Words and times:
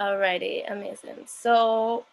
Alrighty, 0.00 0.70
amazing. 0.70 1.24
So, 1.26 2.04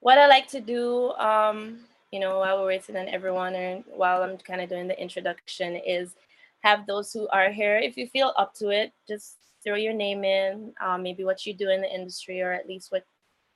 what 0.00 0.18
I 0.18 0.26
like 0.26 0.48
to 0.48 0.60
do, 0.60 1.12
um, 1.12 1.78
you 2.10 2.18
know, 2.18 2.40
while 2.40 2.58
we're 2.58 2.66
waiting 2.66 2.96
on 2.96 3.08
everyone, 3.08 3.54
and 3.54 3.84
while 3.86 4.24
I'm 4.24 4.36
kind 4.38 4.60
of 4.60 4.68
doing 4.68 4.88
the 4.88 5.00
introduction, 5.00 5.76
is 5.76 6.16
have 6.64 6.84
those 6.84 7.12
who 7.12 7.28
are 7.28 7.50
here, 7.50 7.76
if 7.78 7.96
you 7.96 8.08
feel 8.08 8.32
up 8.36 8.54
to 8.54 8.70
it, 8.70 8.92
just 9.06 9.36
throw 9.62 9.76
your 9.76 9.92
name 9.92 10.24
in, 10.24 10.72
um, 10.80 11.04
maybe 11.04 11.22
what 11.22 11.46
you 11.46 11.54
do 11.54 11.70
in 11.70 11.80
the 11.80 11.94
industry, 11.94 12.42
or 12.42 12.50
at 12.52 12.68
least 12.68 12.90
what 12.90 13.04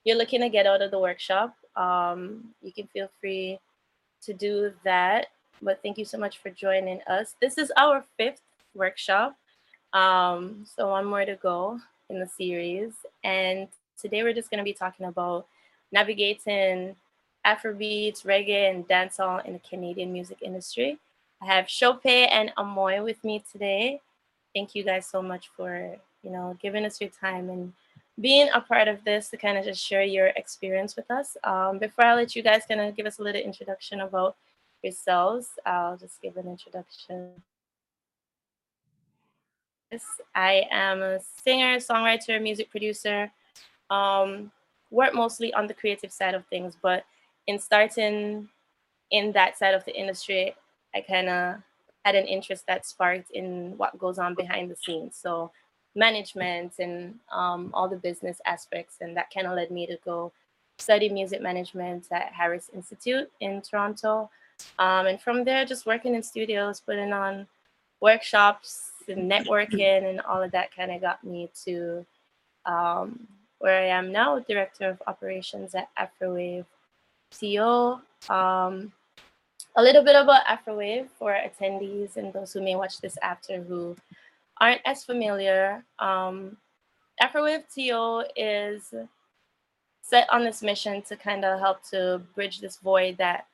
you're 0.04 0.16
looking 0.16 0.40
to 0.40 0.48
get 0.48 0.66
out 0.66 0.82
of 0.82 0.92
the 0.92 0.98
workshop. 0.98 1.56
Um, 1.74 2.54
you 2.62 2.72
can 2.72 2.86
feel 2.86 3.10
free 3.20 3.58
to 4.22 4.32
do 4.32 4.72
that. 4.84 5.26
But 5.60 5.80
thank 5.82 5.98
you 5.98 6.04
so 6.04 6.18
much 6.18 6.38
for 6.38 6.50
joining 6.50 7.00
us. 7.08 7.34
This 7.40 7.58
is 7.58 7.72
our 7.76 8.04
fifth 8.16 8.42
workshop. 8.74 9.36
Um, 9.92 10.64
so 10.76 10.90
one 10.90 11.04
more 11.04 11.24
to 11.24 11.36
go 11.36 11.80
in 12.12 12.20
the 12.20 12.28
series. 12.28 12.92
And 13.24 13.68
today 14.00 14.22
we're 14.22 14.34
just 14.34 14.50
going 14.50 14.58
to 14.58 14.64
be 14.64 14.72
talking 14.74 15.06
about 15.06 15.46
navigating 15.90 16.94
Afrobeats, 17.44 18.24
reggae, 18.24 18.70
and 18.70 18.86
dancehall 18.86 19.44
in 19.44 19.54
the 19.54 19.58
Canadian 19.58 20.12
music 20.12 20.38
industry. 20.42 20.98
I 21.40 21.46
have 21.46 21.66
Chope 21.66 22.06
and 22.06 22.52
Amoy 22.56 23.02
with 23.02 23.24
me 23.24 23.42
today. 23.50 24.00
Thank 24.54 24.76
you 24.76 24.84
guys 24.84 25.06
so 25.06 25.22
much 25.22 25.50
for, 25.56 25.96
you 26.22 26.30
know, 26.30 26.56
giving 26.62 26.84
us 26.84 27.00
your 27.00 27.10
time 27.10 27.50
and 27.50 27.72
being 28.20 28.48
a 28.54 28.60
part 28.60 28.86
of 28.86 29.02
this 29.04 29.30
to 29.30 29.36
kind 29.36 29.58
of 29.58 29.64
just 29.64 29.84
share 29.84 30.04
your 30.04 30.28
experience 30.36 30.94
with 30.94 31.10
us. 31.10 31.36
Um, 31.42 31.78
before 31.78 32.04
I 32.04 32.14
let 32.14 32.36
you 32.36 32.42
guys 32.42 32.62
kind 32.68 32.80
of 32.80 32.94
give 32.94 33.06
us 33.06 33.18
a 33.18 33.22
little 33.22 33.40
introduction 33.40 34.02
about 34.02 34.36
yourselves, 34.82 35.48
I'll 35.66 35.96
just 35.96 36.20
give 36.20 36.36
an 36.36 36.46
introduction. 36.46 37.30
I 40.34 40.66
am 40.70 41.02
a 41.02 41.20
singer, 41.44 41.76
songwriter, 41.76 42.40
music 42.40 42.70
producer. 42.70 43.30
Um, 43.90 44.50
work 44.90 45.14
mostly 45.14 45.52
on 45.54 45.66
the 45.66 45.74
creative 45.74 46.12
side 46.12 46.34
of 46.34 46.46
things, 46.46 46.76
but 46.80 47.04
in 47.46 47.58
starting 47.58 48.48
in 49.10 49.32
that 49.32 49.58
side 49.58 49.74
of 49.74 49.84
the 49.84 49.94
industry, 49.94 50.54
I 50.94 51.00
kind 51.00 51.28
of 51.28 51.56
had 52.04 52.14
an 52.14 52.26
interest 52.26 52.66
that 52.66 52.86
sparked 52.86 53.30
in 53.30 53.74
what 53.76 53.98
goes 53.98 54.18
on 54.18 54.34
behind 54.34 54.70
the 54.70 54.76
scenes. 54.76 55.16
So 55.16 55.50
management 55.94 56.74
and 56.78 57.18
um, 57.30 57.70
all 57.74 57.88
the 57.88 57.96
business 57.96 58.40
aspects, 58.46 58.96
and 59.00 59.16
that 59.16 59.32
kind 59.32 59.46
of 59.46 59.54
led 59.54 59.70
me 59.70 59.86
to 59.86 59.98
go 60.04 60.32
study 60.78 61.08
music 61.08 61.42
management 61.42 62.06
at 62.10 62.32
Harris 62.32 62.70
Institute 62.74 63.30
in 63.40 63.60
Toronto. 63.60 64.30
Um, 64.78 65.06
and 65.06 65.20
from 65.20 65.44
there, 65.44 65.64
just 65.64 65.86
working 65.86 66.14
in 66.14 66.22
studios, 66.22 66.80
putting 66.80 67.12
on 67.12 67.46
workshops 68.00 68.91
networking 69.16 70.08
and 70.08 70.20
all 70.22 70.42
of 70.42 70.50
that 70.52 70.74
kind 70.74 70.90
of 70.90 71.00
got 71.00 71.22
me 71.24 71.50
to 71.64 72.04
um, 72.66 73.26
where 73.58 73.80
I 73.80 73.86
am 73.86 74.10
now, 74.10 74.38
director 74.40 74.88
of 74.88 75.02
operations 75.06 75.74
at 75.74 75.88
Afrowave 75.96 76.66
TO. 77.30 78.00
Um, 78.28 78.92
a 79.76 79.82
little 79.82 80.04
bit 80.04 80.16
about 80.16 80.46
Afrowave 80.46 81.08
for 81.18 81.32
attendees 81.32 82.16
and 82.16 82.32
those 82.32 82.52
who 82.52 82.60
may 82.60 82.76
watch 82.76 83.00
this 83.00 83.16
after 83.22 83.62
who 83.62 83.96
aren't 84.60 84.80
as 84.84 85.04
familiar. 85.04 85.84
Um, 85.98 86.56
Afrowave 87.20 87.64
TO 87.72 88.24
is 88.36 88.92
set 90.02 90.28
on 90.30 90.44
this 90.44 90.62
mission 90.62 91.00
to 91.02 91.16
kind 91.16 91.44
of 91.44 91.58
help 91.60 91.82
to 91.90 92.20
bridge 92.34 92.60
this 92.60 92.76
void 92.78 93.16
that 93.18 93.46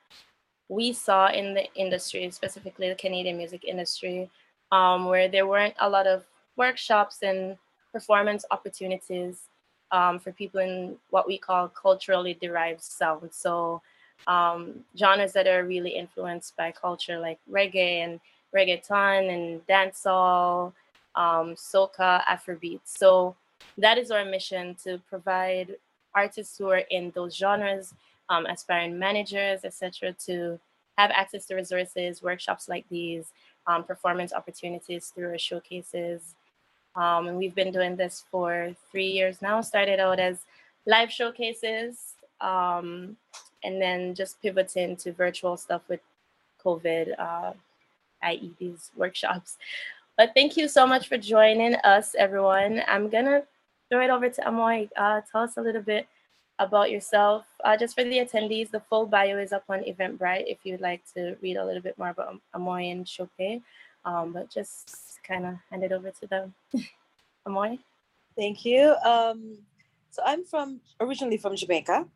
we 0.68 0.92
saw 0.92 1.28
in 1.28 1.54
the 1.54 1.72
industry, 1.74 2.30
specifically 2.30 2.88
the 2.88 2.94
Canadian 2.94 3.36
music 3.36 3.64
industry, 3.64 4.30
um, 4.72 5.06
where 5.06 5.28
there 5.28 5.46
weren't 5.46 5.74
a 5.80 5.88
lot 5.88 6.06
of 6.06 6.24
workshops 6.56 7.22
and 7.22 7.56
performance 7.92 8.44
opportunities 8.50 9.48
um, 9.90 10.18
for 10.18 10.32
people 10.32 10.60
in 10.60 10.96
what 11.10 11.26
we 11.26 11.38
call 11.38 11.68
culturally 11.68 12.34
derived 12.34 12.82
sound. 12.82 13.30
So 13.32 13.80
um, 14.26 14.84
genres 14.96 15.32
that 15.32 15.46
are 15.46 15.64
really 15.64 15.90
influenced 15.90 16.56
by 16.56 16.72
culture, 16.72 17.18
like 17.18 17.38
reggae 17.50 18.04
and 18.04 18.20
reggaeton 18.54 19.32
and 19.32 19.66
dancehall, 19.66 20.72
um, 21.14 21.54
soca, 21.54 22.22
Afrobeat. 22.24 22.80
So 22.84 23.36
that 23.78 23.98
is 23.98 24.10
our 24.10 24.24
mission 24.24 24.76
to 24.84 25.00
provide 25.08 25.76
artists 26.14 26.58
who 26.58 26.68
are 26.68 26.84
in 26.90 27.12
those 27.14 27.36
genres, 27.36 27.94
um, 28.28 28.46
aspiring 28.46 28.98
managers, 28.98 29.64
etc., 29.64 30.14
to 30.26 30.58
have 30.96 31.10
access 31.12 31.46
to 31.46 31.54
resources, 31.54 32.22
workshops 32.22 32.68
like 32.68 32.84
these, 32.90 33.32
um, 33.68 33.84
performance 33.84 34.32
opportunities 34.32 35.12
through 35.14 35.28
our 35.28 35.38
showcases. 35.38 36.34
Um, 36.96 37.28
and 37.28 37.36
we've 37.36 37.54
been 37.54 37.70
doing 37.70 37.94
this 37.94 38.24
for 38.30 38.74
three 38.90 39.06
years 39.06 39.40
now. 39.40 39.60
Started 39.60 40.00
out 40.00 40.18
as 40.18 40.40
live 40.86 41.12
showcases, 41.12 42.14
um, 42.40 43.16
and 43.62 43.80
then 43.80 44.14
just 44.14 44.40
pivoting 44.42 44.96
to 44.96 45.12
virtual 45.12 45.56
stuff 45.56 45.82
with 45.88 46.00
COVID, 46.64 47.14
uh, 47.18 47.52
i.e., 48.22 48.52
these 48.58 48.90
workshops. 48.96 49.58
But 50.16 50.32
thank 50.34 50.56
you 50.56 50.66
so 50.66 50.86
much 50.86 51.08
for 51.08 51.18
joining 51.18 51.76
us, 51.76 52.16
everyone. 52.18 52.82
I'm 52.88 53.08
gonna 53.08 53.42
throw 53.88 54.00
it 54.00 54.10
over 54.10 54.28
to 54.28 54.48
Amoy. 54.48 54.88
Uh, 54.96 55.20
tell 55.30 55.42
us 55.42 55.56
a 55.56 55.60
little 55.60 55.82
bit 55.82 56.08
about 56.58 56.90
yourself. 56.90 57.46
Uh, 57.64 57.76
just 57.76 57.94
for 57.94 58.04
the 58.04 58.18
attendees, 58.18 58.70
the 58.70 58.80
full 58.80 59.06
bio 59.06 59.38
is 59.38 59.52
up 59.52 59.64
on 59.68 59.80
Eventbrite 59.80 60.44
if 60.46 60.58
you'd 60.64 60.80
like 60.80 61.02
to 61.14 61.36
read 61.40 61.56
a 61.56 61.64
little 61.64 61.82
bit 61.82 61.98
more 61.98 62.10
about 62.10 62.40
Amoy 62.54 62.90
and 62.90 63.06
Chope. 63.06 63.62
Um, 64.04 64.32
but 64.32 64.50
just 64.50 65.18
kind 65.26 65.46
of 65.46 65.54
hand 65.70 65.84
it 65.84 65.92
over 65.92 66.10
to 66.10 66.26
them. 66.26 66.54
Amoy? 67.46 67.78
Thank 68.36 68.64
you. 68.64 68.94
Um, 69.04 69.58
so 70.10 70.22
I'm 70.24 70.44
from 70.44 70.80
originally 71.00 71.36
from 71.36 71.56
Jamaica. 71.56 72.06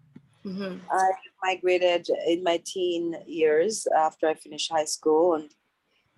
Mm-hmm. 0.45 0.79
I 0.91 1.11
migrated 1.43 2.09
in 2.27 2.43
my 2.43 2.61
teen 2.65 3.17
years 3.27 3.87
after 3.97 4.27
I 4.27 4.35
finished 4.35 4.73
high 4.73 4.87
school, 4.87 5.35
and 5.35 5.51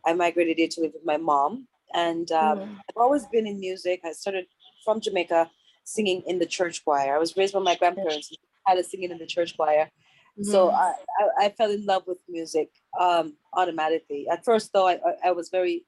I 0.07 0.15
migrated 0.15 0.57
here 0.59 0.69
to 0.69 0.81
live 0.81 0.93
with 0.95 1.05
my 1.05 1.19
mom. 1.19 1.69
And 1.93 2.31
um, 2.33 2.59
mm-hmm. 2.59 2.75
I've 2.75 2.97
always 2.97 3.27
been 3.27 3.47
in 3.47 3.61
music. 3.61 4.01
I 4.05 4.13
started 4.13 4.47
from 4.85 5.01
Jamaica 5.01 5.51
singing 5.85 6.23
in 6.27 6.39
the 6.39 6.47
church 6.47 6.85
choir. 6.85 7.15
I 7.15 7.19
was 7.19 7.37
raised 7.37 7.55
by 7.55 7.61
my 7.61 7.77
grandparents, 7.77 8.35
had 8.67 8.79
us 8.79 8.91
singing 8.91 9.11
in 9.11 9.19
the 9.19 9.27
church 9.27 9.57
choir. 9.57 9.91
Mm-hmm. 10.39 10.51
So 10.51 10.71
I, 10.71 10.95
I, 11.21 11.45
I, 11.45 11.49
fell 11.51 11.71
in 11.71 11.87
love 11.87 12.03
with 12.09 12.19
music 12.29 12.71
um, 12.99 13.37
automatically. 13.53 14.27
At 14.29 14.45
first, 14.45 14.73
though, 14.73 14.89
I, 14.89 14.99
I 15.25 15.31
was 15.31 15.49
very 15.49 15.85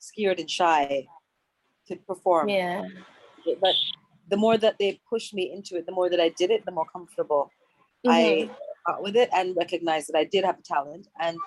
scared 0.00 0.40
and 0.40 0.50
shy 0.50 1.06
to 1.86 1.96
perform. 1.96 2.48
Yeah. 2.48 2.82
But 3.60 3.74
the 4.28 4.36
more 4.36 4.58
that 4.58 4.76
they 4.80 5.00
pushed 5.08 5.32
me 5.32 5.52
into 5.52 5.76
it, 5.76 5.86
the 5.86 5.92
more 5.92 6.10
that 6.10 6.18
I 6.18 6.30
did 6.30 6.50
it, 6.50 6.64
the 6.64 6.72
more 6.72 6.86
comfortable 6.92 7.52
mm-hmm. 8.04 8.10
I 8.10 8.50
got 8.84 9.02
with 9.02 9.14
it 9.14 9.28
and 9.32 9.56
recognized 9.56 10.08
that 10.08 10.18
I 10.18 10.24
did 10.24 10.44
have 10.44 10.58
a 10.58 10.62
talent. 10.62 11.06
And 11.20 11.38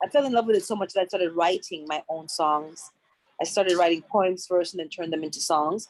I 0.00 0.08
fell 0.08 0.26
in 0.26 0.32
love 0.32 0.46
with 0.46 0.56
it 0.56 0.64
so 0.64 0.76
much 0.76 0.92
that 0.92 1.00
I 1.00 1.06
started 1.06 1.32
writing 1.32 1.86
my 1.88 2.04
own 2.08 2.28
songs. 2.28 2.92
I 3.40 3.44
started 3.44 3.76
writing 3.76 4.02
poems 4.02 4.46
first 4.46 4.74
and 4.74 4.80
then 4.80 4.90
turned 4.90 5.12
them 5.12 5.24
into 5.24 5.40
songs 5.40 5.88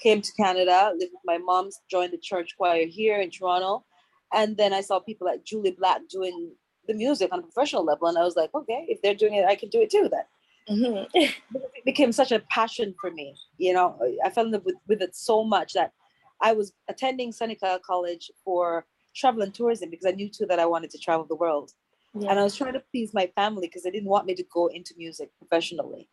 came 0.00 0.22
to 0.22 0.32
Canada, 0.32 0.92
lived 0.96 1.12
with 1.12 1.22
my 1.24 1.38
mom, 1.38 1.70
joined 1.90 2.12
the 2.12 2.18
church 2.18 2.54
choir 2.56 2.86
here 2.86 3.20
in 3.20 3.30
Toronto. 3.30 3.84
And 4.32 4.56
then 4.56 4.72
I 4.72 4.80
saw 4.80 5.00
people 5.00 5.26
like 5.26 5.44
Jully 5.44 5.76
Black 5.76 6.02
doing 6.08 6.52
the 6.86 6.94
music 6.94 7.32
on 7.32 7.40
a 7.40 7.42
professional 7.42 7.84
level. 7.84 8.08
And 8.08 8.18
I 8.18 8.24
was 8.24 8.36
like, 8.36 8.50
okay, 8.54 8.86
if 8.88 9.00
they're 9.02 9.14
doing 9.14 9.34
it, 9.34 9.46
I 9.46 9.56
can 9.56 9.68
do 9.68 9.80
it 9.80 9.90
too 9.90 10.08
then. 10.10 10.22
Mm-hmm. 10.68 11.04
it 11.14 11.84
became 11.84 12.12
such 12.12 12.32
a 12.32 12.40
passion 12.50 12.94
for 13.00 13.10
me. 13.10 13.34
You 13.56 13.72
know, 13.72 13.98
I 14.24 14.30
fell 14.30 14.46
in 14.46 14.52
love 14.52 14.64
with, 14.64 14.76
with 14.86 15.02
it 15.02 15.16
so 15.16 15.44
much 15.44 15.72
that 15.72 15.92
I 16.40 16.52
was 16.52 16.72
attending 16.88 17.32
Seneca 17.32 17.80
College 17.84 18.30
for 18.44 18.86
travel 19.16 19.42
and 19.42 19.52
tourism 19.52 19.90
because 19.90 20.06
I 20.06 20.12
knew 20.12 20.28
too 20.28 20.46
that 20.46 20.60
I 20.60 20.66
wanted 20.66 20.90
to 20.90 20.98
travel 20.98 21.26
the 21.26 21.34
world. 21.34 21.72
Yeah. 22.14 22.30
And 22.30 22.38
I 22.38 22.44
was 22.44 22.56
trying 22.56 22.74
to 22.74 22.82
please 22.92 23.12
my 23.12 23.30
family 23.34 23.66
because 23.66 23.82
they 23.82 23.90
didn't 23.90 24.08
want 24.08 24.26
me 24.26 24.34
to 24.34 24.44
go 24.52 24.68
into 24.68 24.94
music 24.96 25.30
professionally. 25.38 26.08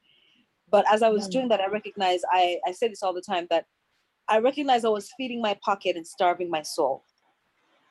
But 0.69 0.85
as 0.91 1.03
I 1.03 1.09
was 1.09 1.27
doing 1.27 1.47
that, 1.49 1.61
I 1.61 1.67
recognized 1.67 2.25
I, 2.31 2.59
I 2.65 2.71
say 2.71 2.87
this 2.87 3.03
all 3.03 3.13
the 3.13 3.21
time 3.21 3.47
that 3.49 3.65
I 4.27 4.39
recognized 4.39 4.85
I 4.85 4.89
was 4.89 5.11
feeding 5.17 5.41
my 5.41 5.57
pocket 5.63 5.95
and 5.95 6.05
starving 6.05 6.49
my 6.49 6.61
soul. 6.61 7.03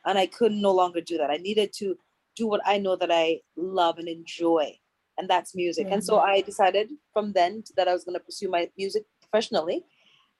And 0.06 0.18
I 0.18 0.26
couldn't 0.26 0.60
no 0.60 0.72
longer 0.72 1.00
do 1.00 1.16
that. 1.18 1.30
I 1.30 1.36
needed 1.36 1.72
to 1.78 1.96
do 2.36 2.46
what 2.46 2.60
I 2.66 2.78
know 2.78 2.96
that 2.96 3.10
I 3.10 3.40
love 3.56 3.98
and 3.98 4.08
enjoy, 4.08 4.76
and 5.16 5.28
that's 5.28 5.54
music. 5.54 5.86
Mm-hmm. 5.86 5.94
And 5.94 6.04
so 6.04 6.14
mm-hmm. 6.16 6.30
I 6.30 6.40
decided 6.40 6.90
from 7.12 7.32
then 7.32 7.62
that 7.76 7.88
I 7.88 7.92
was 7.92 8.04
going 8.04 8.18
to 8.18 8.24
pursue 8.24 8.50
my 8.50 8.68
music 8.76 9.04
professionally. 9.20 9.84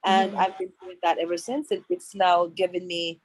And 0.04 0.32
mm-hmm. 0.32 0.40
I've 0.40 0.58
been 0.58 0.72
doing 0.82 0.96
that 1.02 1.18
ever 1.18 1.36
since. 1.36 1.70
It, 1.70 1.82
it's 1.88 2.14
now 2.14 2.46
given 2.46 2.86
me 2.86 3.20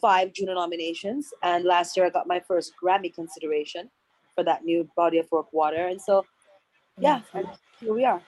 five 0.00 0.32
Juno 0.32 0.54
nominations. 0.54 1.32
And 1.42 1.64
last 1.64 1.96
year 1.96 2.06
I 2.06 2.10
got 2.10 2.28
my 2.28 2.40
first 2.40 2.74
Grammy 2.82 3.12
consideration 3.12 3.90
for 4.34 4.44
that 4.44 4.64
new 4.64 4.88
body 4.96 5.18
of 5.18 5.30
work, 5.32 5.52
Water. 5.52 5.88
And 5.88 6.00
so, 6.00 6.24
yeah, 6.98 7.22
mm-hmm. 7.34 7.50
here 7.80 7.94
we 7.94 8.04
are. 8.04 8.22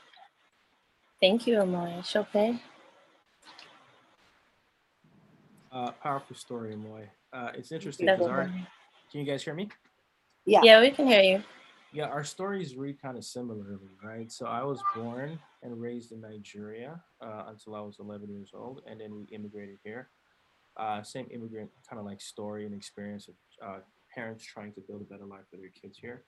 Thank 1.21 1.47
you, 1.47 1.61
Amoy. 1.61 2.03
Chope? 2.05 2.59
Uh, 5.75 5.91
powerful 5.91 6.37
story, 6.37 6.73
Amoy. 6.73 7.03
Uh, 7.33 7.51
it's 7.55 7.73
interesting 7.73 8.07
because 8.07 8.29
our. 8.29 8.45
Can 9.11 9.21
you 9.21 9.25
guys 9.25 9.43
hear 9.43 9.55
me? 9.55 9.69
Yeah. 10.47 10.61
Yeah, 10.63 10.81
we 10.81 10.93
can 10.93 11.07
hear 11.07 11.21
you. 11.21 11.43
Yeah, 11.93 12.07
our 12.07 12.23
stories 12.23 12.77
read 12.77 13.01
kind 13.03 13.17
of 13.19 13.25
similarly, 13.25 13.91
right? 14.03 14.31
So 14.31 14.47
I 14.47 14.63
was 14.63 14.81
born 14.95 15.39
and 15.63 15.81
raised 15.81 16.13
in 16.13 16.21
Nigeria 16.21 17.01
uh, 17.21 17.45
until 17.49 17.75
I 17.75 17.81
was 17.81 17.97
11 17.99 18.29
years 18.31 18.51
old, 18.55 18.83
and 18.87 19.01
then 19.01 19.15
we 19.15 19.25
immigrated 19.35 19.79
here. 19.83 20.11
Uh, 20.77 21.03
same 21.03 21.27
immigrant 21.31 21.71
kind 21.89 22.01
of 22.01 22.07
like 22.07 22.21
story 22.21 22.67
and 22.67 22.75
experience 22.75 23.29
of 23.29 23.35
uh, 23.65 23.79
parents 24.13 24.45
trying 24.45 24.73
to 24.75 24.81
build 24.81 25.03
a 25.03 25.05
better 25.05 25.25
life 25.25 25.45
for 25.51 25.57
their 25.57 25.71
kids 25.71 25.99
here. 25.99 26.25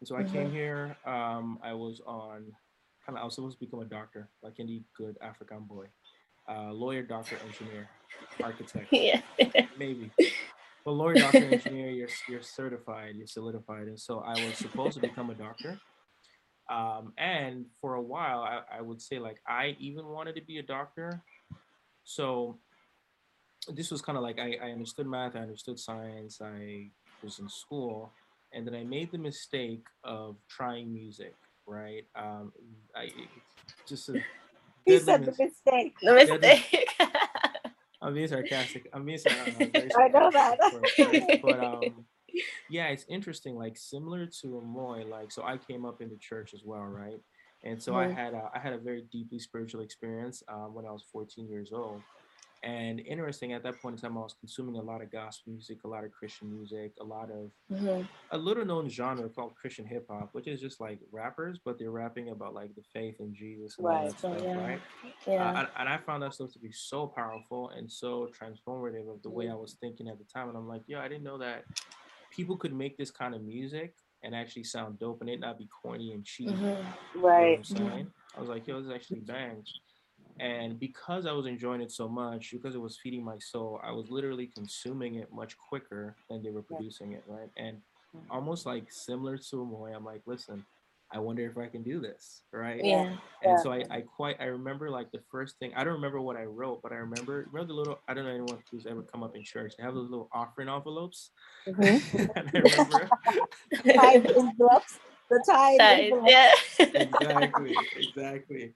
And 0.00 0.08
so 0.08 0.16
I 0.16 0.24
came 0.24 0.50
here. 0.50 0.96
Um, 1.06 1.58
I 1.62 1.74
was 1.74 2.00
on 2.06 2.52
kind 3.04 3.18
of 3.18 3.22
I 3.22 3.24
was 3.24 3.34
supposed 3.34 3.58
to 3.58 3.64
become 3.64 3.80
a 3.80 3.84
doctor, 3.84 4.28
like 4.42 4.54
any 4.58 4.82
good 4.96 5.16
African 5.20 5.60
boy, 5.60 5.86
uh, 6.48 6.72
lawyer, 6.72 7.02
doctor, 7.02 7.36
engineer, 7.44 7.88
architect, 8.42 8.88
Yeah. 8.92 9.20
maybe. 9.78 10.10
Well, 10.84 10.96
lawyer, 10.96 11.14
doctor, 11.14 11.44
engineer, 11.50 11.90
you're 11.90 12.08
you're 12.28 12.42
certified, 12.42 13.14
you're 13.16 13.26
solidified, 13.26 13.88
and 13.88 13.98
so 13.98 14.20
I 14.20 14.36
was 14.36 14.58
supposed 14.58 14.94
to 14.94 15.00
become 15.00 15.30
a 15.30 15.34
doctor. 15.34 15.80
Um, 16.70 17.12
and 17.18 17.66
for 17.80 17.94
a 17.94 18.02
while, 18.02 18.40
I, 18.40 18.78
I 18.78 18.80
would 18.80 19.00
say 19.00 19.18
like 19.18 19.40
I 19.46 19.76
even 19.78 20.06
wanted 20.06 20.34
to 20.36 20.42
be 20.42 20.58
a 20.58 20.62
doctor. 20.62 21.22
So 22.04 22.58
this 23.68 23.90
was 23.90 24.02
kind 24.02 24.18
of 24.18 24.22
like 24.22 24.38
I, 24.38 24.58
I 24.62 24.70
understood 24.72 25.06
math, 25.06 25.36
I 25.36 25.40
understood 25.40 25.78
science, 25.78 26.40
I 26.42 26.90
was 27.22 27.38
in 27.38 27.48
school, 27.48 28.12
and 28.52 28.66
then 28.66 28.74
I 28.74 28.84
made 28.84 29.10
the 29.10 29.18
mistake 29.18 29.86
of 30.04 30.36
trying 30.48 30.92
music. 30.92 31.34
Right? 31.66 32.04
Um, 32.14 32.52
I 32.94 33.08
just 33.88 34.10
a 34.10 34.20
He 34.84 34.92
deadly 34.98 35.04
said 35.04 35.24
the 35.24 35.30
mis- 35.30 35.38
mistake. 35.38 35.94
The 36.02 36.14
mistake. 36.14 36.88
I'm 38.02 38.12
being 38.12 38.28
sarcastic. 38.28 38.88
I'm 38.92 39.04
being 39.06 39.18
sarcastic. 39.18 39.92
I 39.96 40.08
know 40.08 40.30
that. 40.30 40.58
Right? 40.98 41.22
But 41.42 41.60
um, 41.60 42.04
yeah, 42.68 42.88
it's 42.88 43.06
interesting. 43.08 43.56
Like 43.56 43.76
similar 43.78 44.26
to 44.42 44.58
Amoy, 44.58 45.04
like 45.08 45.30
so 45.32 45.42
I 45.42 45.56
came 45.56 45.84
up 45.86 46.02
in 46.02 46.10
the 46.10 46.18
church 46.18 46.52
as 46.54 46.62
well, 46.64 46.82
right? 46.82 47.20
And 47.62 47.82
so 47.82 47.94
I 47.94 48.06
Mhm. 48.06 48.14
had 48.14 48.34
a, 48.34 48.50
I 48.54 48.58
had 48.58 48.74
a 48.74 48.78
very 48.78 49.02
deeply 49.10 49.38
spiritual 49.38 49.80
experience 49.80 50.42
um, 50.48 50.74
when 50.74 50.84
I 50.86 50.90
was 50.90 51.04
14 51.10 51.48
years 51.48 51.72
old. 51.72 52.02
And 52.64 53.00
interesting, 53.00 53.52
at 53.52 53.62
that 53.64 53.80
point 53.82 53.96
in 53.96 54.00
time, 54.00 54.16
I 54.16 54.22
was 54.22 54.34
consuming 54.40 54.76
a 54.76 54.82
lot 54.82 55.02
of 55.02 55.12
gospel 55.12 55.52
music, 55.52 55.84
a 55.84 55.88
lot 55.88 56.02
of 56.02 56.12
Christian 56.12 56.50
music, 56.50 56.94
a 56.98 57.04
lot 57.04 57.30
of 57.30 57.50
Mhm. 57.70 58.08
a 58.30 58.38
little 58.38 58.64
known 58.64 58.88
genre 58.88 59.28
called 59.28 59.54
Christian 59.54 59.84
hip 59.84 60.06
hop, 60.08 60.32
which 60.32 60.46
is 60.46 60.62
just 60.62 60.80
like 60.80 60.98
rappers, 61.12 61.58
but 61.62 61.78
they're 61.78 61.90
rapping 61.90 62.30
about 62.30 62.54
like 62.54 62.74
the 62.74 62.82
faith 62.82 63.20
in 63.20 63.34
Jesus 63.34 63.76
and 63.76 63.86
Right. 63.86 64.10
stuff, 64.10 64.40
yeah. 64.42 64.66
right? 64.66 64.80
Yeah. 65.26 65.60
Uh, 65.60 65.68
and, 65.76 65.88
I 65.90 65.98
found 65.98 66.22
that 66.22 66.32
stuff 66.32 66.52
to 66.52 66.58
be 66.58 66.72
so 66.72 67.06
powerful 67.06 67.68
and 67.68 67.90
so 67.90 68.28
transformative 68.28 69.08
of 69.08 69.20
the 69.22 69.30
way 69.30 69.50
I 69.50 69.54
was 69.54 69.74
thinking 69.74 70.08
at 70.08 70.18
the 70.18 70.24
time. 70.24 70.48
And 70.48 70.56
I'm 70.56 70.66
like, 70.66 70.88
yo, 70.88 71.00
I 71.00 71.08
didn't 71.08 71.24
know 71.24 71.38
that 71.38 71.66
people 72.30 72.56
could 72.56 72.72
make 72.72 72.96
this 72.96 73.10
kind 73.10 73.34
of 73.34 73.42
music 73.42 73.94
and 74.22 74.34
actually 74.34 74.64
sound 74.64 74.98
dope 74.98 75.20
and 75.20 75.28
it 75.28 75.38
not 75.38 75.58
be 75.58 75.66
corny 75.66 76.12
and 76.12 76.24
cheap. 76.24 76.48
Mhm. 76.48 76.60
You 77.14 77.20
know 77.20 77.28
Right. 77.28 77.66
Saying? 77.66 78.12
I 78.34 78.40
was 78.40 78.48
like, 78.48 78.66
yo, 78.66 78.80
this 78.80 78.90
actually 78.92 79.20
bangs. 79.20 79.80
And 80.40 80.78
because 80.80 81.26
I 81.26 81.32
was 81.32 81.46
enjoying 81.46 81.80
it 81.80 81.92
so 81.92 82.08
much, 82.08 82.50
because 82.52 82.74
it 82.74 82.80
was 82.80 82.98
feeding 82.98 83.24
my 83.24 83.38
soul, 83.38 83.80
I 83.82 83.92
was 83.92 84.10
literally 84.10 84.46
consuming 84.46 85.16
it 85.16 85.32
much 85.32 85.56
quicker 85.56 86.16
than 86.28 86.42
they 86.42 86.50
were 86.50 86.62
producing 86.62 87.12
it, 87.12 87.22
right? 87.26 87.50
And 87.56 87.80
Mhm. 88.14 88.26
almost 88.30 88.66
like 88.66 88.90
similar 88.90 89.36
to 89.38 89.56
Amoy, 89.62 89.94
I'm 89.94 90.04
like, 90.04 90.22
listen, 90.26 90.64
I 91.12 91.18
wonder 91.18 91.48
if 91.48 91.56
I 91.56 91.68
can 91.68 91.82
do 91.82 92.00
this, 92.00 92.42
right? 92.52 92.84
Yeah. 92.84 93.16
And 93.42 93.52
Yeah. 93.52 93.56
so 93.58 93.72
I, 93.72 93.84
I 93.90 94.00
quite 94.00 94.40
I 94.40 94.46
remember 94.46 94.90
like 94.90 95.12
the 95.12 95.22
first 95.30 95.58
thing 95.58 95.72
I 95.76 95.84
don't 95.84 95.92
remember 95.94 96.20
what 96.20 96.36
I 96.36 96.44
wrote, 96.44 96.82
but 96.82 96.92
I 96.92 96.96
remember 96.96 97.46
remember 97.52 97.66
the 97.72 97.74
little 97.74 98.00
I 98.08 98.14
don't 98.14 98.24
know 98.24 98.30
anyone 98.30 98.58
who's 98.70 98.86
ever 98.86 99.02
come 99.02 99.22
up 99.22 99.36
in 99.36 99.44
church. 99.44 99.74
They 99.76 99.84
have 99.84 99.94
those 99.94 100.10
little 100.10 100.28
offering 100.32 100.68
envelopes. 100.68 101.30
Mhm. 101.68 102.02
and 102.36 102.50
I 102.52 102.58
remember 102.60 103.10
envelopes. 104.48 104.98
The 105.34 105.52
tide. 105.52 105.80
That- 105.80 106.10
yeah. 106.26 106.52
exactly, 106.78 107.76
exactly. 107.96 108.74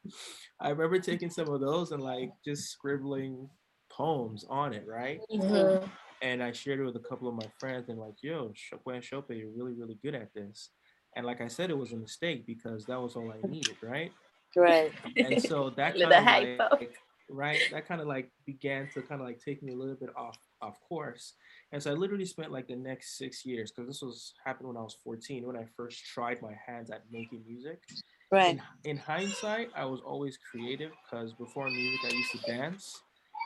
I 0.61 0.71
remember 0.71 0.99
taking 0.99 1.31
some 1.31 1.49
of 1.49 1.61
those 1.61 1.93
and 1.93 2.03
like 2.03 2.33
just 2.45 2.71
scribbling 2.71 3.49
poems 3.91 4.45
on 4.49 4.73
it, 4.73 4.85
right? 4.87 5.21
Mhm. 5.33 5.89
And 6.21 6.43
I 6.43 6.51
shared 6.53 6.81
it 6.81 6.85
with 6.85 6.97
a 6.97 7.09
couple 7.09 7.29
of 7.29 7.35
my 7.35 7.47
friends 7.61 7.89
and 7.89 7.99
like, 7.99 8.15
yo, 8.23 8.53
Chopin 8.55 9.01
Chope, 9.01 9.31
you're 9.31 9.51
really, 9.51 9.75
really 9.75 9.99
good 10.03 10.15
at 10.17 10.35
this. 10.35 10.71
And 11.15 11.25
like 11.25 11.41
I 11.41 11.49
said, 11.49 11.71
it 11.71 11.79
was 11.79 11.93
a 11.93 11.97
mistake 11.97 12.45
because 12.47 12.85
that 12.87 13.01
was 13.01 13.15
all 13.15 13.33
I 13.33 13.47
needed, 13.47 13.77
right? 13.83 14.13
Right. 14.57 14.93
and 15.17 15.41
so 15.43 15.71
that 15.77 15.99
kind 15.99 16.13
of 16.13 16.71
like, 16.81 16.95
right 17.31 17.61
that 17.71 17.87
kind 17.87 18.01
of 18.01 18.07
like 18.07 18.31
began 18.47 18.89
to 18.95 19.03
kind 19.03 19.21
of 19.21 19.27
like 19.27 19.39
take 19.39 19.63
me 19.63 19.73
a 19.73 19.77
little 19.77 19.95
bit 19.95 20.09
off 20.17 20.39
off 20.61 20.81
course. 20.81 21.35
And 21.73 21.83
so 21.83 21.91
i 21.91 21.95
literally 21.95 22.25
spent 22.25 22.53
like 22.53 22.69
the 22.69 22.77
next 22.77 23.19
six 23.19 23.45
years 23.45 23.71
because 23.71 23.89
this 23.89 24.03
was 24.03 24.35
happened 24.45 24.69
when 24.69 24.77
i 24.77 24.81
was 24.81 24.97
14 25.05 25.47
when 25.47 25.57
i 25.57 25.65
first 25.77 26.05
tried 26.05 26.41
my 26.43 26.55
hands 26.67 26.91
at 26.91 27.03
making 27.11 27.43
music. 27.47 27.83
Right. 28.31 28.61
in, 28.85 28.91
in 28.91 28.97
hindsight 28.97 29.71
i 29.77 29.85
was 29.85 30.01
always 30.01 30.39
creative 30.39 30.91
because 31.05 31.33
before 31.35 31.69
music 31.71 32.01
i 32.05 32.15
used 32.15 32.33
to 32.33 32.53
dance 32.53 33.03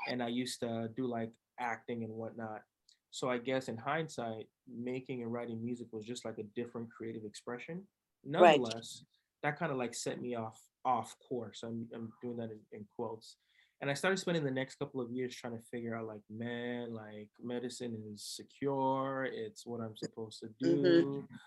and 0.08 0.22
i 0.22 0.28
used 0.28 0.60
to 0.60 0.88
do 0.96 1.06
like 1.06 1.30
acting 1.58 2.04
and 2.04 2.12
whatnot. 2.12 2.62
So 3.10 3.28
i 3.28 3.38
guess 3.38 3.68
in 3.68 3.76
hindsight 3.76 4.46
making 4.68 5.22
and 5.22 5.32
writing 5.32 5.62
music 5.64 5.88
was 5.92 6.04
just 6.04 6.24
like 6.24 6.38
a 6.38 6.44
different 6.54 6.88
creative 6.90 7.24
expression. 7.24 7.82
Right. 8.24 8.60
nonetheless 8.60 9.04
that 9.42 9.58
kind 9.58 9.72
of 9.72 9.78
like 9.78 9.94
set 9.94 10.20
me 10.20 10.36
off 10.36 10.60
off 10.84 11.16
course. 11.28 11.62
I'm, 11.62 11.86
I'm 11.94 12.12
doing 12.20 12.36
that 12.38 12.50
in, 12.50 12.58
in 12.72 12.86
quotes 12.96 13.36
and 13.82 13.90
i 13.90 13.94
started 13.94 14.16
spending 14.16 14.44
the 14.44 14.50
next 14.50 14.76
couple 14.76 15.00
of 15.00 15.10
years 15.10 15.34
trying 15.34 15.56
to 15.58 15.62
figure 15.70 15.94
out 15.94 16.06
like 16.06 16.22
man 16.30 16.94
like 16.94 17.28
medicine 17.42 17.94
is 18.14 18.24
secure 18.24 19.28
it's 19.30 19.66
what 19.66 19.80
i'm 19.80 19.96
supposed 19.96 20.40
to 20.40 20.48
do 20.58 21.26
Mhm. 21.30 21.38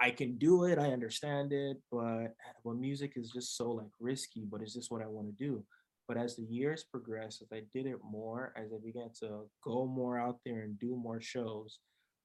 I 0.00 0.12
can 0.12 0.38
do 0.38 0.62
it. 0.66 0.78
I 0.78 0.92
understand 0.92 1.52
it, 1.52 1.78
but 1.90 2.28
well, 2.62 2.76
music 2.76 3.14
is 3.16 3.32
just 3.32 3.56
so 3.56 3.72
like 3.72 3.90
risky. 3.98 4.44
But 4.48 4.62
is 4.62 4.72
this 4.72 4.92
what 4.92 5.02
I 5.02 5.08
want 5.08 5.26
to 5.26 5.44
do? 5.44 5.64
But 6.06 6.16
as 6.16 6.36
the 6.36 6.44
years 6.44 6.84
progressed, 6.84 7.42
as 7.42 7.48
I 7.52 7.62
did 7.74 7.84
it 7.86 7.98
more, 8.04 8.52
as 8.56 8.72
I 8.72 8.78
began 8.78 9.10
to 9.22 9.50
go 9.60 9.86
more 9.86 10.16
out 10.16 10.38
there 10.46 10.60
and 10.60 10.78
do 10.78 10.94
more 10.94 11.20
shows, 11.20 11.80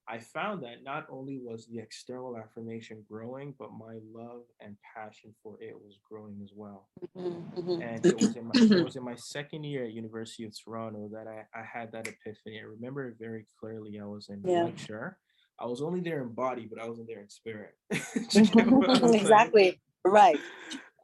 I 0.07 0.19
found 0.19 0.63
that 0.63 0.83
not 0.83 1.07
only 1.09 1.37
was 1.37 1.65
the 1.65 1.79
external 1.79 2.37
affirmation 2.37 3.03
growing, 3.09 3.53
but 3.57 3.71
my 3.71 3.99
love 4.13 4.41
and 4.59 4.75
passion 4.95 5.33
for 5.41 5.55
it 5.61 5.75
was 5.75 5.97
growing 6.09 6.39
as 6.43 6.51
well. 6.53 6.89
Mhm, 7.15 7.43
mhm. 7.57 7.81
And 7.81 8.05
it 8.05 8.19
was 8.19 8.35
in 8.35 8.47
my 8.47 8.55
it 8.55 8.83
was 8.83 8.95
in 8.97 9.03
my 9.03 9.15
second 9.15 9.63
year 9.63 9.85
at 9.85 9.93
University 9.93 10.43
of 10.43 10.53
Toronto 10.61 11.09
that 11.13 11.27
I, 11.27 11.45
I 11.57 11.63
had 11.63 11.91
that 11.93 12.07
epiphany. 12.07 12.59
I 12.59 12.63
remember 12.63 13.07
it 13.07 13.15
very 13.17 13.45
clearly. 13.59 13.99
I 13.99 14.05
was 14.05 14.29
in 14.29 14.41
Yeah. 14.45 14.65
lecture. 14.65 15.17
I 15.59 15.67
was 15.67 15.81
only 15.81 16.01
there 16.01 16.21
in 16.21 16.29
body, 16.29 16.67
but 16.69 16.81
I 16.81 16.89
wasn't 16.89 17.07
there 17.07 17.21
in 17.21 17.29
spirit. 17.29 17.75
Do 17.91 17.99
you 18.33 18.45
get 18.45 18.69
what 18.71 18.89
I'm 18.89 18.99
saying? 18.99 19.13
exactly. 19.21 19.79
Right. 20.03 20.39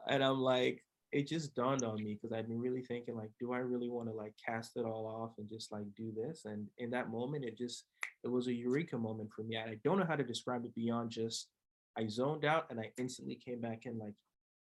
And 0.08 0.22
I'm 0.22 0.40
like, 0.40 0.84
it 1.12 1.26
just 1.26 1.54
dawned 1.54 1.84
on 1.84 1.96
me 2.02 2.14
because 2.20 2.32
I'd 2.36 2.48
been 2.48 2.60
really 2.60 2.82
thinking, 2.82 3.16
like, 3.16 3.30
do 3.38 3.52
I 3.52 3.58
really 3.58 3.88
want 3.88 4.08
to 4.08 4.14
like 4.14 4.34
cast 4.44 4.76
it 4.76 4.84
all 4.84 5.06
off 5.06 5.32
and 5.38 5.48
just 5.48 5.72
like 5.72 5.86
do 5.96 6.12
this? 6.14 6.44
And 6.44 6.68
in 6.78 6.90
that 6.90 7.10
moment, 7.10 7.44
it 7.44 7.56
just 7.56 7.84
it 8.24 8.30
was 8.30 8.48
a 8.48 8.54
eureka 8.54 8.98
moment 8.98 9.30
for 9.34 9.42
me. 9.42 9.56
And 9.56 9.70
I 9.70 9.76
don't 9.84 9.98
know 9.98 10.06
how 10.06 10.16
to 10.16 10.24
describe 10.24 10.64
it 10.64 10.74
beyond 10.74 11.10
just 11.10 11.48
I 11.96 12.06
zoned 12.06 12.44
out 12.44 12.66
and 12.70 12.78
I 12.78 12.90
instantly 12.98 13.34
came 13.34 13.60
back 13.60 13.86
in 13.86 13.98
like, 13.98 14.14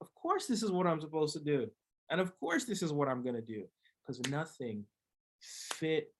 of 0.01 0.13
course 0.15 0.45
this 0.45 0.63
is 0.63 0.71
what 0.71 0.87
I'm 0.87 1.01
supposed 1.01 1.33
to 1.33 1.43
do. 1.43 1.67
And 2.09 2.21
of 2.21 2.37
course 2.39 2.65
this 2.65 2.81
is 2.81 2.93
what 2.93 3.07
I'm 3.07 3.23
gonna 3.23 3.41
do. 3.41 3.65
Because 4.05 4.21
nothing 4.29 4.85
fit 5.41 6.13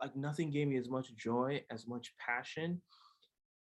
like 0.00 0.14
nothing 0.14 0.50
gave 0.50 0.68
me 0.68 0.76
as 0.76 0.90
much 0.90 1.14
joy, 1.16 1.62
as 1.70 1.86
much 1.86 2.12
passion 2.18 2.82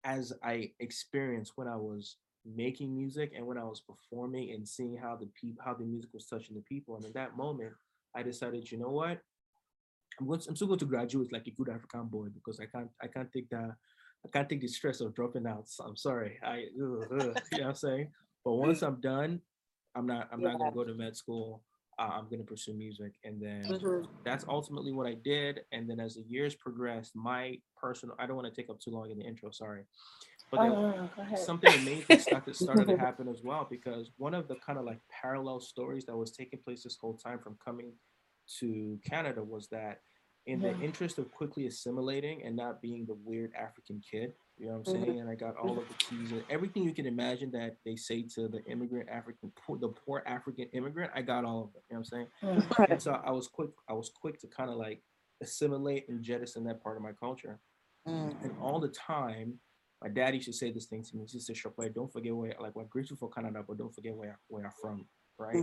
as 0.03 0.33
I 0.43 0.71
experienced 0.79 1.53
when 1.55 1.67
I 1.67 1.75
was 1.75 2.17
making 2.45 2.95
music 2.95 3.33
and 3.35 3.45
when 3.45 3.57
I 3.57 3.63
was 3.63 3.81
performing 3.81 4.51
and 4.51 4.67
seeing 4.67 4.95
how 4.95 5.15
the 5.15 5.29
people 5.39 5.63
how 5.65 5.73
the 5.73 5.85
music 5.85 6.09
was 6.13 6.27
touching 6.27 6.55
the 6.55 6.61
people. 6.61 6.95
And 6.97 7.05
in 7.05 7.13
that 7.13 7.37
moment, 7.37 7.73
I 8.15 8.23
decided, 8.23 8.71
you 8.71 8.77
know 8.77 8.89
what? 8.89 9.21
I'm 10.19 10.27
going 10.27 10.39
to, 10.39 10.49
I'm 10.49 10.55
still 10.55 10.67
going 10.67 10.79
to 10.79 10.85
graduate 10.85 11.31
like 11.31 11.47
a 11.47 11.51
good 11.51 11.69
African 11.69 12.05
boy 12.07 12.27
because 12.33 12.59
I 12.59 12.65
can't 12.65 12.89
I 13.01 13.07
can't 13.07 13.31
take 13.31 13.49
the 13.49 13.75
I 14.25 14.29
can't 14.33 14.49
take 14.49 14.61
the 14.61 14.67
stress 14.67 14.99
of 15.01 15.13
dropping 15.13 15.45
out. 15.47 15.69
So 15.69 15.83
I'm 15.83 15.95
sorry. 15.95 16.39
I 16.43 16.65
ugh, 16.81 17.07
ugh, 17.11 17.37
you 17.51 17.59
know 17.59 17.63
what 17.65 17.69
I'm 17.69 17.75
saying? 17.75 18.11
But 18.43 18.53
once 18.53 18.81
I'm 18.81 18.99
done, 18.99 19.41
I'm 19.95 20.07
not 20.07 20.29
I'm 20.31 20.41
not 20.41 20.57
gonna 20.57 20.71
go 20.71 20.83
to 20.83 20.93
med 20.93 21.15
school. 21.15 21.63
Uh, 21.99 22.11
I'm 22.13 22.29
gonna 22.29 22.43
pursue 22.43 22.73
music, 22.73 23.13
and 23.23 23.41
then 23.41 23.65
Mhm. 23.67 24.07
that's 24.23 24.45
ultimately 24.47 24.91
what 24.91 25.07
I 25.07 25.15
did. 25.15 25.61
And 25.71 25.89
then 25.89 25.99
as 25.99 26.15
the 26.15 26.23
years 26.23 26.55
progressed, 26.55 27.15
my 27.15 27.59
personal 27.75 28.15
I 28.19 28.25
don't 28.27 28.35
want 28.35 28.53
to 28.53 28.61
take 28.61 28.69
up 28.69 28.79
too 28.79 28.91
long 28.91 29.09
in 29.11 29.17
the 29.17 29.25
intro, 29.25 29.51
sorry. 29.51 29.85
But 30.49 30.61
Oh, 30.61 30.67
no, 30.67 31.09
no, 31.29 31.35
something 31.35 31.73
amazing 31.73 32.19
started, 32.19 32.55
started 32.55 32.87
to 32.87 32.97
happen 33.07 33.27
as 33.27 33.41
well 33.43 33.67
because 33.69 34.11
one 34.17 34.33
of 34.33 34.47
the 34.47 34.55
kind 34.55 34.79
of 34.79 34.85
like 34.85 34.99
parallel 35.09 35.59
stories 35.59 36.05
that 36.05 36.15
was 36.15 36.31
taking 36.31 36.59
place 36.59 36.83
this 36.83 36.95
whole 36.95 37.17
time 37.17 37.39
from 37.39 37.57
coming 37.63 37.91
to 38.59 38.97
Canada 39.03 39.43
was 39.43 39.67
that 39.69 40.01
in 40.47 40.61
the 40.61 40.79
interest 40.79 41.17
of 41.17 41.29
quickly 41.31 41.67
assimilating 41.67 42.41
and 42.43 42.55
not 42.55 42.81
being 42.81 43.05
the 43.05 43.13
weird 43.25 43.51
African 43.53 43.99
kid, 43.99 44.33
you 44.57 44.65
know 44.65 44.77
what 44.77 44.87
I'm 44.87 44.95
Mhm. 44.95 45.03
saying? 45.05 45.19
And 45.19 45.29
I 45.29 45.35
got 45.35 45.57
all 45.57 45.77
of 45.77 45.87
the 45.89 45.93
keys 45.95 46.31
and 46.31 46.43
everything 46.49 46.83
you 46.83 46.93
can 46.93 47.05
imagine 47.05 47.51
that 47.51 47.77
they 47.83 47.97
say 47.97 48.23
to 48.35 48.47
the 48.47 48.63
immigrant 48.65 49.09
African, 49.09 49.51
poor, 49.51 49.77
the 49.77 49.89
poor 49.89 50.23
African 50.25 50.69
immigrant, 50.69 51.11
I 51.13 51.21
got 51.21 51.43
all 51.43 51.65
of 51.65 51.75
it. 51.75 51.83
You 51.89 51.95
know 51.95 51.99
what 51.99 52.13
I'm 52.13 52.27
saying? 52.61 52.61
Mm. 52.79 52.89
And 52.91 53.01
so 53.01 53.11
I 53.11 53.31
was 53.31 53.49
quick, 53.49 53.71
I 53.89 53.93
was 53.93 54.09
quick 54.09 54.39
to 54.39 54.47
kind 54.47 54.69
of 54.69 54.77
like 54.77 55.03
assimilate 55.41 56.07
and 56.07 56.23
jettison 56.23 56.63
that 56.63 56.81
part 56.81 56.95
of 56.95 57.03
my 57.03 57.13
culture 57.13 57.59
Mm. 58.07 58.41
and 58.41 58.57
all 58.59 58.79
the 58.79 58.87
time 58.89 59.59
my 60.01 60.07
dad 60.07 60.33
used 60.35 60.45
to 60.45 60.53
say 60.53 60.71
this 60.71 60.85
thing 60.85 61.03
to 61.03 61.17
me. 61.17 61.25
He 61.25 61.37
used 61.37 61.47
to 61.47 61.55
say, 61.55 61.59
"Shopway, 61.59 61.91
don't 61.91 62.13
forget 62.13 62.33
where 62.35 62.55
like 62.59 62.75
we're 62.75 62.85
grateful 62.85 63.17
for 63.17 63.29
Canada, 63.31 63.63
but 63.67 63.77
don't 63.79 63.93
forget 63.93 64.15
where 64.15 64.39
where 64.47 64.65
I'm 64.65 64.71
from." 64.79 65.09
Right. 65.39 65.55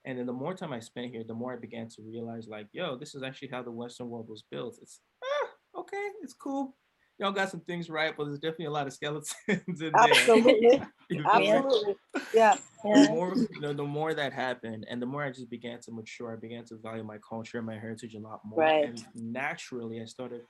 Mm-hmm. 0.00 0.10
And 0.10 0.18
then 0.18 0.26
the 0.26 0.32
more 0.32 0.54
time 0.54 0.72
I 0.72 0.80
spent 0.80 1.10
here, 1.10 1.24
the 1.26 1.34
more 1.34 1.52
I 1.52 1.56
began 1.56 1.88
to 1.88 2.02
realize, 2.02 2.46
like, 2.48 2.66
yo, 2.72 2.96
this 2.96 3.14
is 3.14 3.22
actually 3.22 3.48
how 3.48 3.62
the 3.62 3.70
Western 3.70 4.08
world 4.08 4.28
was 4.28 4.44
built. 4.50 4.78
It's 4.80 5.00
ah, 5.22 5.80
okay, 5.80 6.08
it's 6.22 6.34
cool. 6.34 6.76
Y'all 7.18 7.32
got 7.32 7.50
some 7.50 7.60
things 7.60 7.90
right, 7.90 8.14
but 8.16 8.24
there's 8.24 8.38
definitely 8.38 8.66
a 8.66 8.70
lot 8.70 8.86
of 8.86 8.94
skeletons 8.94 9.36
in 9.48 9.66
there. 9.78 9.94
Absolutely. 9.94 10.82
You 11.10 11.24
know? 11.24 11.28
Absolutely. 11.32 11.96
Yeah. 12.32 12.54
the 12.84 13.08
more 13.08 13.34
you 13.50 13.60
know, 13.60 13.72
the 13.72 13.82
more 13.82 14.14
that 14.14 14.32
happened, 14.32 14.86
and 14.88 15.02
the 15.02 15.06
more 15.06 15.24
I 15.24 15.32
just 15.32 15.50
began 15.50 15.80
to 15.80 15.90
mature, 15.90 16.32
I 16.32 16.36
began 16.36 16.64
to 16.66 16.76
value 16.76 17.02
my 17.02 17.18
culture 17.28 17.58
and 17.58 17.66
my 17.66 17.76
heritage 17.76 18.14
a 18.14 18.20
lot 18.20 18.40
more. 18.44 18.60
Right. 18.60 18.84
And 18.84 19.04
naturally, 19.16 20.00
I 20.00 20.04
started 20.04 20.42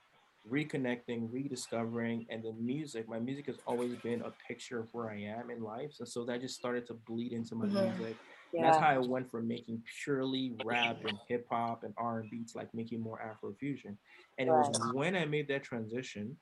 reconnecting, 0.47 1.29
rediscovering, 1.31 2.27
and 2.29 2.43
the 2.43 2.53
music. 2.53 3.09
My 3.09 3.17
music 3.17 3.47
has 3.47 3.57
always 3.65 3.95
been 4.03 4.21
a 4.21 4.31
picture 4.47 4.79
of 4.79 4.87
where 4.91 5.09
I 5.09 5.19
am 5.19 5.49
in 5.49 5.63
life, 5.63 5.95
and 5.99 6.07
so 6.07 6.25
that 6.25 6.41
just 6.41 6.59
started 6.59 6.85
to 6.87 6.93
bleed 6.93 7.31
into 7.33 7.55
my 7.55 7.65
Mhm. 7.65 7.97
music. 7.97 8.17
And 8.53 8.65
that's 8.65 8.77
how 8.77 8.89
I 8.89 8.97
went 8.97 9.29
from 9.31 9.47
making 9.47 9.81
purely 10.03 10.53
rap 10.65 10.97
and 11.07 11.17
hip 11.27 11.47
hop 11.49 11.83
and 11.83 11.93
R 11.97 12.19
and 12.19 12.29
B 12.29 12.43
to 12.51 12.57
like 12.57 12.73
making 12.73 13.01
more 13.01 13.19
Afrofusion. 13.19 13.95
And 14.37 14.49
it 14.49 14.51
was 14.51 14.93
when 14.93 15.15
I 15.15 15.25
made 15.25 15.47
that 15.49 15.63
transition 15.63 16.37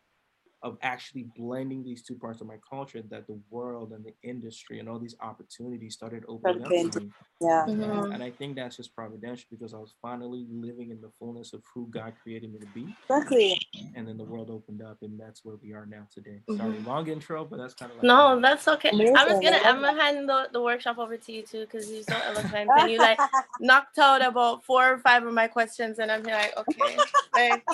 of 0.62 0.78
actually 0.82 1.24
blending 1.38 1.84
these 1.84 2.04
two 2.04 2.16
parts 2.16 2.42
of 2.42 2.48
my 2.48 2.58
culture 2.70 3.02
that 3.10 3.28
the 3.28 3.40
world 3.50 3.94
and 3.94 4.04
the 4.04 4.14
industry 4.24 4.80
and 4.80 4.90
all 4.90 5.00
these 5.00 5.16
opportunities 5.22 5.94
started 5.94 6.26
opening 6.28 6.62
up 6.62 6.68
Started 6.68 6.92
to 6.94 7.00
me. 7.00 7.12
Yeah. 7.42 7.66
Mhm. 7.66 8.14
And 8.14 8.22
I 8.22 8.32
think 8.32 8.58
that's 8.58 8.76
just 8.76 8.94
providential 8.94 9.48
because 9.50 9.74
I 9.74 9.78
was 9.78 9.96
finally 10.02 10.46
living 10.50 10.92
in 10.92 11.00
the 11.00 11.10
fullness 11.18 11.54
of 11.54 11.64
who 11.74 11.88
God 11.88 12.14
created 12.22 12.52
me 12.52 12.60
to 12.60 12.66
be. 12.66 12.94
Exactly. 13.10 13.58
And 13.96 14.06
then 14.06 14.18
the 14.18 14.26
world 14.26 14.50
opened 14.50 14.82
up 14.82 14.98
and 15.02 15.18
that's 15.18 15.46
where 15.46 15.56
we 15.64 15.72
are 15.72 15.86
now 15.86 16.06
today. 16.14 16.42
Mhm. 16.50 16.58
Sorry, 16.58 16.80
long 16.82 17.08
intro, 17.08 17.46
but 17.46 17.58
that's 17.58 17.74
kind 17.74 17.92
of 17.92 17.98
like 17.98 18.04
No, 18.04 18.42
that's 18.42 18.68
okay. 18.68 18.90
I'm 18.90 18.96
Amazing, 18.96 19.16
just 19.16 19.30
I 19.30 19.44
gonna 19.44 19.58
love 19.58 19.66
I'm 19.66 19.82
gonna 19.82 20.02
hand 20.02 20.30
the, 20.30 20.50
the 20.52 20.62
workshop 20.62 20.98
over 20.98 21.16
to 21.16 21.32
you 21.32 21.44
too 21.44 21.62
because 21.62 21.90
you're 21.90 22.04
so 22.04 22.20
eloquent 22.20 22.70
and 22.76 22.92
you 22.92 22.98
like 22.98 23.20
knocked 23.62 23.98
out 23.98 24.22
about 24.22 24.66
four 24.66 24.94
or 24.94 24.98
five 25.00 25.26
of 25.26 25.34
my 25.34 25.48
questions 25.48 26.00
and 26.00 26.12
I'm 26.12 26.24
like 26.24 26.56
okay 26.58 26.98
like 27.34 27.66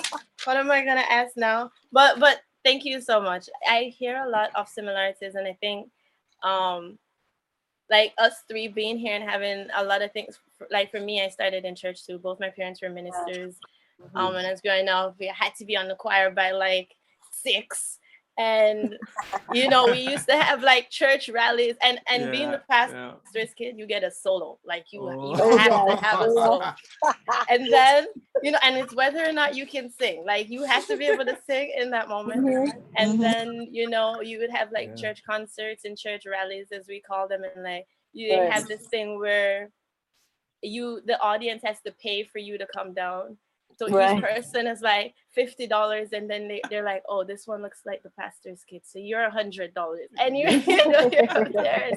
what 0.44 0.56
am 0.56 0.70
I 0.70 0.84
gonna 0.84 1.04
ask 1.10 1.36
now? 1.36 1.72
But 1.90 2.20
but 2.20 2.40
thank 2.66 2.84
you 2.84 3.00
so 3.00 3.20
much. 3.20 3.48
I 3.68 3.94
hear 3.96 4.24
a 4.24 4.28
lot 4.28 4.50
of 4.56 4.68
similarities 4.68 5.36
and 5.36 5.46
I 5.46 5.56
think 5.60 5.88
um 6.42 6.98
like 7.88 8.12
us 8.18 8.42
three 8.48 8.66
being 8.66 8.98
here 8.98 9.14
and 9.14 9.22
having 9.22 9.68
a 9.76 9.84
lot 9.84 10.02
of 10.02 10.10
things 10.12 10.40
like 10.72 10.90
for 10.90 10.98
me 11.00 11.22
I 11.22 11.28
started 11.28 11.64
in 11.64 11.76
church 11.76 12.04
too. 12.04 12.18
Both 12.18 12.40
my 12.40 12.50
parents 12.50 12.82
were 12.82 12.90
ministers. 12.90 13.54
Mm-hmm. 14.02 14.16
Um 14.16 14.34
and 14.34 14.46
as 14.46 14.60
growing 14.60 14.88
up, 14.88 15.14
we 15.20 15.28
had 15.28 15.54
to 15.58 15.64
be 15.64 15.76
on 15.76 15.86
the 15.86 15.94
choir 15.94 16.30
by 16.30 16.50
like 16.50 16.96
six. 17.30 17.98
And 18.38 18.98
you 19.50 19.68
know, 19.68 19.88
we 19.88 19.98
used 19.98 20.28
to 20.28 20.36
have 20.36 20.62
like 20.62 20.90
church 20.90 21.28
rallies 21.28 21.76
and 21.82 22.00
and 22.08 22.30
being 22.30 22.50
the 22.50 22.58
Yeah, 22.58 23.18
pastor's 23.28 23.54
kid, 23.56 23.78
you 23.78 23.86
get 23.86 24.04
a 24.04 24.10
solo. 24.10 24.58
Like 24.64 24.92
you, 24.92 25.12
you 25.22 25.38
Oh. 25.38 25.56
have 25.56 25.74
to 25.86 25.94
have 25.96 26.20
a 26.20 26.30
solo. 26.30 26.60
Oh, 26.60 26.74
And 27.48 27.72
then, 27.72 28.06
you 28.40 28.50
know, 28.52 28.58
and 28.62 28.76
it's 28.76 28.94
whether 28.94 29.24
or 29.26 29.32
not 29.32 29.54
you 29.54 29.66
can 29.66 29.90
sing. 29.90 30.24
Like 30.26 30.48
you 30.50 30.64
have 30.64 30.86
to 30.88 30.96
be 30.96 31.06
able 31.06 31.24
to 31.26 31.36
sing 31.46 31.72
in 31.76 31.90
that 31.92 32.08
moment. 32.08 32.44
Mhm. 32.44 32.72
And 32.96 33.20
Mhm. 33.20 33.22
then, 33.22 33.68
you 33.70 33.88
know, 33.88 34.20
you 34.22 34.38
would 34.40 34.50
have 34.50 34.72
like 34.72 34.94
Yeah. 34.94 34.96
church 34.96 35.22
concerts 35.24 35.84
and 35.84 35.98
church 35.98 36.24
rallies 36.26 36.72
as 36.72 36.88
we 36.88 37.00
call 37.00 37.28
them. 37.28 37.44
And 37.44 37.62
like 37.64 37.86
you 38.12 38.40
Right. 38.40 38.50
have 38.50 38.68
this 38.68 38.86
thing 38.88 39.18
where 39.20 39.70
you 40.62 41.00
the 41.06 41.20
audience 41.20 41.62
has 41.64 41.80
to 41.82 41.92
pay 41.92 42.24
for 42.24 42.38
you 42.38 42.58
to 42.58 42.66
come 42.66 42.94
down. 42.94 43.38
So 43.78 43.88
Right. 43.90 44.16
each 44.16 44.24
person 44.24 44.66
is 44.66 44.80
like 44.80 45.14
fifty 45.32 45.66
dollars, 45.66 46.08
and 46.12 46.28
then 46.30 46.48
they, 46.48 46.60
they're 46.70 46.84
like, 46.84 47.02
"Oh, 47.08 47.24
this 47.24 47.46
one 47.46 47.62
looks 47.62 47.82
like 47.84 48.02
the 48.02 48.10
pastor's 48.10 48.64
kid, 48.64 48.82
so 48.84 48.98
you're 48.98 49.24
a 49.24 49.30
hundred 49.30 49.74
dollars," 49.74 50.08
and 50.18 50.36
you're, 50.36 50.50
you 50.66 50.88
know, 50.88 51.10
you're 51.12 51.30
up 51.30 51.52
there. 51.52 51.90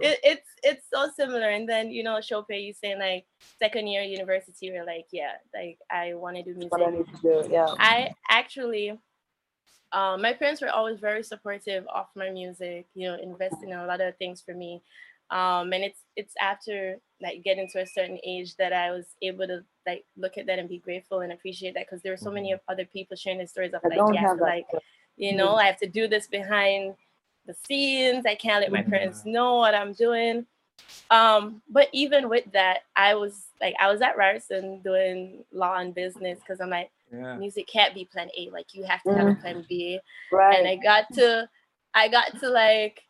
It, 0.00 0.18
it's 0.22 0.48
it's 0.62 0.86
so 0.92 1.10
similar. 1.16 1.48
And 1.48 1.68
then 1.68 1.90
you 1.90 2.02
know, 2.02 2.20
Chope, 2.20 2.46
you 2.50 2.74
saying 2.74 2.98
like 2.98 3.24
second 3.58 3.86
year 3.86 4.02
university, 4.02 4.70
we're 4.70 4.84
like, 4.84 5.06
yeah, 5.12 5.32
like 5.54 5.78
I 5.90 6.14
want 6.14 6.36
to 6.36 6.42
do 6.42 6.54
music. 6.54 6.72
What 6.72 6.86
I 6.86 6.90
need 6.90 7.06
to 7.06 7.22
do. 7.22 7.48
Yeah. 7.50 7.66
I 7.78 8.10
actually, 8.28 8.90
um, 9.92 10.20
my 10.20 10.34
parents 10.34 10.60
were 10.60 10.70
always 10.70 11.00
very 11.00 11.22
supportive 11.22 11.86
of 11.92 12.06
my 12.14 12.30
music. 12.30 12.86
You 12.94 13.08
know, 13.08 13.18
investing 13.22 13.70
in 13.70 13.78
a 13.78 13.86
lot 13.86 14.00
of 14.00 14.16
things 14.18 14.42
for 14.42 14.54
me. 14.54 14.82
Um, 15.30 15.72
and 15.72 15.82
it's 15.84 16.00
it's 16.16 16.34
after 16.40 16.98
like 17.20 17.42
getting 17.42 17.68
to 17.70 17.80
a 17.80 17.86
certain 17.86 18.18
age 18.24 18.56
that 18.56 18.72
I 18.72 18.90
was 18.90 19.06
able 19.22 19.46
to 19.46 19.64
like 19.86 20.04
look 20.16 20.36
at 20.38 20.46
that 20.46 20.58
and 20.58 20.68
be 20.68 20.78
grateful 20.78 21.20
and 21.20 21.32
appreciate 21.32 21.74
that 21.74 21.86
because 21.86 22.02
there 22.02 22.12
were 22.12 22.18
so 22.18 22.30
many 22.30 22.52
of 22.52 22.60
other 22.68 22.84
people 22.84 23.16
sharing 23.16 23.38
the 23.38 23.46
stories 23.46 23.72
of 23.72 23.80
I 23.84 23.88
like, 23.88 23.98
don't 23.98 24.14
yes, 24.14 24.24
have 24.24 24.38
that. 24.38 24.44
like 24.44 24.66
you 25.16 25.34
know, 25.34 25.54
I 25.54 25.66
have 25.66 25.78
to 25.78 25.86
do 25.86 26.08
this 26.08 26.26
behind 26.26 26.94
the 27.46 27.54
scenes. 27.66 28.26
I 28.26 28.34
can't 28.34 28.60
let 28.60 28.72
my 28.72 28.82
parents 28.82 29.24
know 29.24 29.56
what 29.56 29.74
I'm 29.74 29.92
doing. 29.92 30.46
Um, 31.10 31.62
but 31.68 31.88
even 31.92 32.28
with 32.28 32.50
that, 32.52 32.80
I 32.96 33.14
was 33.14 33.46
like, 33.60 33.74
I 33.80 33.90
was 33.90 34.02
at 34.02 34.16
Ryerson 34.16 34.80
doing 34.80 35.44
law 35.52 35.76
and 35.76 35.94
business 35.94 36.38
because 36.40 36.60
I'm 36.60 36.70
like, 36.70 36.90
yeah. 37.12 37.36
music 37.36 37.68
can't 37.68 37.94
be 37.94 38.06
plan 38.06 38.28
A. 38.36 38.50
Like 38.50 38.74
you 38.74 38.84
have 38.84 39.02
to 39.04 39.14
have 39.14 39.28
a 39.28 39.34
plan 39.36 39.64
B. 39.68 40.00
Right. 40.32 40.58
And 40.58 40.66
I 40.66 40.76
got 40.76 41.12
to, 41.14 41.48
I 41.94 42.08
got 42.08 42.38
to 42.40 42.48
like 42.48 43.02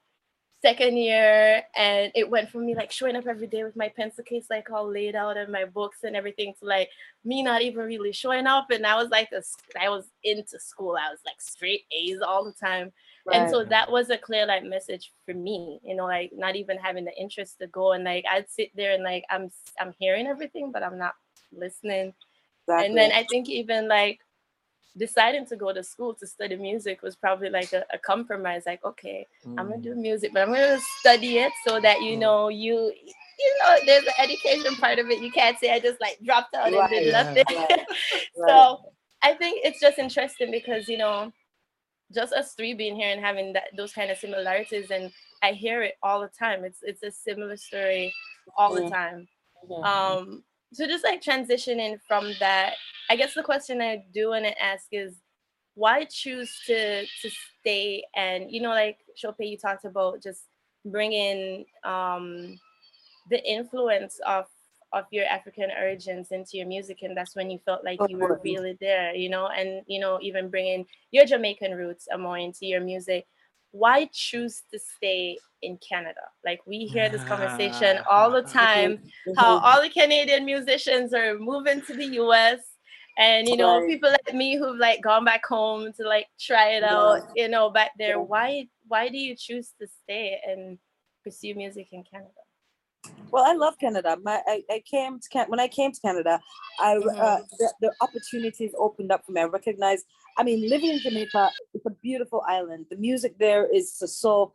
second 0.65 0.97
year, 0.97 1.63
and 1.77 2.11
it 2.15 2.31
went 2.31 2.49
from 2.49 2.65
me 2.65 2.75
like 2.75 2.91
showing 2.91 3.17
up 3.17 3.27
every 3.27 3.47
day 3.47 3.65
with 3.65 3.77
my 3.77 3.91
pencil 3.91 4.25
case 4.25 4.47
like 4.49 4.71
all 4.71 4.91
laid 4.91 5.15
out 5.15 5.37
and 5.37 5.53
my 5.53 5.67
books 5.67 5.99
and 6.05 6.17
everything 6.17 6.55
to 6.59 6.65
like 6.65 6.89
me 7.23 7.43
not 7.43 7.61
even 7.61 7.85
really 7.85 8.13
showing 8.13 8.47
up. 8.47 8.71
And 8.71 8.87
I 8.87 8.97
was 8.97 9.11
like, 9.11 9.29
a, 9.33 9.43
I 9.79 9.91
was 9.91 10.11
into 10.23 10.59
school. 10.59 10.97
I 10.97 11.11
was 11.11 11.21
like 11.27 11.39
straight 11.41 11.83
A's 11.93 12.21
all 12.21 12.45
the 12.45 12.53
time. 12.53 12.93
And 13.33 13.51
so 13.51 13.65
that 13.65 13.91
was 13.91 14.11
a 14.11 14.19
clear 14.19 14.47
like 14.47 14.65
message 14.65 15.13
for 15.27 15.35
me, 15.35 15.81
you 15.83 15.95
know, 15.97 16.05
like 16.05 16.31
not 16.35 16.57
even 16.57 16.79
having 16.79 17.05
the 17.05 17.17
interest 17.19 17.59
to 17.61 17.67
go 17.67 17.93
and 17.93 18.05
like 18.05 18.25
I'd 18.31 18.51
sit 18.51 18.71
there 18.75 18.93
and 18.95 19.03
like 19.03 19.25
I'm 19.31 19.51
I'm 19.79 19.93
hearing 19.99 20.27
everything, 20.27 20.73
but 20.73 20.83
I'm 20.83 20.99
not 20.99 21.15
listening. 21.53 22.15
exactly. 22.63 22.87
And 22.87 22.97
then 22.97 23.13
I 23.13 23.25
think 23.31 23.49
even 23.49 23.89
like 23.89 24.21
deciding 24.97 25.47
to 25.47 25.57
go 25.57 25.73
to 25.73 25.83
school 25.83 26.15
to 26.15 26.27
study 26.27 26.57
music 26.57 27.03
was 27.03 27.17
probably 27.17 27.51
like 27.51 27.73
a, 27.73 27.85
a 27.93 27.99
compromise. 27.99 28.65
Like, 28.67 28.85
okay, 28.85 29.27
I'm 29.59 29.67
gonna 29.69 29.79
Mm. 29.79 29.85
do 29.85 29.95
music, 29.95 30.33
but 30.33 30.43
I'm 30.43 30.55
gonna 30.55 30.81
study 31.01 31.39
it 31.39 31.53
so 31.67 31.81
that 31.81 32.03
you 32.03 32.17
Mm. 32.17 32.21
know 32.21 32.49
you 32.49 32.93
you 33.39 33.59
know 33.63 33.77
there's 33.87 34.05
an 34.07 34.15
education 34.19 34.75
part 34.77 34.99
of 34.99 35.11
it. 35.11 35.21
You 35.21 35.31
can't 35.31 35.59
say 35.59 35.71
I 35.73 35.81
just 35.81 36.01
like 36.01 36.19
dropped 36.25 36.55
out 36.55 36.73
and 36.73 36.89
did 36.91 37.07
yeah, 37.07 37.25
nothing. 37.25 37.45
right, 37.47 37.87
so 38.49 38.81
I 39.23 39.35
think 39.35 39.61
it's 39.65 39.81
just 39.81 39.99
interesting 39.99 40.51
because 40.51 40.89
you 40.89 40.99
know, 40.99 41.33
just 42.15 42.33
us 42.33 42.55
three 42.55 42.75
being 42.75 42.97
here 42.97 43.11
and 43.11 43.21
having 43.21 43.53
that 43.55 43.65
those 43.77 43.93
kind 43.93 44.11
of 44.11 44.19
similarities, 44.19 44.91
and 44.91 45.11
I 45.43 45.53
hear 45.53 45.83
it 45.83 45.97
all 46.03 46.21
the 46.21 46.29
time. 46.39 46.65
It's 46.65 46.81
it's 46.83 47.03
a 47.03 47.11
similar 47.11 47.57
story 47.57 48.13
all 48.57 48.75
the 48.75 48.83
Mhm. 48.83 48.91
time. 48.91 49.29
Mhm. 49.71 49.85
Um, 49.85 50.45
so 50.75 50.87
just 50.87 51.05
like 51.05 51.23
transitioning 51.23 51.99
from 52.07 52.33
that, 52.41 52.75
I 53.11 53.17
guess 53.17 53.35
the 53.35 53.43
question 53.43 53.81
I 53.81 54.05
do 54.13 54.31
want 54.31 54.45
to 54.45 54.63
ask 54.63 54.87
is, 54.93 55.21
why 55.77 56.05
choose 56.05 56.57
to 56.67 57.05
to 57.05 57.31
stay 57.61 58.05
and 58.15 58.49
you 58.49 58.63
know 58.63 58.69
like 58.71 58.99
Chope, 59.17 59.37
you 59.41 59.59
talked 59.59 59.85
about 59.85 60.23
just 60.23 60.43
bringing 60.85 61.65
um 61.83 62.59
the 63.31 63.43
influence 63.45 64.21
of 64.27 64.47
of 64.93 65.05
your 65.11 65.25
African 65.25 65.71
origins 65.77 66.31
into 66.31 66.57
your 66.57 66.69
music, 66.69 66.99
and 67.03 67.17
that's 67.17 67.35
when 67.35 67.51
you 67.51 67.59
felt 67.65 67.85
like 67.85 67.99
you 68.09 68.17
were 68.17 68.41
really 68.45 68.79
there, 68.81 69.13
you 69.13 69.29
know, 69.29 69.49
and 69.49 69.83
you 69.89 69.99
know 69.99 70.21
even 70.23 70.49
bringing 70.49 70.87
your 71.11 71.27
Jamaican 71.27 71.73
roots 71.73 72.07
more 72.17 72.39
into 72.39 72.67
your 72.67 72.81
music. 72.81 73.27
Why 73.75 74.09
choose 74.13 74.63
to 74.73 74.79
stay 74.79 75.37
in 75.63 75.79
Canada? 75.79 76.21
Like 76.45 76.61
we 76.65 76.87
hear 76.87 77.11
this 77.11 77.25
conversation 77.25 77.99
all 78.09 78.31
the 78.31 78.43
time 78.43 79.03
how 79.37 79.59
Mhm. 79.59 79.63
all 79.65 79.83
the 79.83 79.89
Canadian 79.89 80.45
musicians 80.45 81.13
are 81.13 81.37
moving 81.37 81.83
to 81.83 81.93
the 81.95 82.07
US. 82.23 82.61
And 83.19 83.49
you 83.49 83.57
know, 83.57 83.79
Right. 83.81 83.89
people 83.89 84.11
like 84.11 84.33
me 84.35 84.57
who've 84.57 84.79
like 84.79 85.01
gone 85.01 85.25
back 85.25 85.45
home 85.45 85.93
to 85.95 86.03
like 86.07 86.29
try 86.39 86.67
it 86.79 86.85
out, 86.85 87.23
you 87.35 87.49
know, 87.49 87.69
back 87.69 87.91
there. 87.99 88.21
Why 88.21 88.69
why 88.87 89.09
do 89.09 89.19
you 89.19 89.35
choose 89.35 89.73
to 89.81 89.89
stay 89.89 90.41
and 90.47 90.79
pursue 91.25 91.55
music 91.57 91.89
in 91.91 92.05
Canada? 92.05 92.31
Well, 93.33 93.45
I 93.45 93.55
love 93.55 93.77
Canada. 93.79 94.17
My, 94.23 94.41
I, 94.47 94.63
I 94.71 94.81
came 94.89 95.19
to 95.19 95.29
Can- 95.29 95.49
when 95.49 95.59
I 95.59 95.67
came 95.67 95.91
to 95.91 96.01
Canada, 96.01 96.41
I 96.79 96.91
uh, 96.97 97.01
Mhm. 97.03 97.49
the, 97.59 97.69
the 97.81 97.91
opportunities 98.01 98.73
opened 98.79 99.11
up 99.11 99.25
for 99.25 99.33
me. 99.33 99.41
I 99.41 99.45
recognized. 99.45 100.07
I 100.37 100.43
mean, 100.43 100.69
living 100.69 100.91
in 100.91 100.99
Jamaica, 101.01 101.51
it's 101.75 101.87
a 101.87 101.91
beautiful 101.91 102.43
island. 102.47 102.87
The 102.91 102.97
music 102.97 103.39
there 103.39 103.67
is 103.73 103.95
so- 103.97 104.53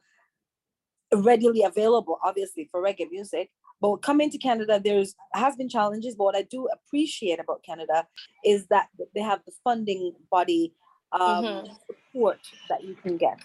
readily 1.14 1.64
available, 1.64 2.20
obviously 2.24 2.66
for 2.70 2.82
reggae 2.84 3.10
music. 3.10 3.50
But 3.82 3.98
coming 3.98 4.30
to 4.30 4.38
Canada, 4.38 4.80
there's 4.84 5.16
has 5.34 5.56
been 5.56 5.70
challenges. 5.70 6.16
But 6.16 6.26
what 6.26 6.36
I 6.36 6.42
do 6.44 6.68
appreciate 6.68 7.40
about 7.40 7.64
Canada 7.64 8.06
is 8.44 8.68
that 8.68 8.90
they 9.16 9.22
have 9.22 9.42
the 9.46 9.54
funding 9.64 10.14
body 10.30 10.74
um, 11.12 11.44
Mhm. 11.44 11.68
support 11.88 12.40
that 12.70 12.84
you 12.84 12.94
can 12.94 13.18
get. 13.18 13.40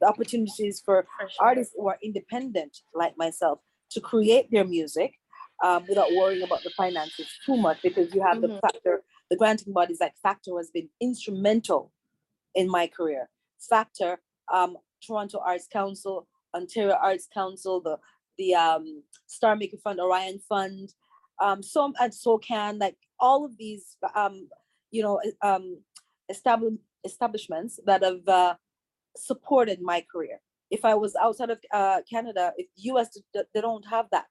The 0.00 0.06
opportunities 0.08 0.80
for 0.84 1.06
For 1.18 1.28
sure. 1.30 1.46
artists 1.46 1.74
who 1.74 1.88
are 1.88 1.98
independent 2.02 2.82
like 2.92 3.16
myself 3.16 3.60
to 3.92 4.00
create 4.00 4.50
their 4.50 4.64
music 4.66 5.14
um, 5.64 5.86
without 5.88 6.12
worrying 6.12 6.42
about 6.42 6.62
the 6.64 6.70
finances 6.76 7.26
too 7.46 7.56
much 7.56 7.80
because 7.82 8.14
you 8.14 8.20
have 8.20 8.42
the 8.42 8.48
Mhm. 8.48 8.60
factor 8.60 9.02
the 9.30 9.36
granting 9.36 9.72
bodies 9.72 9.98
like 10.00 10.14
factor 10.22 10.56
has 10.56 10.70
been 10.70 10.88
instrumental 11.00 11.92
in 12.54 12.68
my 12.68 12.86
career 12.86 13.28
factor 13.58 14.18
um, 14.52 14.76
Toronto 15.06 15.40
Arts 15.44 15.66
Council, 15.72 16.26
Ontario 16.54 16.96
Arts 17.00 17.28
Council, 17.32 17.80
the 17.80 17.98
the 18.38 18.54
um, 18.54 19.02
Star 19.26 19.56
Maker 19.56 19.76
Fund, 19.82 20.00
Orion 20.00 20.38
Fund, 20.48 20.94
um, 21.42 21.62
some 21.62 21.92
and 22.00 22.12
SOCAN, 22.12 22.78
like 22.78 22.96
all 23.18 23.44
of 23.44 23.56
these, 23.58 23.96
um, 24.14 24.48
you 24.92 25.02
know, 25.02 25.20
um, 25.42 25.80
establish, 26.28 26.74
establishments 27.04 27.80
that 27.84 28.02
have 28.04 28.26
uh, 28.28 28.54
supported 29.16 29.82
my 29.82 30.04
career. 30.10 30.40
If 30.70 30.84
I 30.84 30.94
was 30.94 31.16
outside 31.16 31.50
of 31.50 31.58
uh, 31.72 32.02
Canada, 32.08 32.52
if 32.56 32.68
US, 32.76 33.18
they 33.34 33.60
don't 33.60 33.86
have 33.88 34.06
that. 34.12 34.28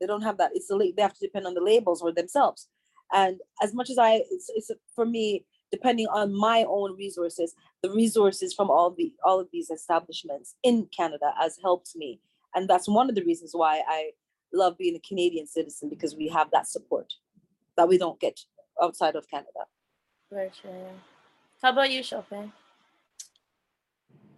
They 0.00 0.06
don't 0.06 0.22
have 0.22 0.38
that. 0.38 0.50
It's 0.54 0.66
the 0.66 0.92
they 0.96 1.02
have 1.02 1.14
to 1.14 1.26
depend 1.26 1.46
on 1.46 1.54
the 1.54 1.62
labels 1.62 2.02
or 2.02 2.12
themselves. 2.12 2.68
And 3.12 3.40
as 3.62 3.74
much 3.74 3.90
as 3.90 3.98
I, 3.98 4.22
it's, 4.30 4.50
it's 4.54 4.70
for 4.94 5.04
me, 5.04 5.44
depending 5.70 6.06
on 6.08 6.34
my 6.34 6.64
own 6.68 6.96
resources, 6.96 7.54
the 7.82 7.90
resources 7.90 8.52
from 8.52 8.70
all 8.70 8.90
the 8.90 9.12
all 9.24 9.40
of 9.40 9.48
these 9.52 9.70
establishments 9.70 10.54
in 10.62 10.86
Canada 10.94 11.32
has 11.38 11.58
helped 11.62 11.92
me 11.94 12.20
and 12.54 12.68
that's 12.68 12.88
one 12.88 13.08
of 13.08 13.14
the 13.14 13.22
reasons 13.24 13.52
why 13.54 13.82
I 13.86 14.10
love 14.52 14.76
being 14.78 14.96
a 14.96 15.00
Canadian 15.00 15.46
citizen 15.46 15.88
because 15.88 16.16
we 16.16 16.28
have 16.28 16.50
that 16.50 16.66
support 16.66 17.12
that 17.76 17.88
we 17.88 17.98
don't 17.98 18.18
get 18.20 18.40
outside 18.82 19.14
of 19.14 19.28
Canada. 19.28 19.66
Very 20.30 20.50
true. 20.60 20.70
How 21.62 21.70
about 21.70 21.90
you, 21.90 22.02
Chope? 22.02 22.26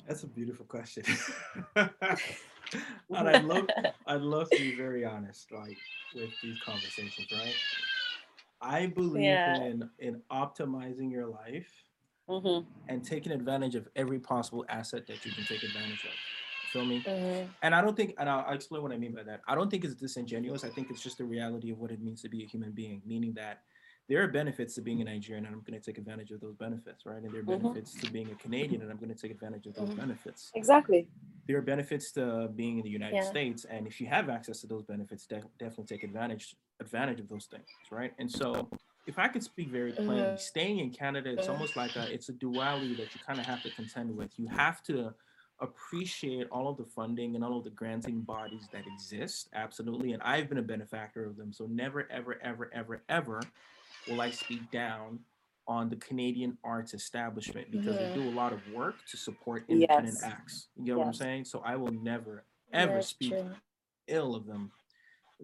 That's 0.06 0.24
a 0.24 0.26
beautiful 0.26 0.66
question. 0.66 1.04
and 1.76 1.88
I'd 3.10 3.44
love, 3.44 3.66
I'd 4.06 4.20
love 4.20 4.50
to 4.50 4.58
be 4.58 4.74
very 4.74 5.04
honest, 5.04 5.52
like 5.52 5.76
with 6.14 6.30
these 6.42 6.58
conversations, 6.64 7.28
right? 7.32 7.54
I 8.62 8.86
believe 8.86 9.24
yeah. 9.24 9.62
in 9.62 9.88
in 9.98 10.22
optimizing 10.30 11.10
your 11.10 11.26
life 11.26 11.70
mm-hmm. 12.28 12.66
and 12.88 13.04
taking 13.04 13.32
advantage 13.32 13.74
of 13.74 13.88
every 13.96 14.18
possible 14.18 14.64
asset 14.68 15.06
that 15.06 15.24
you 15.24 15.32
can 15.32 15.44
take 15.44 15.62
advantage 15.62 16.04
of 16.04 16.12
feel 16.72 16.84
me? 16.84 17.04
Mm-hmm. 17.06 17.50
And 17.62 17.74
I 17.74 17.82
don't 17.82 17.96
think, 17.96 18.14
and 18.18 18.28
I'll, 18.28 18.44
I'll, 18.48 18.54
explain 18.54 18.82
what 18.82 18.92
I 18.92 18.96
mean 18.96 19.12
by 19.12 19.22
that. 19.24 19.42
I 19.46 19.54
don't 19.54 19.70
think 19.70 19.84
it's 19.84 19.94
disingenuous. 19.94 20.64
I 20.64 20.70
think 20.70 20.90
it's 20.90 21.02
just 21.02 21.18
the 21.18 21.24
reality 21.24 21.70
of 21.70 21.78
what 21.78 21.90
it 21.90 22.00
means 22.00 22.22
to 22.22 22.28
be 22.28 22.42
a 22.42 22.46
human 22.46 22.72
being, 22.72 23.02
meaning 23.06 23.34
that 23.34 23.60
there 24.08 24.22
are 24.22 24.28
benefits 24.28 24.74
to 24.74 24.80
being 24.80 25.00
a 25.00 25.04
Nigerian, 25.04 25.46
and 25.46 25.54
I'm 25.54 25.60
going 25.60 25.80
to 25.80 25.84
take 25.84 25.96
advantage 25.96 26.32
of 26.32 26.40
those 26.40 26.56
benefits, 26.56 27.06
right? 27.06 27.22
And 27.22 27.32
there 27.32 27.40
are 27.40 27.44
mm-hmm. 27.44 27.68
benefits 27.68 27.94
to 28.00 28.10
being 28.10 28.30
a 28.30 28.34
Canadian, 28.34 28.82
and 28.82 28.90
I'm 28.90 28.96
going 28.96 29.14
to 29.14 29.20
take 29.20 29.30
advantage 29.30 29.66
of 29.66 29.74
those 29.74 29.90
mm-hmm. 29.90 30.00
benefits. 30.00 30.50
Exactly. 30.54 31.06
There 31.46 31.56
are 31.58 31.62
benefits 31.62 32.10
to 32.12 32.48
being 32.54 32.78
in 32.78 32.84
the 32.84 32.90
United 32.90 33.16
yeah. 33.16 33.30
States, 33.30 33.64
and 33.64 33.86
if 33.86 34.00
you 34.00 34.06
have 34.08 34.28
access 34.28 34.60
to 34.62 34.66
those 34.66 34.82
benefits, 34.82 35.26
de- 35.26 35.42
definitely 35.58 35.84
take 35.84 36.02
advantage 36.02 36.56
advantage 36.82 37.20
of 37.20 37.28
those 37.28 37.46
things, 37.46 37.66
right? 37.90 38.12
And 38.18 38.30
so, 38.30 38.68
if 39.06 39.18
I 39.18 39.28
could 39.28 39.42
speak 39.42 39.68
very 39.68 39.92
plainly, 39.92 40.18
mm-hmm. 40.18 40.36
staying 40.36 40.78
in 40.78 40.90
Canada, 40.90 41.32
it's 41.32 41.48
almost 41.48 41.76
like 41.76 41.96
a, 41.96 42.12
it's 42.12 42.28
a 42.28 42.32
duality 42.32 42.94
that 42.94 43.14
you 43.14 43.20
kind 43.26 43.40
of 43.40 43.46
have 43.46 43.62
to 43.62 43.70
contend 43.70 44.16
with. 44.16 44.30
You 44.38 44.46
have 44.48 44.82
to 44.84 45.14
appreciate 45.62 46.48
all 46.50 46.68
of 46.68 46.76
the 46.76 46.84
funding 46.84 47.34
and 47.34 47.44
all 47.44 47.56
of 47.56 47.64
the 47.64 47.70
granting 47.70 48.20
bodies 48.20 48.66
that 48.72 48.82
exist 48.94 49.48
absolutely 49.54 50.12
and 50.12 50.22
i've 50.22 50.48
been 50.48 50.58
a 50.58 50.62
benefactor 50.62 51.24
of 51.24 51.36
them 51.36 51.52
so 51.52 51.66
never 51.66 52.08
ever 52.10 52.38
ever 52.42 52.68
ever 52.74 53.02
ever 53.08 53.40
will 54.08 54.20
i 54.20 54.28
speak 54.28 54.68
down 54.72 55.20
on 55.68 55.88
the 55.88 55.96
canadian 55.96 56.58
arts 56.64 56.94
establishment 56.94 57.70
because 57.70 57.94
mm-hmm. 57.94 58.18
they 58.18 58.24
do 58.24 58.28
a 58.28 58.34
lot 58.34 58.52
of 58.52 58.60
work 58.74 58.96
to 59.08 59.16
support 59.16 59.64
independent 59.68 60.18
yes. 60.20 60.24
acts 60.24 60.66
you 60.76 60.86
know 60.86 60.96
yes. 60.96 60.98
what 60.98 61.06
i'm 61.06 61.14
saying 61.14 61.44
so 61.44 61.62
i 61.64 61.76
will 61.76 61.92
never 61.92 62.42
ever 62.72 63.00
speak 63.00 63.30
true. 63.30 63.50
ill 64.08 64.34
of 64.34 64.46
them 64.46 64.72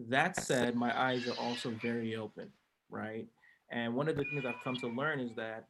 that 0.08 0.36
said 0.36 0.74
my 0.74 0.96
eyes 0.98 1.26
are 1.26 1.38
also 1.38 1.70
very 1.82 2.16
open 2.16 2.50
right 2.90 3.26
and 3.70 3.94
one 3.94 4.08
of 4.08 4.16
the 4.16 4.24
things 4.24 4.44
i've 4.46 4.62
come 4.62 4.76
to 4.76 4.88
learn 4.88 5.20
is 5.20 5.34
that 5.36 5.64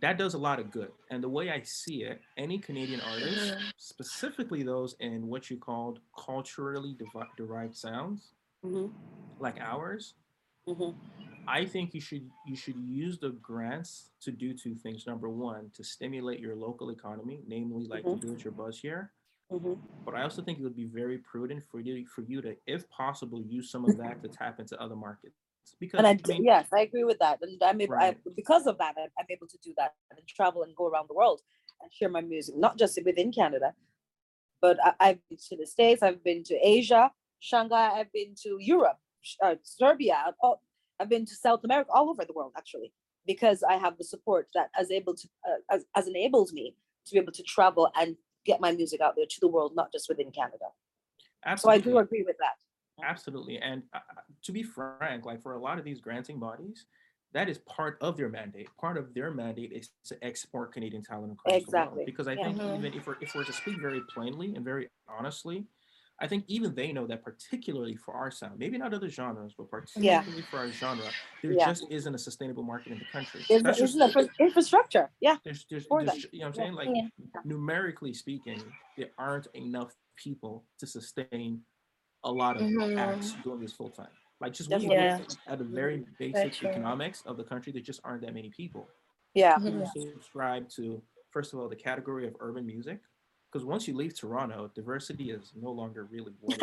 that 0.00 0.18
does 0.18 0.34
a 0.34 0.38
lot 0.38 0.58
of 0.58 0.70
good. 0.70 0.90
And 1.10 1.22
the 1.22 1.28
way 1.28 1.50
I 1.50 1.62
see 1.62 2.02
it, 2.04 2.20
any 2.36 2.58
Canadian 2.58 3.00
artist, 3.00 3.54
mm-hmm. 3.54 3.68
specifically 3.76 4.62
those 4.62 4.94
in 5.00 5.26
what 5.26 5.50
you 5.50 5.56
called 5.56 6.00
culturally 6.18 6.96
derived 7.36 7.76
sounds, 7.76 8.32
mm-hmm. 8.64 8.86
like 9.38 9.58
ours, 9.60 10.14
mm-hmm. 10.66 10.96
I 11.46 11.64
think 11.64 11.94
you 11.94 12.00
should 12.00 12.28
you 12.46 12.56
should 12.56 12.76
use 12.76 13.18
the 13.18 13.30
grants 13.30 14.10
to 14.22 14.30
do 14.30 14.54
two 14.54 14.74
things. 14.74 15.06
Number 15.06 15.28
one, 15.28 15.70
to 15.74 15.84
stimulate 15.84 16.40
your 16.40 16.54
local 16.54 16.90
economy, 16.90 17.40
namely 17.46 17.86
like 17.86 18.04
to 18.04 18.10
mm-hmm. 18.10 18.26
do 18.28 18.34
it 18.34 18.44
your 18.44 18.52
buzz 18.52 18.78
here. 18.78 19.10
Mm-hmm. 19.50 19.74
But 20.04 20.14
I 20.14 20.22
also 20.22 20.42
think 20.42 20.58
it 20.58 20.62
would 20.62 20.76
be 20.76 20.86
very 20.86 21.18
prudent 21.18 21.64
for 21.70 21.80
you 21.80 22.06
for 22.06 22.22
you 22.22 22.40
to, 22.42 22.54
if 22.66 22.88
possible, 22.88 23.42
use 23.42 23.70
some 23.70 23.84
of 23.84 23.96
that 23.98 24.22
to 24.22 24.28
tap 24.38 24.60
into 24.60 24.80
other 24.80 24.96
markets 24.96 25.36
because 25.78 25.98
and 25.98 26.06
I, 26.06 26.10
I 26.10 26.28
mean, 26.28 26.44
yes, 26.44 26.68
I 26.72 26.80
agree 26.80 27.04
with 27.04 27.18
that, 27.18 27.38
and 27.42 27.60
I'm 27.62 27.80
able, 27.80 27.94
right. 27.94 28.16
I, 28.16 28.30
because 28.34 28.66
of 28.66 28.78
that, 28.78 28.94
I'm 28.98 29.26
able 29.28 29.46
to 29.46 29.58
do 29.62 29.72
that 29.76 29.94
and 30.10 30.26
travel 30.26 30.62
and 30.62 30.74
go 30.74 30.88
around 30.88 31.08
the 31.08 31.14
world 31.14 31.40
and 31.82 31.92
share 31.92 32.08
my 32.08 32.20
music, 32.20 32.56
not 32.56 32.78
just 32.78 32.98
within 33.04 33.32
Canada, 33.32 33.74
but 34.60 34.78
I, 35.00 35.08
have 35.08 35.18
been 35.28 35.38
to 35.48 35.56
the 35.56 35.66
states, 35.66 36.02
I've 36.02 36.22
been 36.24 36.42
to 36.44 36.58
Asia, 36.62 37.10
Shanghai, 37.40 37.92
I've 37.94 38.12
been 38.12 38.34
to 38.42 38.58
Europe, 38.60 38.98
uh, 39.42 39.54
Serbia, 39.62 40.34
all, 40.42 40.62
I've 40.98 41.08
been 41.08 41.26
to 41.26 41.34
South 41.34 41.60
America, 41.64 41.90
all 41.92 42.10
over 42.10 42.24
the 42.24 42.32
world 42.32 42.52
actually, 42.56 42.92
because 43.26 43.62
I 43.62 43.74
have 43.74 43.96
the 43.96 44.04
support 44.04 44.48
that 44.54 44.68
has 44.74 44.90
able 44.90 45.14
to 45.14 45.28
uh, 45.48 45.74
as, 45.74 45.84
as 45.96 46.08
enables 46.08 46.52
me 46.52 46.74
to 47.06 47.12
be 47.12 47.18
able 47.18 47.32
to 47.32 47.42
travel 47.42 47.90
and 47.98 48.16
get 48.44 48.60
my 48.60 48.72
music 48.72 49.00
out 49.00 49.14
there 49.16 49.26
to 49.26 49.40
the 49.40 49.48
world, 49.48 49.72
not 49.74 49.92
just 49.92 50.08
within 50.08 50.30
Canada. 50.30 50.66
Absolutely. 51.44 51.82
So 51.82 51.90
I 51.90 51.92
do 51.92 51.98
agree 51.98 52.22
with 52.22 52.36
that. 52.38 53.04
Absolutely. 53.04 53.58
And 53.58 53.82
uh, 53.94 54.00
to 54.42 54.52
be 54.52 54.62
frank, 54.62 55.24
like 55.24 55.42
for 55.42 55.54
a 55.54 55.58
lot 55.58 55.78
of 55.78 55.84
these 55.84 56.00
granting 56.00 56.38
bodies, 56.38 56.86
that 57.32 57.48
is 57.48 57.58
part 57.58 57.96
of 58.00 58.16
their 58.16 58.28
mandate. 58.28 58.68
Part 58.78 58.96
of 58.96 59.14
their 59.14 59.30
mandate 59.30 59.72
is 59.72 59.90
to 60.06 60.24
export 60.24 60.72
Canadian 60.72 61.02
talent 61.02 61.32
across 61.32 61.54
exactly. 61.54 61.90
the 61.90 61.96
world. 61.96 62.06
Because 62.06 62.28
I 62.28 62.32
yeah. 62.32 62.44
think 62.44 62.58
mm-hmm. 62.58 62.84
even 62.84 62.94
if 62.94 63.06
we're 63.06 63.16
if 63.20 63.34
we're 63.34 63.44
to 63.44 63.52
speak 63.52 63.80
very 63.80 64.00
plainly 64.12 64.54
and 64.54 64.64
very 64.64 64.88
honestly, 65.08 65.64
I 66.22 66.26
think 66.26 66.44
even 66.48 66.74
they 66.74 66.92
know 66.92 67.06
that 67.06 67.24
particularly 67.24 67.96
for 67.96 68.14
our 68.14 68.30
sound, 68.30 68.58
maybe 68.58 68.76
not 68.76 68.92
other 68.92 69.08
genres, 69.08 69.54
but 69.56 69.70
particularly 69.70 70.36
yeah. 70.36 70.42
for 70.50 70.58
our 70.58 70.68
genre, 70.68 71.04
there 71.42 71.52
yeah. 71.52 71.66
just 71.66 71.86
isn't 71.90 72.14
a 72.14 72.18
sustainable 72.18 72.62
market 72.62 72.92
in 72.92 72.98
the 72.98 73.06
country. 73.10 73.40
There's, 73.48 73.62
That's 73.62 73.78
just, 73.78 73.98
there's 73.98 74.28
infrastructure. 74.38 75.10
Yeah. 75.20 75.36
There's, 75.44 75.64
there's, 75.70 75.86
there's 75.90 76.26
you 76.32 76.40
know 76.40 76.46
what 76.46 76.48
I'm 76.48 76.54
saying? 76.54 76.74
Like 76.74 76.88
numerically 77.44 78.12
speaking, 78.12 78.62
there 78.98 79.08
aren't 79.18 79.46
enough 79.54 79.94
people 80.16 80.64
to 80.78 80.86
sustain 80.86 81.62
a 82.24 82.30
lot 82.30 82.56
of 82.56 82.62
mm-hmm. 82.62 82.98
acts 82.98 83.32
doing 83.42 83.60
this 83.60 83.72
full 83.72 83.88
time. 83.90 84.08
Like 84.42 84.52
just 84.52 84.70
when 84.70 84.82
yeah. 84.82 85.20
at 85.48 85.58
the 85.58 85.64
very 85.64 86.04
basic 86.18 86.62
economics 86.64 87.22
of 87.24 87.38
the 87.38 87.44
country, 87.44 87.72
there 87.72 87.82
just 87.82 88.00
aren't 88.04 88.22
that 88.22 88.34
many 88.34 88.50
people. 88.50 88.88
Yeah. 89.34 89.58
Who 89.58 89.84
subscribe 89.96 90.68
to 90.70 91.00
first 91.30 91.52
of 91.52 91.60
all 91.60 91.68
the 91.68 91.76
category 91.76 92.26
of 92.26 92.34
urban 92.40 92.66
music. 92.66 93.00
Because 93.50 93.64
once 93.64 93.88
you 93.88 93.96
leave 93.96 94.16
Toronto, 94.16 94.70
diversity 94.74 95.30
is 95.32 95.52
no 95.60 95.72
longer 95.72 96.06
really 96.10 96.32
what 96.40 96.58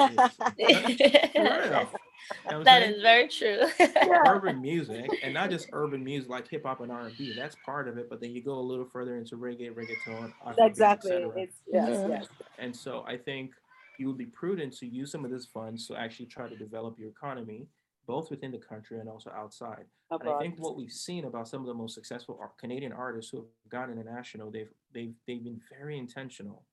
it 0.58 1.00
is. 1.00 1.00
you 1.36 1.43
know 1.43 2.63
that 2.63 2.84
is 2.84 3.02
very 3.02 3.28
true. 3.28 3.63
urban 4.28 4.62
music, 4.62 5.10
and 5.21 5.34
not 5.34 5.50
just 5.50 5.67
urban 5.73 6.04
music 6.04 6.30
like 6.30 6.47
hip 6.47 6.65
hop 6.65 6.82
and 6.82 6.91
R 6.91 7.08
and 7.08 7.17
B. 7.17 7.34
That's 7.36 7.56
part 7.65 7.88
of 7.88 7.97
it, 7.97 8.10
but 8.10 8.21
then 8.21 8.32
you 8.32 8.41
go 8.41 8.54
a 8.54 8.62
little 8.62 8.86
further 8.86 9.17
into 9.17 9.36
reggae, 9.36 9.73
reggaeton, 9.73 10.32
exactly. 10.60 11.12
It's, 11.36 11.58
yes, 11.71 11.89
mm-hmm. 11.89 12.12
yes. 12.12 12.28
And 12.58 12.76
so 12.76 13.04
I 13.08 13.17
think 13.17 13.52
you 14.00 14.08
would 14.08 14.17
be 14.17 14.26
prudent 14.26 14.78
to 14.78 14.86
use 14.86 15.12
some 15.12 15.26
of 15.26 15.32
this 15.32 15.45
funds 15.45 15.88
to 15.88 15.95
actually 15.95 16.28
try 16.28 16.47
to 16.47 16.56
develop 16.56 16.97
your 16.97 17.10
economy, 17.10 17.67
both 18.06 18.30
within 18.30 18.52
the 18.52 18.60
country 18.60 19.00
and 19.00 19.10
also 19.10 19.32
outside. 19.32 19.86
And 20.10 20.30
I 20.30 20.39
think 20.39 20.56
what 20.58 20.78
we've 20.78 20.91
seen 20.91 21.26
about 21.26 21.50
some 21.50 21.62
of 21.62 21.67
the 21.67 21.73
most 21.73 21.95
successful 21.95 22.39
Canadian 22.58 22.93
artists 22.93 23.32
who 23.32 23.38
have 23.39 23.47
gone 23.69 23.91
international, 23.91 24.52
they've 24.52 24.69
they've 24.93 25.13
they've 25.28 25.43
been 25.43 25.60
very 25.78 25.97
intentional 25.97 26.63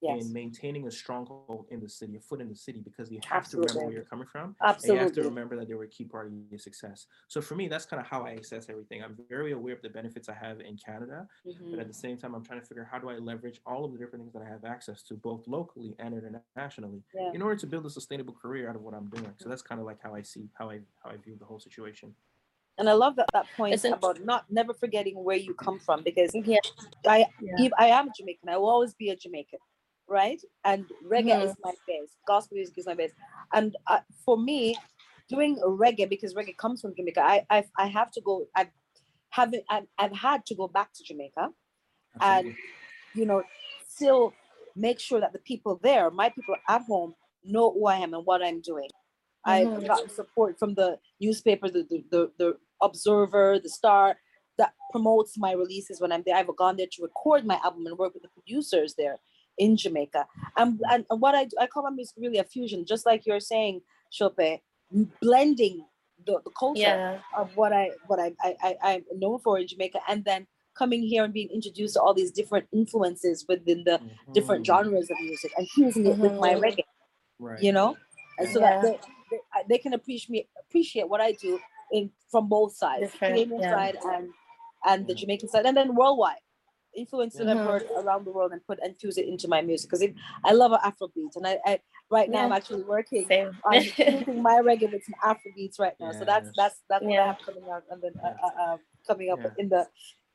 yes. 0.00 0.24
in 0.24 0.32
maintaining 0.32 0.86
a 0.86 0.90
stronghold 0.90 1.66
in 1.70 1.80
the 1.80 1.88
city, 1.88 2.16
a 2.16 2.20
foot 2.20 2.40
in 2.40 2.48
the 2.48 2.56
city, 2.56 2.80
because 2.80 3.10
you 3.10 3.20
have 3.26 3.38
Absolutely. 3.38 3.68
to 3.68 3.72
remember 3.74 3.86
where 3.86 3.96
you're 3.96 4.08
coming 4.08 4.26
from. 4.26 4.56
Absolutely. 4.62 4.90
And 4.90 4.98
you 4.98 5.04
have 5.04 5.14
to 5.14 5.22
remember 5.22 5.56
that 5.56 5.68
they 5.68 5.74
were 5.74 5.84
a 5.84 5.88
key 5.88 6.04
part 6.04 6.26
of 6.26 6.32
your 6.50 6.58
success. 6.58 7.06
So 7.28 7.40
for 7.40 7.54
me, 7.54 7.68
that's 7.68 7.84
kind 7.84 8.00
of 8.00 8.06
how 8.06 8.24
I 8.24 8.30
assess 8.30 8.68
everything. 8.68 9.02
I'm 9.02 9.16
very 9.28 9.52
aware 9.52 9.74
of 9.74 9.82
the 9.82 9.88
benefits 9.88 10.28
I 10.28 10.34
have 10.34 10.60
in 10.60 10.76
Canada, 10.76 11.26
mm-hmm. 11.46 11.70
but 11.70 11.80
at 11.80 11.88
the 11.88 11.94
same 11.94 12.16
time, 12.16 12.34
I'm 12.34 12.44
trying 12.44 12.60
to 12.60 12.66
figure 12.66 12.82
out 12.82 12.88
how 12.90 12.98
do 12.98 13.10
I 13.10 13.16
leverage 13.18 13.60
all 13.66 13.84
of 13.84 13.92
the 13.92 13.98
different 13.98 14.24
things 14.24 14.32
that 14.32 14.42
I 14.42 14.48
have 14.48 14.64
access 14.64 15.02
to, 15.04 15.14
both 15.14 15.46
locally 15.46 15.94
and 15.98 16.14
internationally, 16.14 17.02
yeah. 17.14 17.30
in 17.34 17.42
order 17.42 17.56
to 17.56 17.66
build 17.66 17.86
a 17.86 17.90
sustainable 17.90 18.34
career 18.34 18.68
out 18.68 18.76
of 18.76 18.82
what 18.82 18.94
I'm 18.94 19.08
doing. 19.08 19.32
So 19.38 19.48
that's 19.48 19.62
kind 19.62 19.80
of 19.80 19.86
like 19.86 19.98
how 20.02 20.14
I 20.14 20.22
see 20.22 20.48
how 20.58 20.70
I 20.70 20.80
how 21.02 21.10
I 21.10 21.16
view 21.16 21.36
the 21.38 21.44
whole 21.44 21.60
situation. 21.60 22.14
And 22.78 22.88
I 22.88 22.94
love 22.94 23.16
that 23.16 23.26
that 23.34 23.46
point 23.56 23.74
Isn't 23.74 23.92
about 23.92 24.24
not 24.24 24.46
never 24.50 24.72
forgetting 24.72 25.22
where 25.22 25.36
you 25.36 25.52
come 25.52 25.78
from 25.78 26.02
because 26.02 26.30
yeah. 26.34 26.56
I 27.06 27.26
yeah. 27.40 27.68
I 27.78 27.86
am 27.88 28.08
Jamaican. 28.16 28.48
I 28.48 28.56
will 28.56 28.70
always 28.70 28.94
be 28.94 29.10
a 29.10 29.16
Jamaican 29.16 29.58
right? 30.10 30.42
And 30.64 30.84
reggae 31.06 31.44
is 31.44 31.54
my 31.64 31.72
base. 31.86 32.10
Gospel 32.26 32.56
music 32.56 32.76
is 32.76 32.86
my 32.86 32.94
base. 32.94 33.12
And 33.54 33.76
uh, 33.86 34.00
for 34.26 34.36
me, 34.36 34.76
doing 35.28 35.58
reggae 35.64 36.10
because 36.10 36.34
reggae 36.34 36.56
comes 36.56 36.82
from 36.82 36.94
Jamaica, 36.94 37.22
I 37.22 37.46
I, 37.48 37.64
I 37.78 37.86
have 37.86 38.10
to 38.12 38.20
go. 38.20 38.46
I've 38.54 38.68
haven't 39.30 39.64
I've, 39.70 39.86
I've 39.96 40.12
had 40.12 40.44
to 40.46 40.54
go 40.54 40.68
back 40.68 40.92
to 40.94 41.04
Jamaica, 41.04 41.48
Absolutely. 42.20 42.50
and 42.50 42.56
you 43.14 43.26
know, 43.26 43.42
still 43.88 44.34
make 44.76 45.00
sure 45.00 45.20
that 45.20 45.32
the 45.32 45.38
people 45.38 45.80
there, 45.82 46.10
my 46.10 46.28
people 46.28 46.56
at 46.68 46.82
home, 46.82 47.14
know 47.44 47.72
who 47.72 47.86
I 47.86 47.96
am 47.96 48.12
and 48.12 48.26
what 48.26 48.42
I'm 48.42 48.60
doing. 48.60 48.90
Mm-hmm. 49.46 49.74
I've 49.74 49.86
gotten 49.86 50.10
support 50.10 50.58
from 50.58 50.74
the 50.74 50.98
newspaper, 51.20 51.68
the, 51.70 51.86
the 51.88 52.04
the 52.10 52.30
the 52.38 52.56
Observer, 52.82 53.60
the 53.62 53.68
Star, 53.68 54.16
that 54.58 54.74
promotes 54.90 55.38
my 55.38 55.52
releases 55.52 56.00
when 56.00 56.10
I'm 56.12 56.24
there. 56.26 56.36
I've 56.36 56.54
gone 56.56 56.76
there 56.76 56.88
to 56.90 57.02
record 57.02 57.46
my 57.46 57.60
album 57.62 57.86
and 57.86 57.96
work 57.96 58.14
with 58.14 58.24
the 58.24 58.28
producers 58.28 58.94
there 58.98 59.18
in 59.58 59.76
Jamaica. 59.76 60.26
And, 60.56 60.80
and 60.90 61.04
what 61.08 61.34
I 61.34 61.44
do, 61.44 61.56
I 61.60 61.66
call 61.66 61.82
my 61.82 61.90
music 61.90 62.16
really 62.18 62.38
a 62.38 62.44
fusion, 62.44 62.84
just 62.84 63.06
like 63.06 63.26
you're 63.26 63.40
saying, 63.40 63.82
Chope, 64.10 64.60
blending 65.20 65.84
the, 66.26 66.40
the 66.44 66.50
culture 66.58 66.80
Yeah. 66.80 67.18
of 67.36 67.56
what 67.56 67.72
I 67.72 67.90
what 68.08 68.18
I, 68.18 68.32
I 68.42 68.56
I 68.62 68.76
I'm 68.82 69.04
known 69.18 69.38
for 69.38 69.58
in 69.58 69.66
Jamaica, 69.66 70.00
and 70.08 70.24
then 70.24 70.46
coming 70.74 71.02
here 71.02 71.24
and 71.24 71.32
being 71.32 71.48
introduced 71.50 71.94
to 71.94 72.00
all 72.02 72.12
these 72.14 72.30
different 72.30 72.66
influences 72.72 73.44
within 73.48 73.84
the 73.84 74.00
different 74.34 74.62
Mhm. 74.62 74.66
genres 74.66 75.10
of 75.10 75.16
music 75.20 75.52
and 75.56 75.68
fusing 75.70 76.06
it 76.06 76.18
with 76.18 76.32
my 76.40 76.54
Mhm. 76.54 76.62
reggae, 76.62 76.84
Right. 77.38 77.62
you 77.62 77.72
know, 77.72 77.96
and 78.38 78.48
so 78.48 78.60
Yeah. 78.60 78.80
that 78.80 78.82
they, 78.82 78.98
they, 79.30 79.62
they 79.68 79.78
can 79.78 79.92
appreciate 79.94 80.48
appreciate 80.58 81.08
what 81.08 81.20
I 81.20 81.32
do 81.32 81.58
in 81.92 82.10
from 82.30 82.48
both 82.48 82.74
sides, 82.74 83.00
the 83.00 83.06
Different, 83.12 83.34
Canadian 83.34 83.60
yeah. 83.60 83.70
side 83.70 83.96
and 84.12 84.32
and 84.84 85.06
the 85.06 85.14
Jamaican 85.14 85.48
side, 85.48 85.66
and 85.66 85.76
then 85.76 85.94
worldwide. 85.94 86.40
Influence 86.96 87.34
that 87.36 87.48
I've 87.48 87.58
heard 87.58 87.84
around 87.96 88.26
the 88.26 88.32
world 88.32 88.50
and 88.52 88.66
put 88.66 88.80
and 88.82 88.98
fuse 88.98 89.16
it 89.16 89.26
into 89.28 89.46
my 89.46 89.62
music 89.62 89.90
because 89.90 90.04
I 90.44 90.52
love 90.52 90.72
Afrobeat 90.72 91.36
and 91.36 91.46
I, 91.46 91.58
I 91.64 91.78
right 92.10 92.28
now 92.28 92.44
I'm 92.44 92.52
actually 92.52 92.82
working 92.82 93.24
Same. 93.28 93.56
on 93.64 93.80
fusing 93.80 94.42
my 94.42 94.54
reggae 94.60 94.90
with 94.92 95.04
some 95.04 95.14
Afrobeats 95.24 95.78
right 95.78 95.94
now. 96.00 96.10
So 96.12 96.24
that's 96.24 96.46
Yes. 96.46 96.54
that's 96.56 96.82
that's 96.88 97.04
what 97.04 97.18
I 97.18 97.26
have 97.26 97.38
coming 97.46 97.62
out 97.72 97.84
and 97.90 98.02
then 98.02 98.12
uh, 98.24 98.28
uh, 98.28 98.72
uh, 98.72 98.76
coming 99.06 99.30
up 99.30 99.38
Yeah. 99.40 99.50
in 99.58 99.68
the 99.68 99.86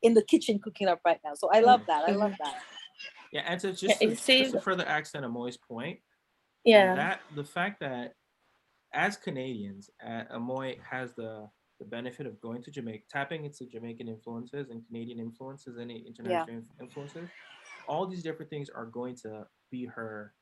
in 0.01 0.13
the 0.13 0.21
kitchen 0.23 0.59
cooking 0.59 0.87
up 0.87 1.01
right 1.05 1.19
now. 1.25 1.33
So 1.35 1.49
I 1.51 1.59
love 1.59 1.81
that. 1.87 2.05
I 2.07 2.11
love 2.13 2.31
Mhm. 2.31 2.37
that. 2.37 2.55
Yeah, 3.33 3.43
and 3.47 3.59
to 3.59 3.73
just, 3.73 4.01
you 4.01 4.09
to, 4.11 4.15
just 4.15 4.53
to 4.53 4.61
further 4.61 4.87
accent 4.87 5.25
Amoy's 5.25 5.57
point, 5.57 5.99
yeah. 6.63 6.95
that 6.95 7.19
the 7.35 7.43
fact 7.43 7.81
that 7.81 8.13
as 8.93 9.17
Canadians, 9.17 9.89
uh, 10.05 10.23
Amoy 10.31 10.77
has 10.89 11.11
the 11.13 11.49
the 11.79 11.85
benefit 11.85 12.25
of 12.25 12.39
going 12.41 12.61
to 12.63 12.71
Jamaica, 12.71 13.03
tapping 13.09 13.45
into 13.45 13.65
Jamaican 13.65 14.07
influences 14.07 14.69
and 14.69 14.85
Canadian 14.87 15.19
influences 15.19 15.77
and 15.77 15.91
international 15.91 16.57
inf- 16.57 16.65
influences. 16.81 17.29
All 17.87 18.07
these 18.07 18.23
different 18.23 18.49
things 18.49 18.69
are 18.69 18.85
going 18.85 19.15
to 19.17 19.45
be 19.71 19.85
her 19.85 20.33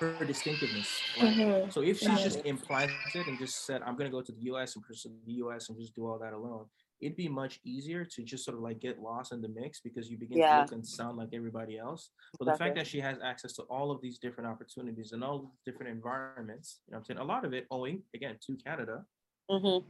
her 0.00 0.24
distinctiveness. 0.24 0.88
Like, 1.16 1.34
Mhm. 1.36 1.72
So 1.72 1.80
if 1.80 2.00
she 2.00 2.06
just 2.06 2.44
implanted 2.44 2.96
it 3.14 3.28
and 3.28 3.38
just 3.38 3.64
said, 3.64 3.80
"I'm 3.82 3.94
gonna 3.94 4.10
go 4.10 4.20
to 4.22 4.32
the 4.32 4.40
U.S. 4.50 4.74
and 4.74 4.84
pursue 4.84 5.16
the 5.24 5.34
U.S. 5.34 5.68
and 5.68 5.78
just 5.78 5.94
do 5.94 6.04
all 6.04 6.18
that 6.18 6.32
alone," 6.32 6.66
it'd 7.00 7.16
be 7.16 7.28
much 7.28 7.60
easier 7.64 8.04
to 8.04 8.22
just 8.24 8.44
sort 8.44 8.56
of 8.56 8.62
like 8.62 8.80
get 8.80 8.98
lost 8.98 9.32
in 9.32 9.40
the 9.40 9.48
mix 9.48 9.80
because 9.80 10.10
you 10.10 10.18
begin 10.18 10.38
Yeah. 10.38 10.56
to 10.56 10.60
look 10.62 10.72
and 10.72 10.84
sound 10.86 11.16
like 11.16 11.28
everybody 11.32 11.78
else. 11.78 12.10
But 12.40 12.46
the 12.46 12.56
fact 12.58 12.74
that 12.74 12.88
she 12.88 12.98
has 13.00 13.18
access 13.22 13.52
to 13.54 13.62
all 13.64 13.92
of 13.92 14.00
these 14.00 14.18
different 14.18 14.48
opportunities 14.50 15.12
and 15.12 15.22
all 15.22 15.38
these 15.38 15.60
different 15.64 15.92
environments, 15.92 16.80
you 16.88 16.90
know, 16.92 16.96
what 16.98 17.00
I'm 17.02 17.04
saying 17.04 17.18
a 17.20 17.24
lot 17.24 17.44
of 17.44 17.54
it 17.54 17.66
owing 17.70 18.02
again 18.14 18.36
to 18.46 18.56
Canada. 18.56 19.06
Mm-hmm. 19.48 19.86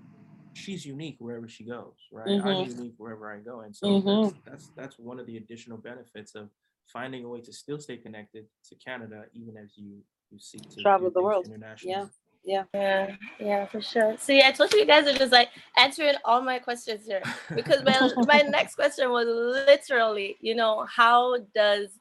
She's 0.54 0.86
unique 0.86 1.16
wherever 1.18 1.48
she 1.48 1.64
goes, 1.64 1.98
right? 2.12 2.40
I'm 2.40 2.58
Mhm. 2.58 2.66
unique 2.78 2.94
wherever 2.96 3.30
I 3.30 3.38
go, 3.38 3.60
and 3.60 3.74
so 3.74 3.86
Mhm. 3.86 4.22
that's, 4.22 4.34
that's 4.46 4.68
that's 4.76 4.98
one 4.98 5.18
of 5.20 5.26
the 5.26 5.36
additional 5.36 5.78
benefits 5.78 6.34
of 6.34 6.48
finding 6.86 7.24
a 7.24 7.28
way 7.28 7.40
to 7.40 7.52
still 7.52 7.78
stay 7.80 7.96
connected 7.96 8.46
to 8.68 8.74
Canada, 8.76 9.24
even 9.34 9.56
as 9.56 9.76
you 9.76 10.02
you 10.30 10.38
seek 10.38 10.68
to 10.70 10.80
Travel 10.82 11.10
the 11.10 11.22
world. 11.22 11.46
internationally. 11.46 12.08
Yeah. 12.46 12.64
Yeah, 12.74 13.16
yeah, 13.40 13.64
for 13.66 13.80
sure. 13.80 14.16
See, 14.18 14.42
I 14.42 14.52
told 14.52 14.70
you 14.72 14.80
you 14.80 14.86
guys 14.86 15.06
are 15.06 15.14
just 15.16 15.32
like 15.32 15.48
answering 15.78 16.16
all 16.26 16.42
my 16.42 16.58
questions 16.58 17.06
here 17.06 17.22
because 17.54 17.82
my 17.82 17.96
my 18.32 18.42
next 18.42 18.74
question 18.74 19.10
was 19.10 19.26
literally, 19.26 20.36
you 20.40 20.54
know, 20.54 20.84
how 20.84 21.38
does 21.54 21.98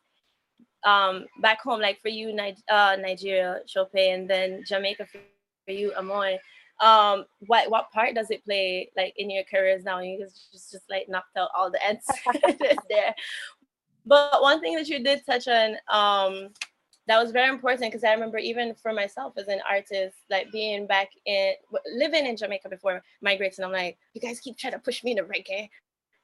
um 0.85 1.25
back 1.41 1.61
home, 1.61 1.79
like 1.81 2.01
for 2.01 2.09
you, 2.09 2.33
Ni- 2.35 2.57
uh, 2.69 2.97
Nigeria, 2.99 3.61
Chope, 3.67 3.95
and 3.95 4.29
then 4.29 4.63
Jamaica 4.67 5.05
for, 5.05 5.19
for 5.65 5.71
you, 5.71 5.93
Amoy, 5.97 6.37
um, 6.83 7.25
what 7.47 7.71
what 7.71 7.91
part 7.91 8.13
does 8.13 8.29
it 8.29 8.43
play 8.43 8.89
like 8.97 9.13
in 9.17 9.29
your 9.29 9.43
careers 9.45 9.83
now? 9.85 9.99
You 9.99 10.19
just 10.19 10.51
just 10.51 10.89
like 10.89 11.07
knocked 11.07 11.37
out 11.37 11.49
all 11.57 11.71
the 11.71 11.83
answers 11.83 12.17
there. 12.89 13.15
But 14.05 14.41
one 14.41 14.59
thing 14.59 14.75
that 14.75 14.89
you 14.89 15.01
did 15.01 15.25
touch 15.25 15.47
on, 15.47 15.77
um, 15.87 16.49
that 17.07 17.21
was 17.21 17.31
very 17.31 17.49
important 17.49 17.89
because 17.91 18.03
I 18.03 18.11
remember 18.11 18.37
even 18.37 18.75
for 18.75 18.91
myself 18.91 19.33
as 19.37 19.47
an 19.47 19.61
artist, 19.69 20.17
like 20.29 20.51
being 20.51 20.85
back 20.85 21.09
in 21.25 21.53
living 21.95 22.25
in 22.25 22.35
Jamaica 22.35 22.67
before 22.67 23.01
migrating, 23.21 23.63
I'm 23.63 23.71
like, 23.71 23.97
you 24.13 24.19
guys 24.19 24.41
keep 24.41 24.57
trying 24.57 24.73
to 24.73 24.79
push 24.79 25.05
me 25.05 25.11
into 25.11 25.23
reggae, 25.23 25.69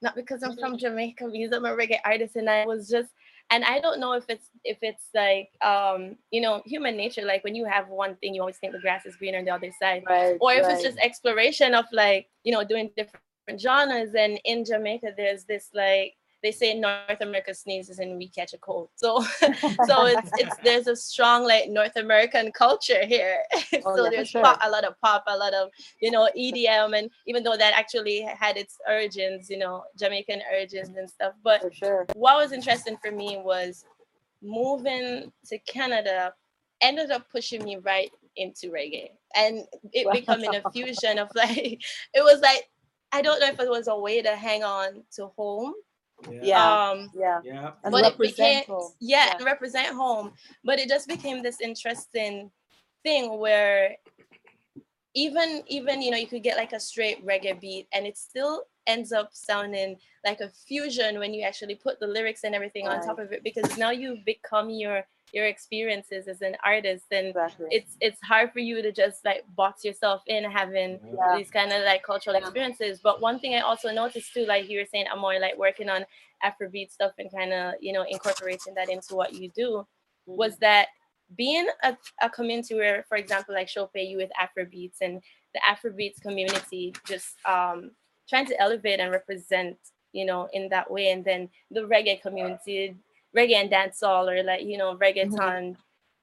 not 0.02 0.16
because 0.16 0.44
I'm 0.44 0.58
from 0.58 0.78
Jamaica, 0.78 1.30
because 1.32 1.54
I'm 1.54 1.66
a 1.66 1.70
reggae 1.70 2.00
artist, 2.04 2.36
and 2.36 2.50
I 2.50 2.66
was 2.66 2.90
just, 2.90 3.10
and 3.52 3.64
I 3.64 3.80
don't 3.80 4.00
know 4.00 4.14
if 4.14 4.26
it's 4.30 4.50
if 4.64 4.78
it's 4.82 5.10
like 5.16 5.50
um 5.62 6.16
you 6.32 6.42
know 6.42 6.62
human 6.66 6.96
nature, 6.98 7.24
like 7.24 7.44
when 7.44 7.56
you 7.56 7.66
have 7.66 7.90
one 7.90 8.16
thing, 8.18 8.34
you 8.36 8.42
always 8.42 8.58
think 8.58 8.74
the 8.74 8.80
grass 8.80 9.06
is 9.06 9.16
greener 9.16 9.40
on 9.40 9.46
the 9.46 9.52
other 9.52 9.72
side, 9.80 10.04
Right. 10.08 10.38
or 10.40 10.54
if 10.54 10.64
right. 10.64 10.74
it's 10.74 10.84
just 10.84 10.98
exploration 11.00 11.74
of 11.74 11.86
like 11.92 12.28
you 12.44 12.52
know 12.54 12.64
doing 12.64 12.92
different 12.96 13.24
genres 13.60 14.14
and 14.14 14.40
in 14.46 14.64
jamaica 14.64 15.12
there's 15.18 15.44
this 15.46 15.70
like 15.74 16.16
they 16.42 16.52
say 16.52 16.74
north 16.74 17.22
america 17.22 17.54
sneezes 17.54 18.00
and 18.00 18.18
we 18.18 18.28
catch 18.30 18.54
a 18.54 18.58
cold 18.58 18.90
so 18.96 19.22
so 19.86 20.06
it's 20.06 20.32
it's 20.38 20.58
there's 20.64 20.88
a 20.88 20.96
strong 20.96 21.44
like 21.44 21.70
north 21.70 21.96
american 21.96 22.52
culture 22.52 23.06
here 23.06 23.38
Oh, 23.86 23.96
so 23.96 24.06
for 24.06 24.12
there's 24.12 24.30
sure. 24.30 24.42
pop, 24.44 24.60
a 24.64 24.70
lot 24.70 24.84
of 24.84 25.00
pop 25.02 25.24
a 25.28 25.38
lot 25.38 25.54
of 25.54 25.70
you 26.02 26.12
know 26.12 26.30
edm 26.38 26.98
and 26.98 27.10
even 27.28 27.44
though 27.44 27.58
that 27.58 27.74
actually 27.76 28.22
had 28.22 28.58
its 28.58 28.78
origins 28.88 29.50
you 29.50 29.58
know 29.58 29.84
jamaican 30.00 30.42
origins 30.52 30.90
and 30.98 31.10
stuff 31.10 31.34
but 31.44 31.62
for 31.62 31.72
sure. 31.74 32.08
what 32.14 32.38
was 32.38 32.52
interesting 32.52 32.98
for 33.04 33.12
me 33.12 33.38
was 33.44 33.86
moving 34.42 35.32
to 35.46 35.58
Canada 35.60 36.34
ended 36.82 37.12
up 37.12 37.30
pushing 37.30 37.64
me 37.64 37.78
right 37.78 38.10
into 38.38 38.68
reggae 38.72 39.10
and 39.36 39.64
it 39.92 40.06
Wow. 40.06 40.14
becoming 40.14 40.56
a 40.56 40.72
fusion 40.72 41.18
of 41.20 41.28
like 41.36 41.82
it 42.14 42.24
was 42.24 42.40
like 42.42 42.70
I 43.12 43.22
don't 43.22 43.40
know 43.40 43.48
if 43.48 43.60
it 43.60 43.70
was 43.70 43.88
a 43.88 43.98
way 43.98 44.22
to 44.22 44.36
hang 44.36 44.64
on 44.64 45.04
to 45.16 45.28
home. 45.36 45.74
Yeah. 46.30 46.90
Um 46.92 47.10
Yeah. 47.16 47.40
Yeah. 47.44 47.72
And 47.84 47.92
but 47.92 48.06
it 48.06 48.18
became 48.18 48.64
home. 48.66 48.92
yeah, 49.00 49.26
Yeah. 49.28 49.36
and 49.38 49.46
represent 49.46 49.96
home. 49.96 50.34
But 50.64 50.80
it 50.80 50.90
just 50.90 51.08
became 51.08 51.42
this 51.42 51.62
interesting 51.62 52.52
thing 53.04 53.40
where 53.40 53.96
even 55.14 55.64
even 55.68 56.02
you 56.02 56.12
know 56.12 56.18
you 56.18 56.28
could 56.28 56.44
get 56.44 56.58
like 56.58 56.74
a 56.74 56.80
straight 56.80 57.26
reggae 57.26 57.60
beat 57.60 57.88
and 57.94 58.06
it's 58.06 58.22
still 58.22 58.64
ends 58.94 59.12
up 59.20 59.30
sounding 59.34 59.90
like 60.28 60.40
a 60.42 60.50
fusion 60.68 61.12
when 61.20 61.34
you 61.36 61.42
actually 61.50 61.76
put 61.76 62.00
the 62.00 62.08
lyrics 62.16 62.44
and 62.44 62.54
everything 62.56 62.88
on 62.88 63.00
top 63.02 63.20
of 63.20 63.32
it 63.32 63.42
because 63.44 63.70
now 63.78 63.92
you've 64.02 64.24
become 64.26 64.70
your 64.84 64.98
your 65.32 65.46
experiences 65.46 66.28
as 66.28 66.42
an 66.42 66.56
artist 66.66 67.06
and 67.12 67.28
Exactly. 67.28 67.68
it's 67.78 67.92
it's 68.08 68.22
hard 68.32 68.48
for 68.52 68.62
you 68.70 68.82
to 68.82 68.92
just 68.92 69.24
like 69.30 69.44
box 69.62 69.86
yourself 69.86 70.20
in 70.36 70.44
having 70.60 70.92
Yeah. 71.18 71.38
these 71.38 71.52
kind 71.52 71.72
of 71.72 71.82
like 71.92 72.02
cultural 72.12 72.36
Yeah. 72.36 72.42
experiences. 72.42 73.00
But 73.08 73.22
one 73.22 73.38
thing 73.40 73.54
I 73.56 73.60
also 73.70 73.90
noticed 74.02 74.34
too, 74.34 74.46
like 74.54 74.64
you 74.72 74.80
were 74.80 74.90
saying, 74.94 75.06
I'm 75.12 75.20
more 75.28 75.40
like 75.40 75.56
working 75.68 75.90
on 75.96 76.02
Afrobeat 76.48 76.90
stuff 76.98 77.14
and 77.20 77.30
kind 77.40 77.54
of 77.54 77.66
you 77.86 77.94
know 77.96 78.06
incorporating 78.16 78.74
that 78.76 78.90
into 78.96 79.12
what 79.20 79.32
you 79.40 79.48
do. 79.64 79.70
Mhm. 80.28 80.38
Was 80.44 80.58
that 80.68 80.88
being 81.38 81.68
a, 81.84 81.92
a 82.28 82.30
community 82.38 82.74
where, 82.82 83.06
for 83.10 83.18
example, 83.24 83.54
like 83.54 83.68
Chope, 83.68 83.92
you 84.12 84.18
with 84.18 84.32
Afrobeats 84.44 85.00
and 85.02 85.22
the 85.54 85.62
Afrobeats 85.72 86.20
community 86.28 86.86
just 87.12 87.36
um 87.46 87.92
trying 88.30 88.46
to 88.48 88.62
elevate 88.62 89.00
and 89.00 89.12
represent, 89.12 89.78
you 90.14 90.26
know, 90.26 90.50
in 90.54 90.70
that 90.70 90.90
way, 90.92 91.12
and 91.12 91.26
then 91.26 91.50
the 91.72 91.82
reggae 91.82 92.22
community, 92.22 92.96
reggae 93.36 93.56
and 93.56 93.72
dancehall, 93.72 94.30
or 94.32 94.44
like 94.44 94.64
you 94.64 94.78
know 94.78 94.96
reggaeton 94.98 95.78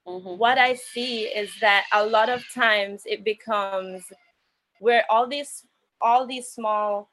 Mhm. 0.07 0.37
what 0.37 0.57
I 0.57 0.75
see 0.75 1.25
is 1.25 1.51
that 1.61 1.85
a 1.93 2.05
lot 2.05 2.29
of 2.29 2.43
times 2.53 3.03
it 3.05 3.23
becomes 3.23 4.11
where 4.79 5.05
all 5.09 5.27
these 5.27 5.65
all 6.01 6.27
these 6.27 6.47
small, 6.49 7.09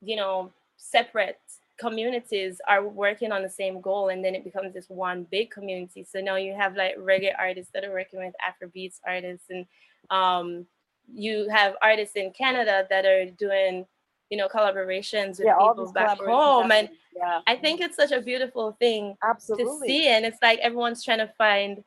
you 0.00 0.16
know, 0.16 0.52
separate 0.76 1.40
communities 1.78 2.60
are 2.68 2.86
working 2.86 3.32
on 3.32 3.42
the 3.42 3.50
same 3.50 3.80
goal 3.80 4.08
and 4.08 4.24
then 4.24 4.34
it 4.34 4.44
becomes 4.44 4.74
this 4.74 4.88
one 4.90 5.24
big 5.30 5.50
community. 5.50 6.04
So 6.04 6.20
now 6.20 6.36
you 6.36 6.54
have 6.54 6.76
like 6.76 6.96
reggae 6.98 7.34
artists 7.38 7.72
that 7.74 7.84
are 7.84 7.92
working 7.92 8.20
with 8.20 8.34
Afrobeats 8.42 9.00
artists 9.06 9.50
and 9.50 9.66
um 10.10 10.66
you 11.12 11.48
have 11.50 11.76
artists 11.82 12.16
in 12.16 12.32
Canada 12.32 12.86
that 12.90 13.06
are 13.06 13.26
doing, 13.30 13.86
you 14.30 14.36
know, 14.36 14.48
collaborations 14.48 15.38
with 15.38 15.46
Yeah. 15.46 15.56
People 15.56 15.92
back 15.92 16.18
home. 16.18 16.70
And 16.72 16.88
yeah. 17.16 17.40
I 17.46 17.56
think 17.56 17.80
it's 17.80 17.96
such 17.96 18.12
a 18.12 18.20
beautiful 18.20 18.72
thing 18.78 19.16
to 19.56 19.56
see 19.86 20.06
and 20.08 20.24
it's 20.24 20.38
like 20.42 20.58
everyone's 20.60 21.02
trying 21.04 21.18
to 21.18 21.32
find 21.38 21.82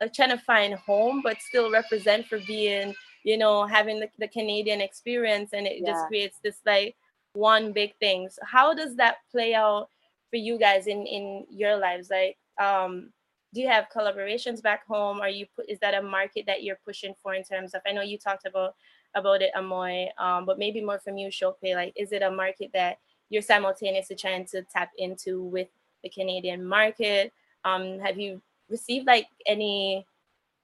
uh, 0.00 0.08
trying 0.12 0.30
to 0.30 0.38
find 0.38 0.74
home 0.74 1.20
but 1.22 1.40
still 1.40 1.70
represent 1.70 2.26
for 2.26 2.38
being 2.46 2.92
you 3.22 3.38
know 3.38 3.64
having 3.64 4.00
the, 4.00 4.08
the 4.18 4.26
canadian 4.26 4.80
experience 4.80 5.50
and 5.52 5.66
it 5.66 5.78
Yeah. 5.80 5.92
just 5.92 6.06
creates 6.08 6.38
this 6.42 6.58
like 6.66 6.96
one 7.34 7.72
big 7.72 7.94
thing 8.00 8.28
so 8.28 8.42
how 8.44 8.74
does 8.74 8.96
that 8.96 9.18
play 9.30 9.54
out 9.54 9.88
for 10.30 10.36
you 10.36 10.58
guys 10.58 10.88
in 10.88 11.06
in 11.06 11.46
your 11.48 11.76
lives 11.76 12.10
like 12.10 12.36
um 12.60 13.10
do 13.54 13.60
you 13.60 13.68
have 13.68 13.86
collaborations 13.94 14.60
back 14.60 14.84
home 14.86 15.20
are 15.20 15.28
you 15.28 15.46
put 15.54 15.68
is 15.70 15.78
that 15.78 15.94
a 15.94 16.02
market 16.02 16.44
that 16.46 16.64
you're 16.64 16.80
pushing 16.84 17.14
for 17.22 17.34
in 17.34 17.44
terms 17.44 17.72
of 17.74 17.80
i 17.86 17.92
know 17.92 18.02
you 18.02 18.18
talked 18.18 18.46
about 18.46 18.74
about 19.14 19.42
it 19.42 19.50
amoy. 19.56 20.08
Um 20.18 20.46
but 20.46 20.58
maybe 20.58 20.80
more 20.80 20.98
from 20.98 21.16
you 21.16 21.30
Chope, 21.30 21.58
like 21.62 21.92
is 21.96 22.12
it 22.12 22.22
a 22.22 22.30
market 22.30 22.70
that 22.74 22.98
you're 23.30 23.42
simultaneously 23.42 24.16
trying 24.16 24.44
to 24.46 24.62
tap 24.62 24.90
into 24.98 25.42
with 25.42 25.68
the 26.02 26.08
canadian 26.08 26.64
market? 26.64 27.32
Um 27.64 27.98
have 28.00 28.18
you 28.18 28.40
received 28.68 29.06
like 29.06 29.26
any 29.46 30.06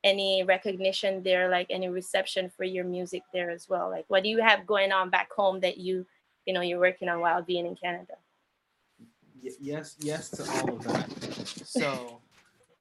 any 0.03 0.43
recognition 0.45 1.23
there 1.23 1.51
like 1.51 1.67
any 1.71 1.89
reception 1.89 2.51
for 2.57 2.65
your 2.65 2.85
music 2.85 3.23
there 3.33 3.51
as 3.51 3.69
well? 3.69 3.91
Like 3.91 4.07
what 4.09 4.23
do 4.23 4.29
you 4.29 4.41
have 4.41 4.67
going 4.67 4.93
on 4.93 5.11
back 5.11 5.33
home 5.33 5.61
that 5.61 5.79
you 5.79 6.07
you 6.47 6.55
know 6.55 6.63
you're 6.63 6.81
working 6.81 7.09
on 7.09 7.21
while 7.21 7.43
being 7.43 7.67
in 7.67 7.77
canada? 7.77 8.15
Yes, 9.43 9.97
yes 10.01 10.31
to 10.31 10.43
all 10.43 10.77
of 10.77 10.85
that. 10.85 11.09
So 11.65 12.21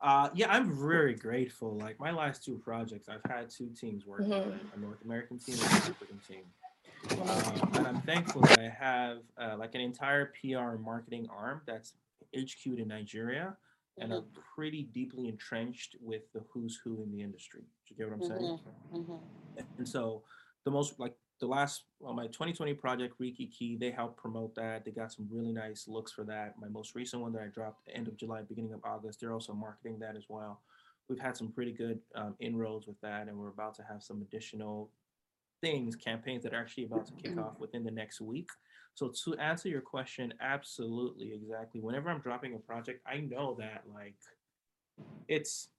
Uh, 0.01 0.29
yeah, 0.33 0.49
I'm 0.49 0.71
very 0.79 1.13
grateful. 1.13 1.75
Like 1.77 1.99
my 1.99 2.12
last 2.12 2.43
two 2.43 2.57
projects, 2.57 3.09
I've 3.09 3.29
had 3.29 3.49
two 3.49 3.69
teams 3.69 4.05
working 4.05 4.27
Mhm. 4.29 4.45
with, 4.45 4.73
a 4.75 4.79
North 4.79 5.01
American 5.03 5.38
team 5.39 5.55
and 5.55 5.63
an 5.63 5.77
African 5.77 6.19
team. 6.19 6.43
Um, 7.12 7.75
and 7.75 7.88
I'm 7.88 8.01
thankful 8.01 8.41
that 8.43 8.59
I 8.59 8.69
have 8.69 9.19
uh, 9.38 9.55
like 9.57 9.75
an 9.75 9.81
entire 9.81 10.27
PR 10.39 10.71
and 10.75 10.81
marketing 10.81 11.27
arm 11.29 11.62
that's 11.65 11.93
HQ'd 12.33 12.79
in 12.79 12.88
Nigeria 12.88 13.57
and 13.97 14.13
are 14.13 14.21
pretty 14.55 14.83
deeply 14.83 15.27
entrenched 15.27 15.97
with 15.99 16.31
the 16.31 16.39
who's 16.49 16.77
who 16.83 17.01
in 17.01 17.12
the 17.12 17.21
industry. 17.21 17.62
Do 17.85 17.93
you 17.93 17.97
get 17.97 18.07
what 18.09 18.13
I'm 18.13 18.38
saying? 18.38 18.59
Mhm. 18.93 19.19
And 19.77 19.88
so 19.88 20.23
the 20.63 20.71
most 20.71 20.97
like 20.99 21.17
the 21.39 21.47
last 21.47 21.84
well, 21.99 22.13
my 22.13 22.28
2020 22.28 22.73
project 22.73 23.15
Riki 23.17 23.47
Key, 23.47 23.78
they 23.78 23.91
helped 23.91 24.17
promote 24.17 24.56
that. 24.56 24.86
They 24.86 24.91
got 24.91 25.12
some 25.12 25.28
really 25.32 25.52
nice 25.52 25.88
looks 25.88 26.12
for 26.12 26.23
that. 26.25 26.56
My 26.60 26.67
most 26.67 26.95
recent 26.95 27.21
one 27.21 27.34
that 27.34 27.41
I 27.41 27.47
dropped 27.47 27.88
end 27.93 28.08
of 28.08 28.17
July, 28.17 28.41
beginning 28.41 28.73
of 28.73 28.82
August, 28.84 29.19
they're 29.19 29.34
also 29.34 29.54
marketing 29.54 29.99
that 29.99 30.15
as 30.15 30.25
well. 30.30 30.62
We've 31.08 31.19
had 31.19 31.36
some 31.36 31.52
pretty 31.52 31.71
good 31.71 31.99
um, 32.15 32.36
inroads 32.39 32.88
with 32.88 32.99
that, 33.02 33.28
and 33.28 33.38
we're 33.38 33.49
about 33.49 33.75
to 33.75 33.84
have 33.84 34.04
some 34.04 34.21
additional 34.21 34.91
things, 35.62 35.95
campaigns 35.95 36.43
that 36.43 36.54
are 36.54 36.60
actually 36.60 36.86
about 36.86 37.06
to 37.08 37.13
kick 37.13 37.38
off 37.38 37.60
within 37.60 37.84
the 37.84 37.91
next 37.91 38.21
week. 38.21 38.49
So 38.93 39.12
to 39.25 39.36
answer 39.38 39.69
your 39.69 39.82
question, 39.82 40.34
absolutely, 40.41 41.34
exactly. 41.34 41.82
Whenever 41.82 42.10
I'm 42.10 42.19
dropping 42.19 42.54
a 42.54 42.60
project, 42.60 43.02
I 43.08 43.19
know 43.19 43.56
that 43.60 43.84
like 43.93 44.15
it's 45.28 45.69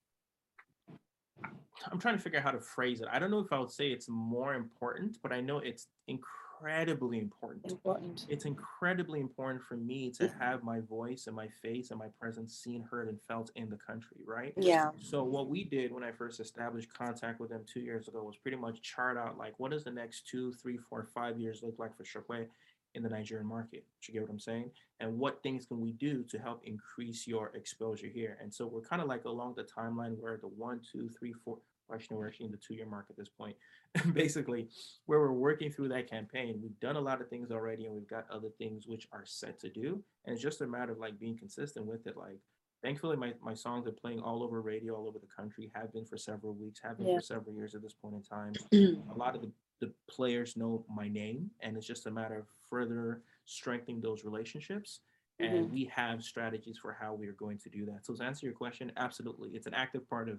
I'm 1.91 1.99
trying 1.99 2.17
to 2.17 2.23
figure 2.23 2.39
out 2.39 2.45
how 2.45 2.51
to 2.51 2.61
phrase 2.61 3.01
it. 3.01 3.09
I 3.11 3.19
don't 3.19 3.31
know 3.31 3.39
if 3.39 3.53
I 3.53 3.59
would 3.59 3.71
say 3.71 3.89
it's 3.89 4.09
more 4.09 4.55
important, 4.55 5.19
but 5.23 5.33
I 5.33 5.41
know 5.41 5.59
it's 5.59 5.87
incredibly 6.09 7.19
important. 7.19 7.71
Important. 7.71 8.27
It's 8.29 8.45
incredibly 8.45 9.21
important 9.21 9.63
for 9.65 9.77
me 9.77 10.11
to 10.13 10.25
mm-hmm. 10.25 10.41
have 10.41 10.63
my 10.63 10.81
voice 10.81 11.27
and 11.27 11.35
my 11.35 11.49
face 11.63 11.91
and 11.91 11.99
my 11.99 12.09
presence 12.21 12.59
seen, 12.59 12.85
heard, 12.91 13.09
and 13.09 13.21
felt 13.23 13.51
in 13.57 13.71
the 13.71 13.79
country, 13.79 14.19
right? 14.27 14.53
Yeah. 14.59 14.91
So 15.01 15.23
what 15.25 15.49
we 15.49 15.65
did 15.65 15.93
when 15.93 16.05
I 16.05 16.13
first 16.13 16.39
established 16.41 16.93
contact 16.93 17.41
with 17.41 17.51
them 17.51 17.63
two 17.73 17.81
years 17.81 18.09
ago 18.09 18.23
was 18.23 18.37
pretty 18.37 18.59
much 18.59 18.83
chart 18.83 19.17
out 19.17 19.39
like 19.39 19.55
what 19.59 19.71
does 19.71 19.85
the 19.85 19.91
next 19.91 20.29
two, 20.29 20.53
three, 20.53 20.77
four, 20.77 21.09
five 21.15 21.39
years 21.39 21.63
look 21.63 21.79
like 21.79 21.97
for 21.97 22.05
Chope 22.05 22.49
in 22.95 23.03
the 23.03 23.09
Nigerian 23.09 23.47
market. 23.47 23.85
You 24.07 24.15
get 24.15 24.23
what 24.23 24.31
I'm 24.31 24.41
saying? 24.41 24.71
And 24.99 25.19
what 25.19 25.43
things 25.43 25.67
can 25.67 25.81
we 25.81 25.93
do 25.93 26.25
to 26.25 26.39
help 26.39 26.63
increase 26.65 27.27
your 27.27 27.53
exposure 27.55 28.09
here? 28.09 28.39
And 28.43 28.53
so 28.53 28.67
we're 28.67 28.81
kind 28.81 29.01
of 29.01 29.09
like 29.09 29.25
along 29.25 29.55
the 29.57 29.65
timeline 29.65 30.19
where 30.19 30.37
the 30.37 30.49
one, 30.49 30.81
two, 30.91 31.09
three, 31.09 31.33
four, 31.33 31.59
actually 31.93 32.17
we're 32.17 32.29
actually 32.29 32.47
in 32.47 32.53
the 32.53 32.59
two-year 32.59 32.87
mark 32.87 33.07
at 33.11 33.17
this 33.17 33.29
point. 33.29 33.57
Basically, 34.13 34.69
where 35.07 35.21
we're 35.21 35.33
working 35.33 35.71
through 35.71 35.89
that 35.89 36.09
campaign, 36.11 36.61
we've 36.63 36.79
done 36.81 36.97
a 36.97 37.01
lot 37.01 37.21
of 37.21 37.29
things 37.29 37.51
already, 37.51 37.87
and 37.87 37.95
we've 37.95 38.09
got 38.09 38.27
other 38.31 38.49
things 38.59 38.87
which 38.87 39.09
are 39.13 39.25
set 39.25 39.59
to 39.61 39.69
do. 39.69 40.03
And 40.25 40.35
it's 40.35 40.43
just 40.43 40.61
a 40.61 40.67
matter 40.67 40.93
of 40.93 40.99
like 40.99 41.19
being 41.19 41.37
consistent 41.37 41.87
with 41.87 42.07
it. 42.07 42.17
Like, 42.17 42.39
thankfully, 42.83 43.17
my, 43.17 43.35
my 43.43 43.55
songs 43.55 43.87
are 43.87 43.93
playing 43.93 44.21
all 44.21 44.43
over 44.43 44.61
radio, 44.61 44.95
all 44.95 45.09
over 45.09 45.19
the 45.19 45.27
country, 45.27 45.71
have 45.75 45.93
been 45.93 46.05
for 46.05 46.17
several 46.17 46.55
weeks, 46.55 46.81
have 46.83 46.99
been 46.99 47.09
Yeah. 47.09 47.17
for 47.17 47.23
several 47.23 47.55
years 47.55 47.75
at 47.75 47.83
this 47.83 47.95
point 47.95 48.15
in 48.15 48.23
time. 48.23 48.53
a 48.73 49.17
lot 49.17 49.35
of 49.35 49.43
the, 49.43 49.51
the 49.81 49.93
players 50.09 50.57
know 50.57 50.85
my 50.95 51.09
name, 51.09 51.51
and 51.61 51.77
it's 51.77 51.87
just 51.87 52.07
a 52.07 52.11
matter 52.11 52.39
of 52.39 52.47
further 52.81 53.21
strengthening 53.45 54.01
those 54.01 54.25
relationships. 54.25 55.01
And 55.41 55.73
we 55.73 55.91
have 55.95 56.23
strategies 56.23 56.77
for 56.77 56.95
how 57.01 57.15
we 57.15 57.27
are 57.27 57.33
going 57.33 57.57
to 57.61 57.71
do 57.71 57.87
that. 57.87 58.05
So 58.05 58.13
to 58.13 58.23
answer 58.23 58.45
your 58.45 58.55
question, 58.55 58.93
absolutely, 58.99 59.49
it's 59.55 59.67
an 59.67 59.73
active 59.73 60.07
part 60.07 60.29
of 60.29 60.39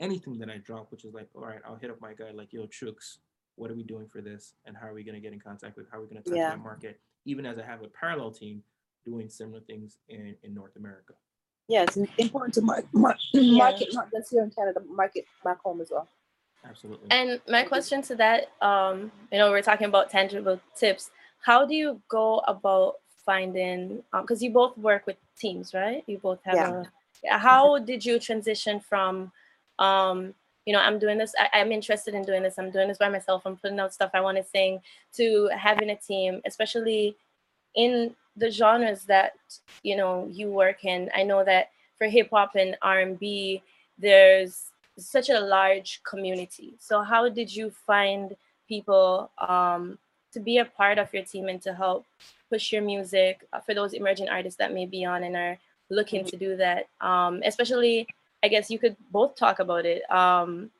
anything 0.00 0.38
that 0.38 0.50
I 0.50 0.56
drop, 0.58 0.90
which 0.90 1.04
is 1.04 1.14
like, 1.14 1.28
all 1.36 1.42
right, 1.42 1.60
I'll 1.64 1.76
hit 1.76 1.88
up 1.88 2.00
my 2.00 2.14
guy 2.14 2.32
like, 2.32 2.52
yo, 2.52 2.62
Chooks, 2.66 3.18
what 3.54 3.70
are 3.70 3.74
we 3.76 3.84
doing 3.84 4.08
for 4.08 4.20
this? 4.20 4.54
And 4.64 4.76
how 4.76 4.88
are 4.88 4.94
we 4.94 5.04
going 5.04 5.14
to 5.14 5.20
get 5.20 5.32
in 5.32 5.38
contact 5.38 5.76
with? 5.76 5.86
How 5.92 5.98
are 5.98 6.00
we 6.00 6.08
going 6.08 6.20
to 6.20 6.28
touch 6.28 6.36
Yeah. 6.36 6.48
that 6.50 6.58
market? 6.58 6.98
Even 7.26 7.46
as 7.46 7.58
I 7.58 7.62
have 7.62 7.84
a 7.84 7.88
parallel 7.88 8.32
team 8.32 8.64
doing 9.04 9.30
similar 9.30 9.60
things 9.60 9.98
in, 10.08 10.34
in 10.42 10.52
North 10.52 10.74
America. 10.74 11.12
Yeah, 11.68 11.84
it's 11.84 11.96
important 12.18 12.54
to 12.54 12.62
mar- 12.62 12.82
mar- 12.92 13.16
market 13.32 13.88
not 13.92 14.10
just 14.10 14.32
here 14.32 14.42
in 14.42 14.50
Canada, 14.50 14.80
market 14.88 15.26
back 15.44 15.60
home 15.62 15.80
as 15.80 15.92
well. 15.92 16.08
Absolutely. 16.68 17.06
And 17.12 17.40
my 17.48 17.62
question 17.62 18.02
to 18.02 18.16
that, 18.16 18.48
um, 18.60 19.12
you 19.30 19.38
know, 19.38 19.52
we're 19.52 19.62
talking 19.62 19.86
about 19.86 20.10
tangible 20.10 20.60
tips. 20.76 21.12
How 21.40 21.66
do 21.66 21.74
you 21.74 22.00
go 22.08 22.38
about 22.46 22.96
finding? 23.24 24.02
Because 24.12 24.42
you 24.42 24.50
both 24.50 24.76
work 24.78 25.06
with 25.06 25.16
teams, 25.38 25.74
right? 25.74 26.04
You 26.06 26.18
both 26.18 26.40
have 26.44 26.56
Yeah. 26.56 26.82
a. 27.26 27.38
How 27.38 27.78
did 27.78 28.04
you 28.04 28.18
transition 28.18 28.80
from, 28.80 29.30
um, 29.78 30.34
you 30.64 30.72
know, 30.72 30.80
I'm 30.80 30.98
doing 30.98 31.18
this. 31.18 31.34
I, 31.38 31.60
I'm 31.60 31.70
interested 31.72 32.14
in 32.14 32.24
doing 32.24 32.42
this. 32.42 32.58
I'm 32.58 32.70
doing 32.70 32.88
this 32.88 32.96
by 32.98 33.10
myself. 33.10 33.42
I'm 33.44 33.56
putting 33.56 33.78
out 33.78 33.92
stuff 33.92 34.10
I 34.14 34.20
want 34.20 34.38
to 34.38 34.44
sing. 34.44 34.80
To 35.16 35.50
having 35.56 35.90
a 35.90 35.96
team, 35.96 36.40
especially 36.46 37.16
in 37.74 38.14
the 38.36 38.50
genres 38.50 39.04
that 39.04 39.32
you 39.82 39.96
know 39.96 40.28
you 40.30 40.50
work 40.50 40.84
in. 40.84 41.10
I 41.14 41.22
know 41.24 41.44
that 41.44 41.70
for 41.98 42.06
hip 42.06 42.30
hop 42.30 42.54
and 42.56 42.76
R&B, 42.80 43.62
there's 43.98 44.70
such 44.96 45.28
a 45.28 45.38
large 45.40 46.00
community. 46.02 46.74
So 46.78 47.02
how 47.02 47.28
did 47.28 47.54
you 47.54 47.70
find 47.70 48.34
people 48.68 49.30
um, 49.46 49.98
to 50.32 50.40
be 50.40 50.58
a 50.58 50.64
part 50.64 50.98
of 50.98 51.12
your 51.12 51.24
team 51.24 51.48
and 51.48 51.60
to 51.62 51.74
help 51.74 52.06
push 52.48 52.72
your 52.72 52.82
music 52.82 53.46
uh, 53.52 53.60
for 53.60 53.74
those 53.74 53.92
emerging 53.92 54.28
artists 54.28 54.58
that 54.58 54.72
may 54.72 54.86
be 54.86 55.04
on 55.04 55.24
and 55.24 55.36
are 55.36 55.58
looking 55.90 56.24
to 56.24 56.36
do 56.36 56.56
that? 56.56 56.88
Um, 57.00 57.42
especially, 57.44 58.06
I 58.42 58.48
guess 58.48 58.70
you 58.70 58.78
could 58.78 58.96
both 59.10 59.36
talk 59.36 59.58
about 59.58 59.86
it. 59.86 60.08
Um, 60.10 60.70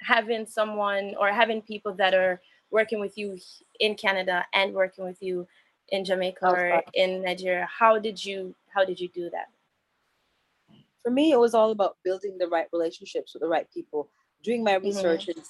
having 0.00 0.46
someone 0.46 1.14
or 1.18 1.28
having 1.28 1.62
people 1.62 1.94
that 1.94 2.14
are 2.14 2.40
working 2.70 3.00
with 3.00 3.16
you 3.16 3.38
in 3.80 3.94
Canada 3.94 4.44
and 4.52 4.74
working 4.74 5.04
with 5.04 5.22
you 5.22 5.46
in 5.88 6.04
Jamaica 6.04 6.46
or 6.46 6.82
in 6.94 7.22
Nigeria. 7.22 7.68
How 7.70 7.98
did 7.98 8.22
you 8.22 8.54
how 8.68 8.84
did 8.84 8.98
you 9.00 9.08
do 9.08 9.30
that? 9.30 9.48
For 11.02 11.10
me, 11.10 11.32
it 11.32 11.38
was 11.38 11.54
all 11.54 11.70
about 11.70 11.96
building 12.02 12.36
the 12.38 12.48
right 12.48 12.66
relationships 12.72 13.34
with 13.34 13.42
the 13.42 13.48
right 13.48 13.68
people, 13.72 14.08
doing 14.42 14.64
my 14.64 14.76
research 14.76 15.28
and, 15.28 15.42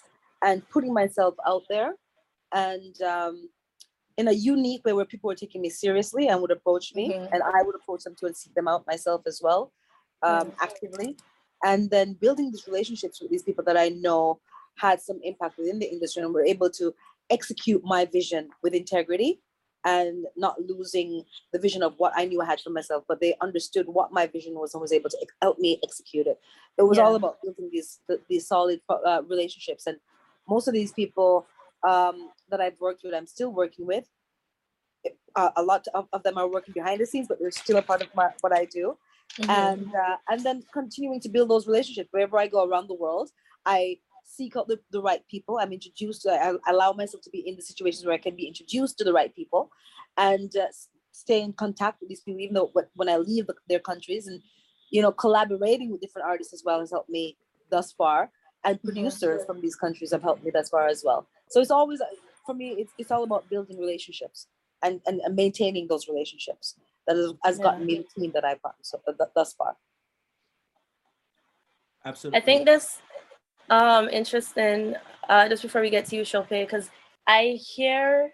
and 0.43 0.69
putting 0.69 0.93
myself 0.93 1.35
out 1.47 1.63
there, 1.69 1.95
and 2.55 3.01
um, 3.03 3.49
in 4.17 4.29
a 4.29 4.33
unique 4.33 4.85
way 4.85 4.93
where 4.93 5.05
people 5.05 5.29
were 5.29 5.35
taking 5.35 5.61
me 5.61 5.69
seriously 5.69 6.29
and 6.29 6.41
would 6.41 6.53
approach 6.53 6.95
me, 6.95 7.09
Mhm. 7.13 7.29
and 7.33 7.43
I 7.43 7.63
would 7.65 7.75
approach 7.75 8.05
them 8.05 8.15
too 8.15 8.27
and 8.27 8.37
seek 8.37 8.55
them 8.55 8.69
out 8.69 8.87
myself 8.87 9.23
as 9.27 9.41
well, 9.43 9.73
um, 10.23 10.53
actively, 10.61 11.17
and 11.65 11.91
then 11.91 12.15
building 12.15 12.51
these 12.53 12.67
relationships 12.67 13.21
with 13.21 13.31
these 13.31 13.43
people 13.43 13.65
that 13.65 13.77
I 13.77 13.89
know 13.89 14.41
had 14.77 15.01
some 15.01 15.21
impact 15.23 15.59
within 15.59 15.79
the 15.81 15.91
industry 15.91 16.23
and 16.23 16.33
were 16.33 16.45
able 16.45 16.71
to 16.71 16.95
execute 17.31 17.83
my 17.85 18.05
vision 18.05 18.51
with 18.63 18.75
integrity 18.75 19.41
and 19.85 20.27
not 20.37 20.61
losing 20.63 21.25
the 21.53 21.59
vision 21.59 21.83
of 21.83 21.95
what 21.99 22.13
I 22.17 22.25
knew 22.25 22.41
I 22.41 22.47
had 22.47 22.61
for 22.61 22.71
myself, 22.71 23.05
but 23.07 23.21
they 23.21 23.35
understood 23.41 23.87
what 23.87 24.13
my 24.13 24.27
vision 24.27 24.55
was 24.55 24.73
and 24.75 24.81
was 24.81 24.93
able 24.93 25.11
to 25.11 25.19
ex- 25.21 25.35
help 25.43 25.59
me 25.59 25.79
execute 25.83 26.27
it. 26.27 26.39
It 26.79 26.83
was 26.83 26.99
all 26.99 27.15
about 27.17 27.43
building 27.43 27.69
these 27.71 28.01
th- 28.09 28.21
these 28.29 28.47
solid 28.47 28.81
uh, 28.89 29.23
relationships, 29.29 29.87
and 29.87 29.99
most 30.49 30.69
of 30.69 30.75
these 30.75 30.93
people 30.93 31.47
um, 31.87 32.31
that 32.51 32.61
I've 32.61 32.81
worked 32.81 33.03
with, 33.05 33.15
I'm 33.15 33.27
still 33.27 33.53
working 33.53 33.87
with. 33.87 34.05
Uh, 35.37 35.51
a 35.57 35.63
lot 35.63 35.87
of, 35.95 36.07
of 36.13 36.23
them 36.23 36.39
are 36.39 36.49
working 36.49 36.73
behind 36.73 37.01
the 37.01 37.07
scenes, 37.07 37.29
but 37.29 37.39
they're 37.39 37.51
still 37.51 37.77
a 37.77 37.83
part 37.83 38.03
of 38.03 38.09
my, 38.15 38.31
what 38.41 38.53
I 38.55 38.65
do 38.65 38.97
Mm-hmm. 39.41 39.51
and 39.51 39.95
uh, 39.95 40.17
and 40.29 40.45
then 40.45 40.63
continuing 40.73 41.21
to 41.21 41.29
build 41.29 41.51
those 41.51 41.67
relationships 41.67 42.09
wherever 42.13 42.39
I 42.39 42.47
go 42.47 42.69
around 42.69 42.89
the 42.89 42.95
world. 42.95 43.31
I 43.67 43.99
seek 44.25 44.57
out 44.57 44.69
the, 44.69 44.79
the 44.93 45.03
right 45.03 45.27
people. 45.29 45.59
I'm 45.59 45.73
introduced. 45.73 46.27
I, 46.27 46.51
I 46.51 46.55
allow 46.69 46.93
myself 46.93 47.23
to 47.25 47.31
be 47.31 47.41
in 47.41 47.57
the 47.57 47.63
situations 47.63 48.05
where 48.05 48.15
I 48.15 48.19
can 48.19 48.37
be 48.37 48.47
introduced 48.47 48.97
to 48.99 49.05
the 49.05 49.13
right 49.13 49.35
people, 49.35 49.71
and 50.17 50.55
uh, 50.57 50.67
stay 51.11 51.41
in 51.41 51.53
contact 51.53 52.01
with 52.01 52.11
these 52.11 52.21
people. 52.21 52.41
Even 52.41 52.55
though 52.55 52.73
when 52.95 53.09
I 53.09 53.17
leave 53.17 53.47
their 53.69 53.81
countries, 53.81 54.29
and 54.29 54.41
you 54.91 55.03
know, 55.03 55.11
collaborating 55.11 55.91
with 55.91 56.01
different 56.01 56.29
artists 56.29 56.53
as 56.53 56.63
well 56.65 56.79
has 56.79 56.93
helped 56.93 57.11
me 57.11 57.37
thus 57.71 57.91
far, 57.91 58.31
and 58.63 58.81
producers 58.85 59.45
from 59.45 59.61
these 59.61 59.75
countries 59.75 60.13
have 60.13 60.23
helped 60.23 60.45
me 60.45 60.53
thus 60.53 60.69
far 60.69 60.87
as 60.87 61.03
well. 61.05 61.27
So 61.49 61.61
it's 61.61 61.73
always 61.73 62.01
for 62.45 62.55
me. 62.55 62.71
It's 62.79 62.93
it's 62.99 63.11
all 63.11 63.25
about 63.25 63.49
building 63.49 63.79
relationships 63.79 64.47
and 64.83 65.01
and, 65.07 65.21
and 65.21 65.35
maintaining 65.37 65.87
those 65.89 66.09
relationships. 66.09 66.77
That 67.07 67.17
has, 67.17 67.33
has 67.45 67.59
gotten 67.59 67.81
Yeah. 67.89 67.99
me 67.99 68.07
the 68.15 68.21
team 68.21 68.33
that 68.33 68.45
I've 68.47 68.63
gotten 68.63 68.83
so, 68.83 68.99
th- 69.07 69.19
thus 69.35 69.53
far. 69.53 69.77
Absolutely. 72.05 72.41
I 72.41 72.45
think 72.45 72.67
that's 72.67 73.01
um 73.71 74.09
interesting. 74.09 74.95
Uh, 75.29 75.49
just 75.49 75.63
before 75.63 75.81
we 75.81 75.91
get 75.91 76.05
to 76.07 76.17
you, 76.17 76.25
Chope, 76.25 76.49
because 76.51 76.91
I 77.27 77.59
hear 77.75 78.33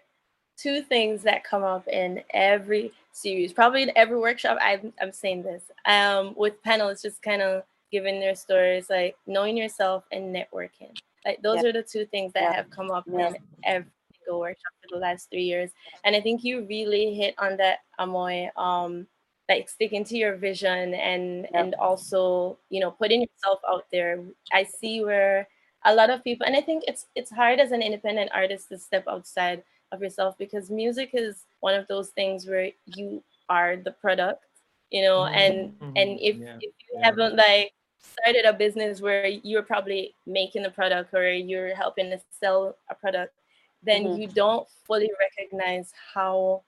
two 0.57 0.81
things 0.81 1.23
that 1.23 1.43
come 1.43 1.63
up 1.63 1.87
in 1.87 2.21
every 2.33 2.91
series, 3.13 3.53
probably 3.53 3.83
in 3.83 3.91
every 3.95 4.17
workshop. 4.17 4.57
I'm 4.61 4.93
I'm 5.01 5.11
saying 5.11 5.43
this. 5.43 5.63
Um, 5.85 6.33
with 6.35 6.61
panels, 6.63 7.01
just 7.01 7.21
kind 7.21 7.41
of 7.41 7.63
giving 7.91 8.19
their 8.19 8.35
stories, 8.35 8.89
like 8.89 9.15
knowing 9.27 9.57
yourself 9.57 10.03
and 10.11 10.33
networking. 10.35 10.93
Like 11.25 11.41
those 11.41 11.61
Yeah. 11.61 11.69
are 11.69 11.73
the 11.73 11.83
two 11.83 12.05
things 12.05 12.33
that 12.33 12.43
Yeah. 12.43 12.53
have 12.53 12.69
come 12.69 12.91
up 12.91 13.05
Yeah. 13.07 13.27
in 13.29 13.35
every 13.63 13.91
single 14.25 14.39
workshop 14.39 14.71
for 14.81 14.95
the 14.95 15.01
last 15.01 15.29
three 15.29 15.43
years. 15.43 15.71
And 16.03 16.15
I 16.15 16.21
think 16.21 16.43
you 16.43 16.65
really 16.67 17.13
hit 17.13 17.35
on 17.37 17.57
that, 17.57 17.79
Amoy. 17.99 18.49
Um, 18.57 19.07
like 19.49 19.67
sticking 19.67 20.05
to 20.05 20.15
your 20.15 20.35
vision 20.37 20.93
and 20.93 21.45
Yeah. 21.51 21.59
and 21.59 21.75
also 21.75 22.57
you 22.69 22.79
know 22.79 22.91
putting 22.91 23.19
yourself 23.21 23.59
out 23.67 23.83
there 23.91 24.23
i 24.53 24.63
see 24.63 25.03
where 25.03 25.45
a 25.83 25.93
lot 25.93 26.09
of 26.09 26.23
people 26.23 26.45
and 26.47 26.55
i 26.55 26.61
think 26.61 26.85
it's 26.87 27.07
it's 27.15 27.31
hard 27.31 27.59
as 27.59 27.73
an 27.73 27.81
independent 27.81 28.31
artist 28.33 28.69
to 28.69 28.77
step 28.77 29.03
outside 29.09 29.61
of 29.91 29.99
yourself 30.01 30.37
because 30.37 30.71
music 30.71 31.09
is 31.11 31.47
one 31.59 31.75
of 31.75 31.85
those 31.87 32.11
things 32.15 32.47
where 32.47 32.71
you 32.95 33.21
are 33.49 33.75
the 33.75 33.91
product 33.91 34.45
you 34.89 35.01
know 35.03 35.25
and 35.25 35.73
Mhm, 35.81 35.99
and 35.99 36.09
if 36.21 36.37
yeah, 36.37 36.55
if 36.61 36.71
you 36.87 36.93
yeah. 36.95 37.05
haven't 37.11 37.35
like 37.35 37.73
started 37.99 38.45
a 38.45 38.53
business 38.53 39.01
where 39.01 39.27
you're 39.27 39.67
probably 39.67 40.15
making 40.25 40.63
a 40.63 40.71
product 40.71 41.13
or 41.13 41.27
you're 41.27 41.75
helping 41.75 42.09
to 42.11 42.19
sell 42.31 42.77
a 42.89 42.95
product, 42.95 43.33
then 43.83 44.03
Mhm. 44.05 44.19
you 44.19 44.27
don't 44.27 44.67
fully 44.85 45.11
recognize 45.19 45.91
how 46.13 46.63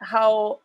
how 0.00 0.60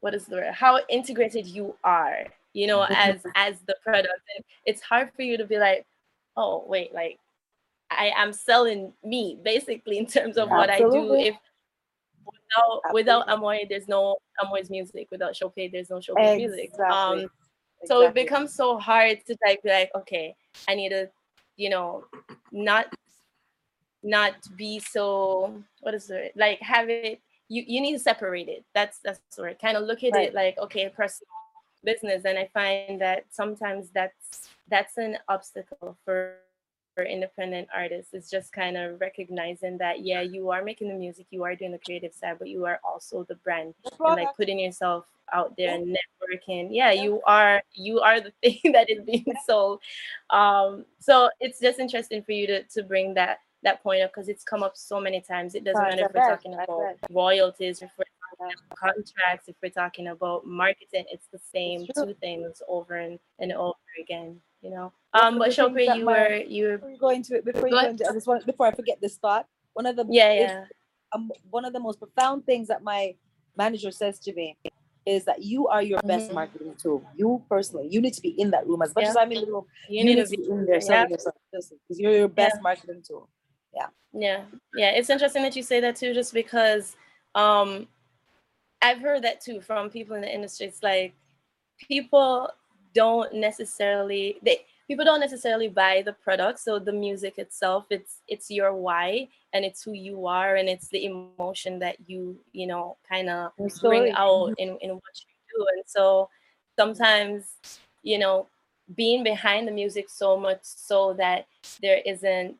what 0.00 0.14
is 0.14 0.26
the 0.26 0.36
word? 0.36 0.52
how 0.52 0.78
integrated 0.88 1.46
you 1.46 1.76
are, 1.84 2.26
you 2.52 2.66
know, 2.66 2.82
as 2.90 3.24
as 3.34 3.60
the 3.62 3.76
product. 3.82 4.22
And 4.36 4.44
it's 4.66 4.82
hard 4.82 5.12
for 5.14 5.22
you 5.22 5.36
to 5.38 5.46
be 5.46 5.58
like, 5.58 5.86
oh 6.36 6.64
wait, 6.66 6.94
like 6.94 7.18
I 7.90 8.12
am 8.16 8.32
selling 8.32 8.92
me 9.02 9.38
basically 9.42 9.98
in 9.98 10.06
terms 10.06 10.36
of 10.36 10.50
what 10.50 10.70
I 10.70 10.78
do. 10.78 11.14
If 11.14 11.36
without 12.24 12.92
without 12.92 13.28
Amoy, 13.28 13.66
there's 13.68 13.88
no 13.88 14.16
Amoy's 14.42 14.70
music. 14.70 15.08
Without 15.10 15.34
Chope, 15.34 15.54
there's 15.72 15.90
no 15.90 16.00
Chope 16.00 16.18
music. 16.36 16.72
Um, 16.80 17.30
so 17.86 18.02
it 18.02 18.14
becomes 18.14 18.54
so 18.54 18.78
hard 18.78 19.18
to 19.26 19.36
like 19.44 19.62
be 19.62 19.70
like, 19.70 19.90
okay, 19.94 20.34
I 20.68 20.74
need 20.74 20.90
to, 20.90 21.10
you 21.56 21.70
know, 21.70 22.04
not 22.52 22.94
not 24.04 24.34
be 24.56 24.78
so 24.78 25.54
what 25.80 25.94
is 25.94 26.10
it 26.10 26.32
like 26.36 26.60
have 26.60 26.88
it 26.90 27.20
you 27.48 27.62
you 27.66 27.80
need 27.80 27.92
to 27.92 27.98
separate 27.98 28.48
it. 28.48 28.64
That's 28.74 28.98
that's 29.04 29.20
word. 29.38 29.58
Kind 29.60 29.76
of 29.76 29.84
look 29.84 30.02
at 30.02 30.12
Right. 30.12 30.28
it 30.28 30.34
like 30.34 30.58
okay, 30.58 30.88
personal 30.88 31.28
business. 31.84 32.24
And 32.24 32.38
I 32.38 32.48
find 32.52 33.00
that 33.00 33.24
sometimes 33.30 33.90
that's 33.90 34.48
that's 34.68 34.96
an 34.96 35.18
obstacle 35.28 35.96
for 36.04 36.36
for 36.94 37.04
independent 37.04 37.66
artists 37.74 38.14
is 38.14 38.30
just 38.30 38.52
kind 38.52 38.76
of 38.76 39.00
recognizing 39.00 39.76
that 39.78 40.04
yeah 40.04 40.20
you 40.20 40.50
are 40.50 40.62
making 40.62 40.86
the 40.86 40.94
music 40.94 41.26
you 41.30 41.42
are 41.42 41.56
doing 41.56 41.72
the 41.72 41.78
creative 41.78 42.14
side 42.14 42.36
but 42.38 42.46
you 42.46 42.64
are 42.64 42.78
also 42.84 43.24
the 43.24 43.34
brand 43.34 43.74
The 43.82 43.90
and 44.04 44.14
like 44.14 44.28
putting 44.36 44.60
yourself 44.60 45.04
out 45.32 45.56
there 45.56 45.74
and 45.74 45.88
networking 45.88 46.68
yeah 46.70 46.92
you 46.92 47.20
are 47.26 47.64
you 47.72 47.98
are 47.98 48.20
the 48.20 48.30
thing 48.44 48.70
that 48.72 48.88
is 48.88 49.04
being 49.04 49.24
sold 49.44 49.80
um 50.30 50.84
so 51.00 51.30
it's 51.40 51.58
just 51.58 51.80
interesting 51.80 52.22
for 52.22 52.30
you 52.30 52.46
to 52.46 52.62
to 52.62 52.84
bring 52.84 53.12
that 53.14 53.38
that 53.64 53.82
point 53.82 54.02
up 54.02 54.12
because 54.12 54.28
it's 54.28 54.44
come 54.44 54.62
up 54.62 54.76
so 54.76 55.00
many 55.00 55.20
times 55.20 55.54
it 55.54 55.64
doesn't 55.64 55.82
matter 55.82 56.06
if 56.06 56.14
we're 56.14 56.28
talking 56.28 56.54
about 56.54 56.96
royalties 57.10 57.82
if 57.82 57.90
we're 57.98 58.04
talking 58.04 58.54
about 58.68 58.78
contracts 58.78 59.48
if 59.48 59.56
we're 59.62 59.70
talking 59.70 60.08
about 60.08 60.46
marketing 60.46 61.04
it's 61.10 61.26
the 61.32 61.38
same 61.52 61.86
true. 61.94 62.06
two 62.06 62.14
things 62.20 62.62
over 62.68 62.96
and, 62.96 63.18
and 63.38 63.52
over 63.52 63.74
again 64.00 64.38
you 64.62 64.70
know 64.70 64.92
um 65.14 65.38
but 65.38 65.50
Chope, 65.50 65.76
you 65.78 66.06
were 66.06 66.36
you 66.36 66.66
were 66.66 66.78
Before 66.78 66.90
you 66.90 66.98
go 66.98 67.36
it, 67.36 67.44
before 67.44 67.68
you 67.68 67.74
Go 67.74 67.88
into, 67.88 68.08
I 68.08 68.12
just 68.12 68.26
want 68.26 68.46
before 68.46 68.66
I 68.66 68.72
forget 68.72 69.00
this 69.00 69.16
thought. 69.16 69.46
One 69.72 69.86
of 69.86 69.96
the 69.96 70.06
yeah 70.08 70.30
it's, 70.30 70.52
yeah 70.52 70.64
um, 71.14 71.30
one 71.50 71.64
of 71.64 71.72
the 71.72 71.80
most 71.80 71.98
profound 71.98 72.44
things 72.44 72.68
that 72.68 72.82
my 72.82 73.14
manager 73.56 73.90
says 73.90 74.18
to 74.20 74.34
me 74.34 74.56
is 75.06 75.24
that 75.26 75.42
you 75.42 75.68
are 75.68 75.82
your 75.82 76.00
best 76.02 76.30
Mhm. 76.30 76.34
marketing 76.34 76.74
tool. 76.76 77.04
You 77.14 77.44
personally, 77.48 77.88
you 77.88 78.00
need 78.00 78.14
to 78.14 78.22
be 78.22 78.30
in 78.40 78.50
that 78.50 78.66
room 78.66 78.82
as 78.82 78.94
much 78.94 79.04
Yeah. 79.04 79.10
as 79.10 79.16
I'm 79.16 79.30
in 79.32 79.42
the 79.42 79.52
room. 79.52 79.66
you, 79.88 79.98
You, 79.98 80.04
need, 80.04 80.14
need 80.16 80.26
to 80.26 80.36
be 80.36 80.50
in 80.50 80.64
there 80.64 80.76
yeah. 80.76 80.80
selling 80.80 81.10
yourself 81.10 81.34
because 81.52 82.00
you're 82.00 82.16
your 82.16 82.28
best 82.28 82.60
marketing 82.62 83.02
tool. 83.06 83.28
Yeah, 84.14 84.42
yeah. 84.76 84.90
It's 84.90 85.10
interesting 85.10 85.42
that 85.42 85.56
you 85.56 85.62
say 85.62 85.80
that 85.80 85.96
too, 85.96 86.14
just 86.14 86.32
because 86.32 86.96
um 87.34 87.88
I've 88.80 89.00
heard 89.00 89.22
that 89.22 89.40
too 89.40 89.60
from 89.60 89.90
people 89.90 90.14
in 90.14 90.22
the 90.22 90.32
industry. 90.32 90.66
It's 90.66 90.82
like 90.82 91.14
people 91.78 92.48
don't 92.94 93.34
necessarily 93.34 94.38
they 94.42 94.64
people 94.86 95.04
don't 95.04 95.20
necessarily 95.20 95.68
buy 95.68 96.02
the 96.04 96.12
product. 96.12 96.60
So 96.60 96.78
the 96.78 96.92
music 96.92 97.38
itself, 97.38 97.86
it's 97.90 98.20
it's 98.28 98.50
your 98.50 98.74
why 98.74 99.28
and 99.52 99.64
it's 99.64 99.82
who 99.82 99.92
you 99.92 100.26
are 100.26 100.56
and 100.56 100.68
it's 100.68 100.88
the 100.88 101.06
emotion 101.06 101.78
that 101.80 101.96
you, 102.06 102.36
you 102.52 102.66
know, 102.66 102.96
kind 103.08 103.28
of 103.28 103.52
bring 103.80 104.12
out 104.12 104.52
in, 104.58 104.78
in 104.80 104.90
what 104.90 105.14
you 105.16 105.58
do. 105.58 105.66
And 105.74 105.82
so 105.86 106.28
sometimes, 106.78 107.56
you 108.02 108.18
know, 108.18 108.46
being 108.94 109.24
behind 109.24 109.66
the 109.66 109.72
music 109.72 110.10
so 110.10 110.36
much 110.36 110.60
so 110.62 111.14
that 111.14 111.46
there 111.80 112.02
isn't 112.04 112.56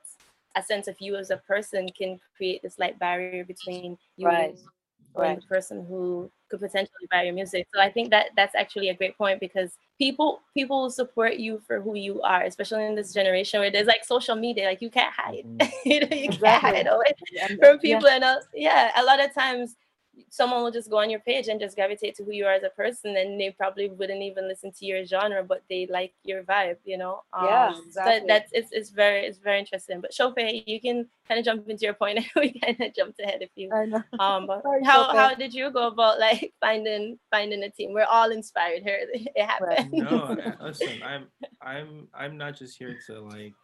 a 0.56 0.62
sense 0.62 0.86
of 0.88 0.96
you 1.00 1.16
as 1.16 1.30
a 1.30 1.36
person 1.38 1.88
can 1.96 2.18
create 2.36 2.62
this 2.62 2.78
like 2.78 2.98
barrier 2.98 3.44
between 3.44 3.98
you 4.16 4.26
Right. 4.28 4.50
and 4.50 4.58
Right. 5.16 5.40
the 5.40 5.46
person 5.46 5.86
who 5.86 6.28
could 6.50 6.58
potentially 6.60 7.06
buy 7.08 7.22
your 7.22 7.34
music. 7.34 7.68
So 7.72 7.80
I 7.80 7.88
think 7.88 8.10
that 8.10 8.30
that's 8.34 8.56
actually 8.56 8.88
a 8.88 8.94
great 8.94 9.16
point 9.16 9.38
because 9.38 9.78
people 9.96 10.40
people 10.54 10.82
will 10.82 10.90
support 10.90 11.36
you 11.36 11.60
for 11.66 11.80
who 11.80 11.94
you 11.94 12.20
are, 12.22 12.42
especially 12.42 12.84
in 12.84 12.96
this 12.96 13.12
generation 13.12 13.60
where 13.60 13.70
there's 13.70 13.86
like 13.86 14.04
social 14.04 14.34
media, 14.34 14.66
like 14.66 14.82
you 14.82 14.90
can't 14.90 15.12
hide. 15.14 15.44
Mhm. 15.46 15.70
you 15.84 16.00
know, 16.00 16.08
you 16.16 16.24
Exactly. 16.24 16.48
can't 16.48 16.62
hide 16.76 16.86
away 16.88 17.12
And- 17.48 17.58
from 17.60 17.76
yeah. 17.76 17.86
people 17.96 18.08
and 18.08 18.24
uh, 18.24 18.40
yeah 18.54 18.90
a 19.00 19.04
lot 19.04 19.20
of 19.24 19.32
times 19.32 19.76
someone 20.31 20.62
will 20.62 20.70
just 20.70 20.90
go 20.90 20.98
on 20.98 21.11
your 21.11 21.20
page 21.20 21.48
and 21.48 21.59
just 21.61 21.77
gravitate 21.77 22.14
to 22.16 22.24
who 22.24 22.33
you 22.33 22.44
are 22.46 22.53
as 22.53 22.62
a 22.62 22.68
person 22.70 23.16
and 23.16 23.40
they 23.40 23.50
probably 23.50 23.88
wouldn't 23.88 24.22
even 24.22 24.46
listen 24.48 24.70
to 24.72 24.87
your 24.87 25.05
genre 25.05 25.42
but 25.42 25.62
they 25.68 25.87
like 25.90 26.12
your 26.24 26.42
vibe 26.44 26.77
you 26.85 26.96
know? 26.98 27.22
Yeah, 27.42 27.68
Um, 27.68 27.83
exactly. 27.87 28.12
that, 28.12 28.27
that's 28.29 28.50
it's, 28.53 28.70
it's 28.72 28.90
very 28.90 29.20
it's 29.27 29.38
very 29.38 29.59
interesting. 29.59 30.00
But 30.00 30.12
Chope, 30.12 30.38
you 30.38 30.81
can 30.81 31.09
kind 31.29 31.38
of 31.38 31.44
jump 31.44 31.68
into 31.68 31.85
your 31.85 31.94
point. 31.94 32.18
And 32.18 32.27
we 32.37 32.53
kind 32.59 32.81
of 32.81 32.94
jumped 32.94 33.18
ahead 33.20 33.42
if 33.42 33.50
you 33.57 33.72
I 33.72 33.87
know. 33.87 34.03
um 34.20 34.46
but 34.46 34.62
Sorry, 34.62 34.85
how 34.85 35.07
Chope. 35.07 35.16
how 35.16 35.35
did 35.35 35.53
you 35.55 35.70
go 35.70 35.88
about 35.88 36.20
like 36.20 36.53
finding 36.61 37.18
finding 37.31 37.62
a 37.64 37.70
team? 37.70 37.92
We're 37.92 38.05
all 38.11 38.31
inspired 38.31 38.83
here. 38.83 39.00
It 39.12 39.44
happened. 39.44 39.92
No 39.92 40.37
I- 40.61 40.64
listen 40.64 41.03
i'm 41.03 41.27
i'm 41.61 42.09
i'm 42.14 42.37
not 42.38 42.57
just 42.57 42.79
here 42.79 42.96
to 43.07 43.20
like 43.20 43.55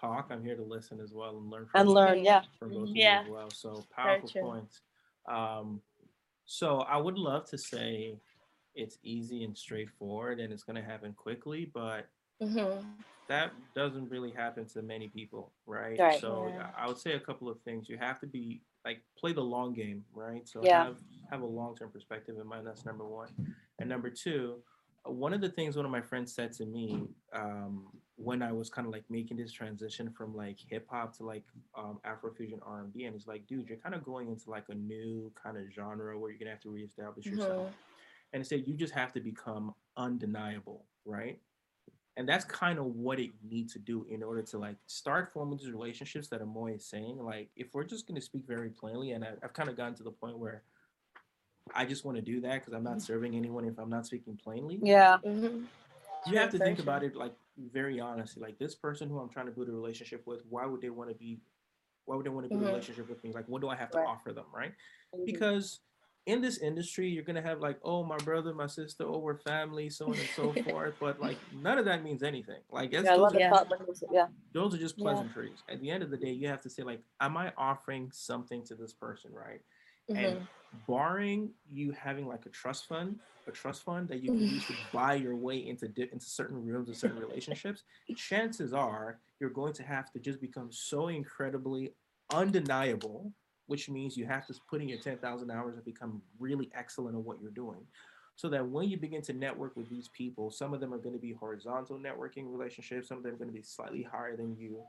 talk. 0.00 0.28
I'm 0.30 0.44
here 0.44 0.54
to 0.54 0.62
listen 0.62 1.00
as 1.00 1.12
well 1.12 1.36
and 1.38 1.50
learn 1.50 1.66
from 1.66 1.80
And 1.80 1.90
learn, 1.90 2.24
yeah. 2.24 2.42
from 2.58 2.70
both 2.70 2.88
of 2.90 2.96
Yeah. 2.96 3.22
you 3.22 3.26
as 3.26 3.30
well. 3.32 3.50
So 3.50 3.84
powerful 3.90 4.30
points 4.40 4.80
um 5.28 5.80
so 6.46 6.80
i 6.80 6.96
would 6.96 7.18
love 7.18 7.44
to 7.44 7.58
say 7.58 8.18
it's 8.74 8.98
easy 9.02 9.44
and 9.44 9.56
straightforward 9.56 10.40
and 10.40 10.52
it's 10.52 10.62
going 10.62 10.76
to 10.76 10.82
happen 10.82 11.12
quickly 11.12 11.70
but 11.72 12.08
Mhm. 12.40 12.84
that 13.28 13.52
doesn't 13.74 14.08
really 14.08 14.30
happen 14.32 14.66
to 14.66 14.80
many 14.82 15.08
people, 15.08 15.52
right? 15.66 15.98
Right. 15.98 16.18
So 16.18 16.48
Yeah. 16.48 16.70
I 16.76 16.86
would 16.86 16.98
say 16.98 17.12
a 17.12 17.20
couple 17.20 17.48
of 17.50 17.60
things. 17.60 17.88
You 17.88 17.98
have 17.98 18.18
to 18.20 18.26
be 18.26 18.62
like 18.84 19.02
play 19.18 19.32
the 19.34 19.42
long 19.42 19.74
game, 19.74 20.04
right? 20.14 20.48
So 20.48 20.62
Yeah. 20.62 20.84
have 20.84 20.98
have 21.30 21.42
a 21.42 21.46
long 21.46 21.76
term 21.76 21.90
perspective 21.90 22.38
in 22.40 22.46
mind. 22.46 22.66
That's 22.66 22.86
number 22.86 23.04
one. 23.04 23.28
And 23.78 23.88
number 23.88 24.08
two, 24.08 24.62
one 25.04 25.34
of 25.34 25.40
the 25.42 25.50
things 25.50 25.76
one 25.76 25.84
of 25.84 25.90
my 25.92 26.00
friends 26.00 26.34
said 26.34 26.52
to 26.54 26.64
me 26.64 27.08
um, 27.34 27.88
when 28.18 28.42
I 28.42 28.50
was 28.50 28.68
kind 28.68 28.84
of 28.86 28.92
like 28.92 29.04
making 29.08 29.36
this 29.36 29.52
transition 29.52 30.10
from 30.10 30.34
like 30.34 30.58
hip 30.58 30.88
hop 30.90 31.16
to 31.18 31.24
like 31.24 31.44
um, 31.76 32.00
Afrofusion 32.04 32.58
R 32.66 32.80
and 32.80 32.92
B, 32.92 33.04
and 33.04 33.14
it's 33.14 33.28
like, 33.28 33.46
dude, 33.46 33.68
you're 33.68 33.78
kind 33.78 33.94
of 33.94 34.02
going 34.04 34.28
into 34.28 34.50
like 34.50 34.64
a 34.68 34.74
new 34.74 35.32
kind 35.40 35.56
of 35.56 35.64
genre 35.72 36.18
where 36.18 36.30
you're 36.30 36.38
gonna 36.38 36.50
have 36.50 36.60
to 36.62 36.70
reestablish 36.70 37.26
yourself 37.26 37.68
Mhm. 37.70 37.72
and 38.32 38.46
say 38.46 38.56
you 38.56 38.74
just 38.74 38.92
have 38.92 39.12
to 39.12 39.20
become 39.20 39.72
undeniable, 39.96 40.84
right? 41.04 41.40
And 42.16 42.28
that's 42.28 42.44
kind 42.44 42.80
of 42.80 42.86
what 42.86 43.20
it 43.20 43.30
needs 43.48 43.72
to 43.74 43.78
do 43.78 44.04
in 44.10 44.24
order 44.24 44.42
to 44.42 44.58
like 44.58 44.74
start 44.88 45.32
forming 45.32 45.56
these 45.56 45.70
relationships 45.70 46.26
that 46.28 46.40
Amoy 46.42 46.74
is 46.74 46.84
saying. 46.84 47.18
Like, 47.18 47.48
if 47.54 47.72
we're 47.72 47.84
just 47.84 48.08
going 48.08 48.16
to 48.16 48.20
speak 48.20 48.42
very 48.44 48.70
plainly, 48.70 49.12
and 49.12 49.24
I, 49.24 49.34
I've 49.40 49.52
kind 49.52 49.68
of 49.68 49.76
gotten 49.76 49.94
to 49.94 50.02
the 50.02 50.10
point 50.10 50.36
where 50.36 50.64
I 51.72 51.84
just 51.84 52.04
want 52.04 52.16
to 52.16 52.22
do 52.22 52.40
that 52.40 52.54
because 52.54 52.72
I'm 52.72 52.82
not 52.82 53.00
serving 53.00 53.36
anyone 53.36 53.64
if 53.66 53.78
I'm 53.78 53.90
not 53.90 54.06
speaking 54.06 54.36
plainly. 54.36 54.80
Yeah. 54.82 55.18
Mhm. 55.24 55.66
You 56.30 56.38
have 56.38 56.50
to 56.50 56.58
think 56.58 56.78
about 56.78 57.02
it 57.02 57.16
like 57.16 57.34
very 57.56 58.00
honestly. 58.00 58.42
Like 58.42 58.58
this 58.58 58.74
person 58.74 59.08
who 59.08 59.18
I'm 59.18 59.28
trying 59.28 59.46
to 59.46 59.52
build 59.52 59.68
a 59.68 59.72
relationship 59.72 60.26
with, 60.26 60.42
why 60.48 60.66
would 60.66 60.80
they 60.80 60.90
want 60.90 61.10
to 61.10 61.16
be? 61.16 61.40
Why 62.04 62.16
would 62.16 62.24
they 62.24 62.30
want 62.30 62.44
to 62.46 62.48
build 62.50 62.62
Mhm. 62.62 62.66
a 62.66 62.68
relationship 62.70 63.08
with 63.08 63.22
me? 63.22 63.32
Like, 63.32 63.46
what 63.48 63.60
do 63.60 63.68
I 63.68 63.76
have 63.76 63.90
to 63.90 63.98
Right. 63.98 64.06
offer 64.06 64.32
them, 64.32 64.46
right? 64.52 64.74
Mhm. 65.14 65.24
because 65.24 65.80
in 66.26 66.42
this 66.42 66.58
industry 66.58 67.08
you're 67.08 67.22
gonna 67.24 67.40
have 67.40 67.60
like 67.60 67.78
oh 67.82 68.04
my 68.04 68.18
brother 68.18 68.52
my 68.52 68.66
sister 68.66 69.04
oh 69.06 69.16
we're 69.16 69.38
family 69.38 69.88
so 69.88 70.04
on 70.08 70.12
and 70.12 70.28
so 70.36 70.52
forth 70.64 70.94
but 71.00 71.18
like 71.18 71.38
none 71.54 71.78
of 71.78 71.86
that 71.86 72.02
means 72.02 72.22
anything 72.22 72.60
like 72.70 72.92
Yeah, 72.92 73.00
those, 73.16 73.32
are, 73.32 73.38
Yeah. 73.38 73.48
thought, 73.48 73.68
but 73.70 73.80
also- 73.80 74.06
yeah. 74.12 74.26
those 74.52 74.74
are 74.74 74.78
just 74.78 74.98
Yeah. 74.98 75.04
pleasantries 75.04 75.62
at 75.70 75.80
the 75.80 75.90
end 75.90 76.02
of 76.02 76.10
the 76.10 76.18
day 76.18 76.30
you 76.30 76.46
have 76.48 76.60
to 76.60 76.68
say 76.68 76.82
like 76.82 77.00
am 77.20 77.38
i 77.38 77.50
offering 77.56 78.10
something 78.12 78.62
to 78.64 78.74
this 78.74 78.92
person 78.92 79.32
right 79.32 79.62
and 80.10 80.36
Mhm. 80.36 80.48
barring 80.86 81.54
you 81.70 81.92
having 81.92 82.26
like 82.26 82.44
a 82.44 82.50
trust 82.50 82.86
fund 82.88 83.18
a 83.48 83.52
trust 83.52 83.84
fund 83.84 84.08
that 84.08 84.22
you 84.22 84.30
can 84.30 84.40
use 84.40 84.66
to 84.66 84.74
buy 84.92 85.14
your 85.14 85.36
way 85.36 85.66
into 85.66 85.88
di- 85.88 86.08
into 86.12 86.26
certain 86.26 86.64
rooms 86.64 86.88
and 86.88 86.96
certain 86.96 87.18
relationships 87.18 87.82
chances 88.16 88.72
are 88.72 89.18
you're 89.40 89.50
going 89.50 89.72
to 89.72 89.82
have 89.82 90.10
to 90.12 90.18
just 90.18 90.40
become 90.40 90.68
so 90.70 91.08
incredibly 91.08 91.92
undeniable 92.32 93.32
which 93.68 93.88
means 93.88 94.16
you 94.16 94.26
have 94.26 94.46
to 94.46 94.54
put 94.68 94.80
in 94.80 94.88
your 94.88 94.98
10,000 94.98 95.50
hours 95.50 95.76
and 95.76 95.84
become 95.84 96.20
really 96.40 96.70
excellent 96.74 97.14
at 97.14 97.22
what 97.22 97.40
you're 97.40 97.50
doing. 97.50 97.80
So 98.34 98.48
that 98.48 98.66
when 98.66 98.88
you 98.88 98.96
begin 98.96 99.20
to 99.22 99.32
network 99.32 99.76
with 99.76 99.88
these 99.90 100.08
people 100.08 100.50
some 100.50 100.72
of 100.72 100.80
them 100.80 100.92
are 100.92 100.98
going 100.98 101.14
to 101.14 101.20
be 101.20 101.32
horizontal 101.32 101.98
networking 101.98 102.50
relationships 102.50 103.08
some 103.08 103.18
of 103.18 103.24
them 103.24 103.34
are 103.34 103.38
going 103.38 103.50
to 103.50 103.56
be 103.56 103.62
slightly 103.62 104.02
higher 104.02 104.36
than 104.36 104.56
you. 104.56 104.82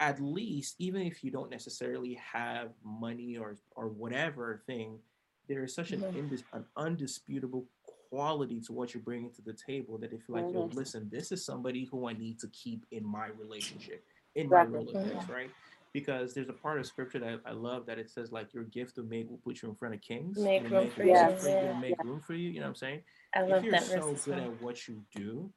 At 0.00 0.20
least 0.20 0.76
even 0.78 1.02
if 1.02 1.22
you 1.22 1.30
don't 1.30 1.50
necessarily 1.50 2.14
have 2.32 2.70
money 2.82 3.36
or 3.36 3.56
or 3.76 3.88
whatever 3.88 4.62
thing 4.66 4.98
there 5.46 5.64
is 5.64 5.74
such 5.74 5.90
an, 5.90 6.00
indis- 6.00 6.44
an 6.54 6.64
undisputable 6.76 7.66
quality 8.14 8.60
to 8.60 8.72
what 8.72 8.94
you're 8.94 9.02
bringing 9.02 9.32
to 9.32 9.42
the 9.42 9.52
table 9.52 9.98
that 9.98 10.12
if 10.12 10.20
you're 10.28 10.38
like, 10.40 10.52
yo, 10.52 10.68
Mhm. 10.68 10.74
listen, 10.74 11.08
this 11.10 11.32
is 11.32 11.44
somebody 11.44 11.84
who 11.84 12.06
I 12.06 12.12
need 12.12 12.38
to 12.40 12.48
keep 12.48 12.86
in 12.92 13.04
my 13.04 13.26
relationship, 13.26 14.06
in 14.36 14.46
Exactly. 14.46 14.78
my 14.78 14.84
Rolodex, 14.84 15.28
right? 15.28 15.50
Because 15.92 16.32
there's 16.32 16.48
a 16.48 16.52
part 16.52 16.78
of 16.78 16.86
scripture 16.86 17.18
that 17.18 17.40
I 17.44 17.50
love 17.52 17.86
that 17.86 17.98
it 17.98 18.08
says 18.10 18.30
like 18.30 18.54
your 18.54 18.64
gift 18.64 18.98
of 18.98 19.08
made 19.08 19.28
will 19.28 19.38
put 19.38 19.62
you 19.62 19.68
in 19.68 19.74
front 19.74 19.94
of 19.94 20.00
kings. 20.00 20.38
Make 20.38 20.62
room 20.62 20.72
make 20.84 20.92
for 20.92 21.02
you, 21.02 21.36
for 21.38 21.48
you, 21.48 21.54
yeah. 21.54 21.70
it'll 21.70 21.74
make 21.74 22.02
room 22.04 22.20
for 22.20 22.34
you. 22.34 22.50
You 22.50 22.60
know 22.60 22.66
what 22.66 22.70
I'm 22.70 22.74
saying? 22.76 23.04
I 23.34 23.40
love 23.40 23.48
if 23.48 23.54
love 23.54 23.64
you're 23.64 23.72
that 23.72 23.82
so 23.82 24.12
as 24.12 24.24
good 24.24 24.38
at 24.38 24.62
what 24.62 24.86
you 24.86 25.04
do, 25.12 25.52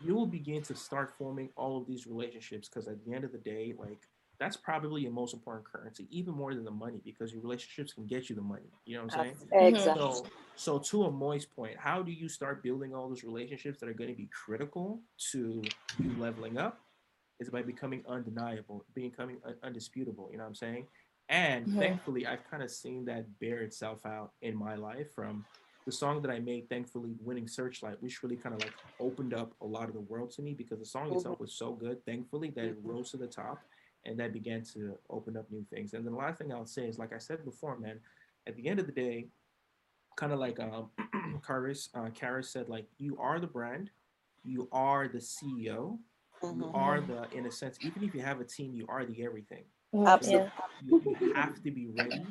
you 0.00 0.14
will 0.14 0.26
begin 0.26 0.62
to 0.62 0.74
start 0.74 1.10
forming 1.16 1.50
all 1.56 1.76
of 1.78 1.86
these 1.86 2.06
relationships 2.06 2.68
because 2.68 2.88
at 2.88 3.04
the 3.04 3.14
end 3.14 3.24
of 3.24 3.30
the 3.30 3.38
day, 3.38 3.74
like 3.78 4.08
that's 4.38 4.56
probably 4.56 5.02
your 5.02 5.12
most 5.12 5.34
important 5.34 5.64
currency, 5.64 6.06
even 6.10 6.34
more 6.34 6.54
than 6.54 6.64
the 6.64 6.70
money, 6.70 7.00
because 7.04 7.32
your 7.32 7.42
relationships 7.42 7.92
can 7.92 8.06
get 8.06 8.28
you 8.28 8.36
the 8.36 8.42
money. 8.42 8.70
You 8.84 8.96
know 8.96 9.04
what 9.04 9.14
I'm 9.14 9.24
saying? 9.24 9.36
Mm-hmm. 9.52 9.76
Exactly. 9.76 10.02
So, 10.02 10.26
so 10.56 10.78
to 10.78 11.04
Amoy's 11.04 11.46
point, 11.46 11.76
how 11.78 12.02
do 12.02 12.12
you 12.12 12.28
start 12.28 12.62
building 12.62 12.94
all 12.94 13.08
those 13.08 13.24
relationships 13.24 13.80
that 13.80 13.88
are 13.88 13.94
going 13.94 14.10
to 14.10 14.16
be 14.16 14.28
critical 14.32 15.00
to 15.32 15.62
you 15.98 16.14
leveling 16.18 16.58
up? 16.58 16.80
Is 17.38 17.50
by 17.50 17.60
becoming 17.60 18.02
undeniable, 18.08 18.82
becoming 18.94 19.36
un- 19.44 19.56
undisputable. 19.62 20.30
You 20.32 20.38
know 20.38 20.44
what 20.44 20.48
I'm 20.48 20.54
saying? 20.54 20.86
And 21.28 21.66
Mhm. 21.66 21.78
thankfully, 21.78 22.26
I've 22.26 22.48
kind 22.50 22.62
of 22.62 22.70
seen 22.70 23.04
that 23.06 23.38
bear 23.38 23.60
itself 23.60 24.06
out 24.06 24.32
in 24.40 24.56
my 24.56 24.74
life 24.74 25.12
from 25.12 25.44
the 25.84 25.92
song 25.92 26.20
that 26.22 26.30
I 26.30 26.40
made, 26.40 26.68
thankfully, 26.68 27.14
winning 27.20 27.46
Searchlight, 27.46 28.02
which 28.02 28.22
really 28.22 28.36
kind 28.36 28.54
of 28.54 28.62
like 28.62 28.74
opened 28.98 29.34
up 29.34 29.52
a 29.60 29.66
lot 29.66 29.88
of 29.88 29.94
the 29.94 30.00
world 30.00 30.30
to 30.32 30.42
me 30.42 30.52
because 30.52 30.78
the 30.78 30.84
song 30.84 31.12
itself 31.14 31.34
mm-hmm. 31.34 31.44
was 31.44 31.52
so 31.52 31.72
good, 31.72 32.04
thankfully, 32.04 32.50
that 32.50 32.64
it 32.64 32.78
mm-hmm. 32.78 32.90
rose 32.90 33.10
to 33.12 33.16
the 33.16 33.26
top 33.26 33.60
and 34.06 34.18
that 34.18 34.32
began 34.32 34.62
to 34.62 34.96
open 35.10 35.36
up 35.36 35.50
new 35.50 35.64
things. 35.70 35.92
And 35.92 36.04
then 36.06 36.12
the 36.12 36.18
last 36.18 36.38
thing 36.38 36.52
I'll 36.52 36.64
say 36.66 36.86
is, 36.86 36.98
like 36.98 37.12
I 37.12 37.18
said 37.18 37.44
before, 37.44 37.78
man, 37.78 37.98
at 38.46 38.56
the 38.56 38.68
end 38.68 38.78
of 38.80 38.86
the 38.86 38.92
day, 38.92 39.26
kind 40.16 40.32
of 40.32 40.38
like 40.38 40.58
um, 40.60 40.90
Karis, 41.46 41.88
uh, 41.94 42.10
Karis 42.10 42.46
said, 42.46 42.68
like 42.68 42.86
you 42.98 43.18
are 43.18 43.40
the 43.40 43.46
brand, 43.46 43.90
you 44.44 44.68
are 44.72 45.08
the 45.08 45.18
CEO, 45.18 45.98
you 46.42 46.48
Mhm. 46.64 46.74
are 46.74 47.00
the, 47.00 47.28
in 47.32 47.46
a 47.46 47.50
sense, 47.50 47.78
even 47.82 48.02
if 48.02 48.14
you 48.14 48.22
have 48.22 48.40
a 48.40 48.44
team, 48.44 48.72
you 48.74 48.86
are 48.88 49.04
the 49.04 49.22
everything. 49.24 49.64
Absolutely. 49.94 50.46
Yeah. 50.46 50.50
You, 50.84 51.16
you 51.20 51.34
have 51.34 51.62
to 51.62 51.70
be 51.70 51.88
ready 51.88 52.26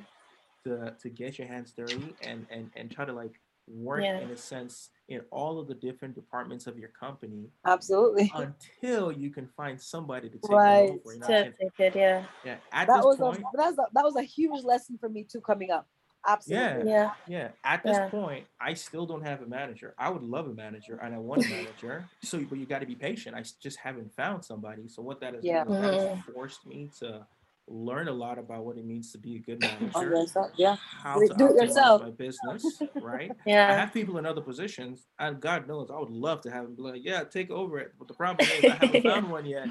to 0.64 0.96
to 1.00 1.10
get 1.10 1.38
your 1.38 1.48
hands 1.48 1.72
dirty 1.74 2.16
and 2.22 2.48
and 2.50 2.72
and 2.76 2.90
try 2.92 3.06
to 3.06 3.14
like 3.14 3.40
work 3.68 4.04
Yeah. 4.04 4.20
in 4.20 4.30
a 4.32 4.38
sense 4.38 4.90
in 5.08 5.22
all 5.32 5.60
of 5.60 5.68
the 5.68 5.74
different 5.74 6.16
departments 6.16 6.66
of 6.68 6.78
your 6.80 6.90
company 6.90 7.52
Absolutely. 7.66 8.32
until 8.36 9.12
you 9.12 9.30
can 9.30 9.48
find 9.48 9.80
somebody 9.80 10.30
to 10.30 10.38
take 10.38 10.52
Right. 10.52 10.90
over. 10.90 11.14
To 11.28 11.52
take 11.52 11.80
it, 11.80 11.96
yeah. 11.96 12.26
yeah, 12.44 12.58
at 12.72 12.88
That 12.88 12.98
this 12.98 13.06
was 13.06 13.18
point, 13.18 13.40
a, 13.40 13.58
that 13.58 13.66
was 13.68 13.78
a, 13.78 13.86
that 13.94 14.04
was 14.04 14.16
a 14.16 14.24
huge 14.24 14.64
lesson 14.64 14.98
for 14.98 15.10
me 15.10 15.24
too 15.24 15.42
coming 15.42 15.72
up. 15.72 15.88
Absolutely. 16.28 16.90
Yeah. 16.90 17.14
Yeah, 17.28 17.50
at 17.64 17.84
this 17.84 17.98
Yeah. 17.98 18.10
point, 18.10 18.48
I 18.60 18.74
still 18.74 19.06
don't 19.06 19.22
have 19.22 19.44
a 19.44 19.46
manager. 19.46 19.94
I 19.98 20.10
would 20.10 20.24
love 20.24 20.48
a 20.48 20.54
manager, 20.54 20.98
and 20.98 21.14
I 21.14 21.20
want 21.20 21.46
a 21.46 21.50
manager. 21.50 22.10
So, 22.24 22.44
but 22.50 22.58
you 22.58 22.66
got 22.66 22.80
to 22.80 22.88
be 22.88 22.96
patient. 22.96 23.36
I 23.36 23.44
just 23.62 23.78
haven't 23.78 24.12
found 24.16 24.44
somebody. 24.44 24.88
So, 24.88 25.04
what 25.04 25.20
that 25.20 25.36
has 25.36 25.44
Yeah. 25.44 25.66
done, 25.66 25.74
mm-hmm. 25.74 26.32
forced 26.32 26.66
me 26.66 26.90
to 27.00 27.28
learn 27.68 28.08
a 28.08 28.12
lot 28.12 28.38
about 28.38 28.64
what 28.64 28.78
it 28.78 28.86
means 28.86 29.12
to 29.12 29.18
be 29.18 29.38
a 29.38 29.40
good 29.40 29.64
On 29.66 29.80
manager, 29.82 30.10
yourself, 30.22 30.52
Yeah. 30.56 30.76
how 30.76 31.20
Do- 31.20 31.28
to 31.28 31.34
do 31.34 31.46
it 31.48 31.52
optimize 31.56 31.62
yourself. 31.68 32.02
my 32.04 32.10
business, 32.26 32.82
right? 33.02 33.32
yeah. 33.46 33.68
I 33.68 33.72
Yeah. 33.72 33.80
have 33.80 33.94
people 33.94 34.18
in 34.18 34.26
other 34.26 34.42
positions, 34.42 35.08
and 35.20 35.40
God 35.40 35.68
knows 35.68 35.90
I 35.92 35.98
would 36.00 36.10
love 36.12 36.42
to 36.42 36.52
have 36.52 36.64
them 36.64 36.76
be 36.76 36.82
like, 36.84 37.02
"Yeah, 37.04 37.24
take 37.24 37.50
over 37.52 37.80
it." 37.80 37.94
But 37.98 38.08
the 38.08 38.14
problem 38.14 38.48
is, 38.50 38.66
I 38.66 38.76
haven't 38.86 39.02
found 39.04 39.32
one 39.32 39.46
yet 39.46 39.68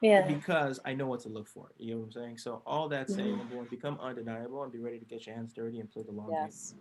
Yeah. 0.00 0.26
because 0.26 0.80
I 0.84 0.94
know 0.94 1.06
what 1.06 1.20
to 1.20 1.28
look 1.28 1.46
for. 1.48 1.70
You 1.78 1.92
know 1.94 2.00
what 2.00 2.06
I'm 2.06 2.12
saying? 2.12 2.38
So, 2.38 2.62
all 2.66 2.88
that 2.88 3.10
saying, 3.10 3.34
Mhm. 3.34 3.38
number 3.38 3.56
one, 3.56 3.66
become 3.66 3.98
undeniable 4.00 4.62
and 4.62 4.72
be 4.72 4.78
ready 4.78 4.98
to 4.98 5.04
get 5.04 5.26
your 5.26 5.34
hands 5.36 5.52
dirty 5.52 5.78
and 5.80 5.90
play 5.90 6.02
the 6.04 6.12
long 6.12 6.28
game. 6.30 6.36
Yes. 6.42 6.74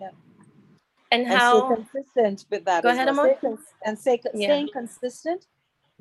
And 0.00 1.24
And 1.24 1.26
how? 1.26 1.66
stay 1.74 1.74
consistent 1.92 2.46
with 2.50 2.64
that. 2.64 2.82
Go 2.82 2.88
ahead, 2.90 3.06
well. 3.06 3.16
Amoy. 3.26 3.36
Stay 3.38 3.48
cons- 3.48 3.74
and 3.84 3.98
stay, 3.98 4.20
Yeah. 4.34 4.46
staying 4.48 4.68
consistent 4.72 5.46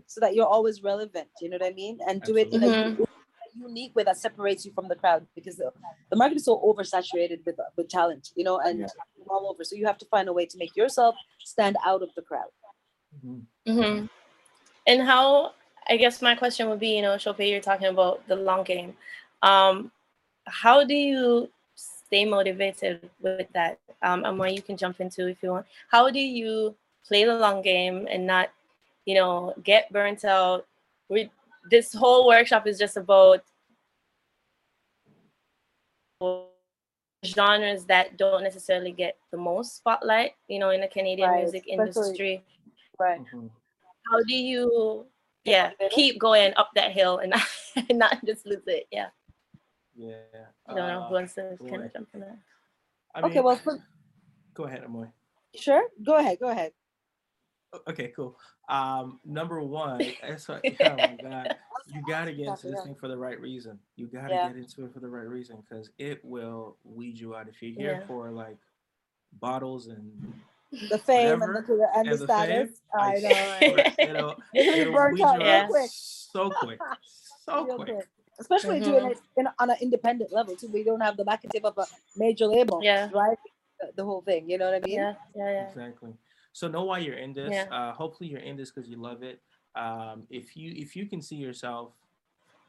so 0.06 0.22
that 0.22 0.36
you're 0.36 0.48
always 0.48 0.84
relevant. 0.84 1.28
You 1.42 1.50
know 1.50 1.58
what 1.60 1.66
I 1.68 1.74
mean? 1.74 2.00
And 2.08 2.22
do 2.22 2.38
it 2.38 2.54
in 2.54 2.64
a, 2.64 2.68
Absolutely. 2.68 3.06
U- 3.60 3.66
a 3.66 3.70
unique 3.70 3.96
way 3.96 4.04
that 4.04 4.18
separates 4.18 4.66
you 4.66 4.72
from 4.74 4.88
the 4.88 4.96
crowd 4.96 5.26
because 5.36 5.56
the, 5.58 5.72
the 6.10 6.16
market 6.18 6.38
is 6.38 6.46
so 6.46 6.60
oversaturated 6.60 7.46
with 7.46 7.60
with 7.78 7.90
talent, 7.90 8.32
you 8.36 8.44
know, 8.44 8.60
and 8.60 8.80
Yeah. 8.80 8.88
all 9.30 9.48
over. 9.50 9.64
So 9.64 9.76
you 9.76 9.86
have 9.86 9.98
to 10.00 10.06
find 10.06 10.28
a 10.30 10.34
way 10.34 10.46
to 10.46 10.58
make 10.58 10.76
yourself 10.76 11.16
stand 11.40 11.78
out 11.86 12.02
of 12.02 12.10
the 12.16 12.22
crowd. 12.22 12.52
Mhm. 13.26 13.42
hmm 13.68 14.06
And 14.88 15.02
how? 15.02 15.54
I 15.90 15.98
guess 15.98 16.22
my 16.22 16.36
question 16.36 16.70
would 16.70 16.80
be, 16.80 16.96
you 16.96 17.02
know, 17.02 17.18
Chope, 17.18 17.40
you're 17.40 17.60
talking 17.62 17.88
about 17.88 18.28
the 18.28 18.36
long 18.36 18.64
game. 18.64 18.96
Um, 19.42 19.92
how 20.46 20.84
do 20.84 20.94
you 20.94 21.50
stay 21.76 22.26
motivated 22.26 23.10
with 23.22 23.48
that? 23.54 23.80
Um, 24.02 24.24
and 24.26 24.38
where 24.38 24.50
you 24.50 24.62
can 24.62 24.78
jump 24.78 25.00
into 25.02 25.28
if 25.28 25.42
you 25.44 25.50
want. 25.52 25.66
How 25.90 26.10
do 26.10 26.20
you 26.20 26.76
play 27.08 27.26
the 27.26 27.36
long 27.36 27.62
game 27.62 28.08
and 28.10 28.28
not, 28.28 28.50
you 29.06 29.16
know, 29.16 29.54
get 29.64 29.92
burnt 29.92 30.24
out? 30.26 30.66
We, 31.10 31.30
this 31.70 31.94
whole 31.94 32.28
workshop 32.28 32.68
is 32.68 32.78
just 32.80 32.98
about 32.98 33.44
genres 37.26 37.86
that 37.86 38.18
don't 38.18 38.44
necessarily 38.44 38.92
get 38.92 39.18
the 39.32 39.38
most 39.38 39.78
spotlight, 39.78 40.32
you 40.48 40.60
know, 40.60 40.72
in 40.72 40.82
the 40.82 40.88
Canadian 40.88 41.30
Right, 41.30 41.44
music 41.44 41.64
especially- 41.70 41.84
industry 42.02 42.46
Right. 43.00 43.22
Mhm. 43.22 43.50
how 44.12 44.20
do 44.28 44.36
you 44.36 45.08
yeah 45.44 45.72
keep 45.90 46.20
going 46.20 46.54
up 46.56 46.70
that 46.76 46.92
hill 46.92 47.18
and 47.18 47.30
not, 47.36 47.42
and 47.90 47.98
not 47.98 48.24
just 48.26 48.46
lose 48.46 48.62
it 48.68 48.86
yeah 48.92 49.10
Yeah. 49.96 50.22
i 50.68 50.74
don't 50.76 50.88
know 50.88 51.02
who 51.02 51.16
uh, 51.16 51.18
wants 51.18 51.34
to 51.36 51.58
kind 51.68 51.84
of 51.84 51.92
jump 51.94 52.10
in 52.14 52.20
there 52.20 52.38
I 53.16 53.22
okay. 53.24 53.42
Well, 53.42 53.56
for, 53.58 53.78
go 54.54 54.64
ahead, 54.66 54.84
Amoy. 54.86 55.12
sure. 55.56 55.84
Go 56.02 56.16
ahead. 56.16 56.40
Go 56.40 56.48
ahead. 56.48 56.72
O- 57.74 57.82
Okay, 57.90 58.10
cool. 58.16 58.38
Um, 58.70 59.20
number 59.26 59.62
one, 59.62 60.14
that's 60.22 60.48
what, 60.48 60.64
oh 60.84 60.98
my 60.98 61.16
god, 61.22 61.56
you 61.88 62.02
gotta 62.08 62.34
get 62.34 62.48
into 62.48 62.68
this 62.68 62.84
thing 62.84 62.96
for 62.96 63.08
the 63.08 63.18
right 63.18 63.40
reason. 63.40 63.80
You 63.96 64.08
gotta 64.08 64.34
Yeah. 64.34 64.48
get 64.50 64.58
into 64.58 64.86
it 64.86 64.94
for 64.94 65.00
the 65.00 65.10
right 65.10 65.28
reason 65.28 65.64
because 65.68 65.90
it 65.98 66.24
will 66.24 66.78
weed 66.84 67.20
you 67.20 67.36
out 67.36 67.48
if 67.48 67.62
you're 67.62 67.72
here 67.74 67.98
Yeah. 68.02 68.08
for 68.08 68.32
like 68.32 68.58
bottles 69.40 69.88
and 69.88 70.12
The 70.90 70.98
fame 71.00 71.42
and 71.42 71.56
the, 71.56 71.58
and 71.58 71.68
the 71.68 71.90
and 72.12 72.20
the 72.20 72.28
fame, 72.28 72.28
status. 72.28 72.82
I 72.98 73.14
know. 73.14 73.20
swear, 73.30 73.62
right? 73.76 73.96
it'll, 74.00 74.36
be 74.54 74.60
it'll 74.60 74.94
burnt 74.94 75.14
weed 75.14 75.24
out 75.24 75.36
you 75.36 75.42
real 75.44 75.52
out 75.52 75.70
quick. 75.70 75.90
so 75.92 76.50
quick, 76.52 76.80
so 77.46 77.66
Real 77.66 77.76
quick. 77.78 77.88
quick. 77.96 78.08
Especially 78.40 78.80
Mhm. 78.80 78.86
doing 78.86 79.06
it 79.12 79.18
in, 79.38 79.48
on 79.60 79.70
an 79.70 79.76
independent 79.82 80.32
level 80.32 80.56
too. 80.56 80.68
We 80.74 80.84
don't 80.84 81.02
have 81.02 81.16
the 81.18 81.24
back 81.26 81.44
and 81.44 81.52
tip 81.52 81.64
of 81.66 81.78
a 81.78 81.86
major 82.16 82.48
label, 82.48 82.80
Yeah. 82.82 83.10
right? 83.14 83.38
The, 83.80 83.92
the 83.98 84.04
whole 84.06 84.22
thing. 84.22 84.50
You 84.50 84.58
know 84.58 84.66
what 84.72 84.76
I 84.76 84.80
mean? 84.86 84.96
yeah 84.96 85.14
yeah 85.36 85.52
yeah 85.52 85.68
Exactly. 85.68 86.14
So 86.54 86.68
know 86.68 86.84
why 86.84 87.00
you're 87.00 87.18
in 87.18 87.34
this. 87.34 87.52
Yeah. 87.52 87.66
Uh, 87.72 87.94
hopefully 87.94 88.30
you're 88.30 88.40
in 88.40 88.58
this 88.58 88.72
because 88.72 88.90
you 88.90 88.98
love 88.98 89.24
it. 89.24 89.42
Um, 89.76 90.28
if 90.30 90.56
you 90.58 90.74
if 90.76 90.96
you 90.96 91.06
can 91.08 91.22
see 91.22 91.38
yourself, 91.38 91.94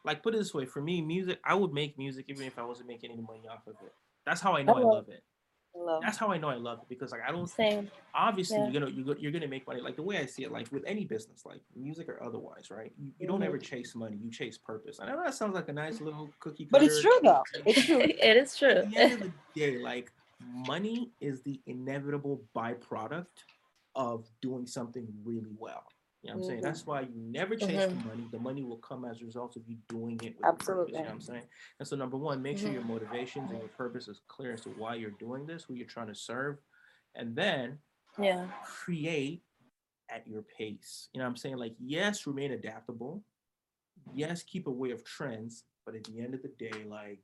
like 0.04 0.22
put 0.22 0.34
it 0.34 0.38
this 0.38 0.54
way, 0.54 0.66
for 0.66 0.80
me, 0.80 1.00
music, 1.00 1.40
I 1.44 1.54
would 1.54 1.72
make 1.72 1.98
music 1.98 2.26
even 2.28 2.46
if 2.46 2.58
I 2.58 2.62
wasn't 2.62 2.88
making 2.88 3.10
any 3.10 3.22
money 3.22 3.46
off 3.50 3.66
of 3.66 3.74
it. 3.82 3.94
That's 4.24 4.40
how 4.40 4.54
I 4.56 4.62
know 4.62 4.74
I 4.74 4.80
Hello. 4.80 4.94
love 4.94 5.08
it. 5.08 5.24
Hello. 5.74 6.00
That's 6.02 6.18
how 6.18 6.28
I 6.28 6.38
know 6.38 6.48
I 6.48 6.56
love 6.56 6.80
it 6.82 6.88
because 6.88 7.12
like 7.12 7.22
I 7.26 7.32
don't 7.32 7.48
same 7.48 7.90
obviously 8.14 8.58
Yeah. 8.58 8.64
you're 8.70 8.80
gonna 8.80 8.92
you're, 8.92 9.18
you're 9.18 9.32
gonna 9.32 9.48
make 9.48 9.66
money 9.66 9.80
like 9.80 9.96
the 9.96 10.02
way 10.02 10.18
I 10.18 10.26
see 10.26 10.42
it 10.44 10.52
like 10.52 10.70
with 10.70 10.84
any 10.86 11.06
business 11.06 11.46
like 11.46 11.62
music 11.74 12.08
or 12.10 12.22
otherwise 12.22 12.70
right 12.70 12.92
you, 12.98 13.10
you 13.18 13.26
don't 13.26 13.40
Mhm. 13.40 13.46
ever 13.46 13.58
chase 13.58 13.94
money 13.94 14.18
you 14.22 14.30
chase 14.30 14.58
purpose 14.58 15.00
I 15.00 15.06
know 15.06 15.22
that 15.24 15.32
sounds 15.34 15.54
like 15.54 15.70
a 15.70 15.72
nice 15.72 15.98
little 16.00 16.34
cookie 16.38 16.68
But 16.70 16.82
it's 16.82 17.00
true 17.00 17.18
though. 17.24 17.42
It's 17.66 17.86
true. 17.86 18.00
it 18.02 18.36
is 18.36 18.54
true 18.56 18.68
at 18.68 18.90
the 18.90 18.96
end 18.98 19.12
of 19.14 19.20
the 19.20 19.32
day, 19.54 19.78
like 19.78 20.12
money 20.40 21.12
is 21.20 21.40
the 21.42 21.60
inevitable 21.66 22.42
byproduct 22.54 23.44
of 23.94 24.28
doing 24.40 24.66
something 24.66 25.06
really 25.24 25.54
well. 25.58 25.84
You 26.22 26.30
know 26.30 26.36
what 26.36 26.42
I'm 26.44 26.48
saying? 26.48 26.60
Mhm. 26.60 26.62
That's 26.62 26.86
why 26.86 27.00
you 27.02 27.14
never 27.16 27.56
chase 27.56 27.86
the 27.88 27.94
money. 28.06 28.28
The 28.30 28.38
money 28.38 28.62
will 28.62 28.78
come 28.78 29.04
as 29.04 29.20
a 29.20 29.24
result 29.24 29.56
of 29.56 29.66
you 29.68 29.76
doing 29.88 30.20
it 30.22 30.36
with 30.38 30.46
Absolutely. 30.46 30.92
purpose. 30.92 30.92
You 30.92 30.98
know 30.98 31.04
what 31.08 31.14
I'm 31.14 31.20
saying? 31.20 31.48
And 31.80 31.88
so 31.88 31.96
number 31.96 32.16
one, 32.16 32.40
make 32.40 32.58
sure 32.58 32.70
your 32.70 32.84
motivations 32.84 33.50
and 33.50 33.58
your 33.58 33.68
purpose 33.70 34.06
is 34.08 34.20
clear 34.28 34.52
as 34.52 34.60
to 34.62 34.70
why 34.70 34.94
you're 34.94 35.10
doing 35.12 35.46
this, 35.46 35.64
who 35.64 35.74
you're 35.74 35.86
trying 35.86 36.06
to 36.08 36.14
serve. 36.14 36.58
And 37.14 37.34
then 37.36 37.82
yeah 38.18 38.46
create 38.64 39.42
at 40.10 40.26
your 40.28 40.42
pace. 40.42 41.08
You 41.12 41.18
know 41.18 41.24
what 41.24 41.30
I'm 41.30 41.36
saying? 41.36 41.56
Like, 41.56 41.74
yes, 41.78 42.26
remain 42.26 42.52
adaptable. 42.52 43.24
Yes, 44.14 44.42
keep 44.42 44.66
aware 44.66 44.94
of 44.94 45.04
trends, 45.04 45.64
but 45.84 45.94
at 45.94 46.04
the 46.04 46.20
end 46.20 46.34
of 46.34 46.42
the 46.42 46.48
day, 46.48 46.84
like, 46.84 47.20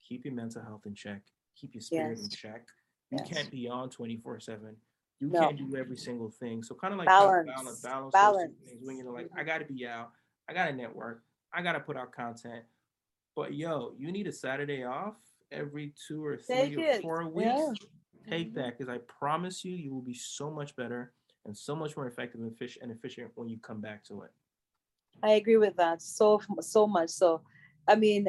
keep 0.00 0.24
your 0.24 0.34
mental 0.34 0.62
health 0.62 0.86
in 0.86 0.94
check, 0.94 1.22
keep 1.54 1.74
your 1.74 1.82
spirit 1.82 2.18
in 2.18 2.28
check. 2.28 2.68
You 3.10 3.18
Yes. 3.18 3.28
can't 3.28 3.50
be 3.50 3.68
on 3.68 3.90
24 3.90 4.40
7. 4.40 4.80
You 5.22 5.28
No. 5.28 5.38
can't 5.38 5.56
do 5.56 5.76
every 5.76 5.96
single 5.96 6.30
thing. 6.30 6.64
So, 6.64 6.74
kind 6.74 6.92
of 6.92 6.98
like 6.98 7.06
Balance. 7.06 7.46
balance, 7.46 7.80
balance, 7.80 8.12
Balance. 8.12 8.54
things 8.66 8.80
when 8.82 8.98
you're 8.98 9.12
like. 9.12 9.30
I 9.36 9.44
got 9.44 9.58
to 9.58 9.72
be 9.72 9.86
out, 9.86 10.10
I 10.48 10.52
got 10.52 10.66
to 10.66 10.72
network, 10.72 11.22
I 11.52 11.62
got 11.62 11.74
to 11.74 11.80
put 11.80 11.96
out 11.96 12.10
content. 12.10 12.64
But 13.36 13.54
yo, 13.54 13.94
you 13.96 14.10
need 14.10 14.26
a 14.26 14.32
Saturday 14.32 14.82
off 14.82 15.14
every 15.52 15.94
two 16.08 16.26
or 16.26 16.36
three 16.36 16.56
Take 16.56 16.76
or 16.76 16.80
it. 16.80 17.02
four 17.02 17.28
weeks 17.28 17.46
Yeah. 17.46 17.72
take 18.28 18.48
mm-hmm. 18.48 18.62
that 18.62 18.76
because 18.76 18.88
I 18.92 18.98
promise 18.98 19.64
you, 19.64 19.76
you 19.76 19.94
will 19.94 20.02
be 20.02 20.14
so 20.14 20.50
much 20.50 20.74
better 20.74 21.12
and 21.46 21.56
so 21.56 21.76
much 21.76 21.96
more 21.96 22.08
effective 22.08 22.40
and 22.40 22.50
efficient, 22.50 22.82
and 22.82 22.90
efficient 22.90 23.30
when 23.36 23.48
you 23.48 23.58
come 23.58 23.80
back 23.80 24.02
to 24.06 24.22
it. 24.22 24.32
I 25.22 25.34
agree 25.34 25.56
with 25.56 25.76
that 25.76 26.02
so 26.02 26.40
so 26.60 26.88
much. 26.88 27.10
So, 27.10 27.42
I 27.86 27.94
mean, 27.94 28.26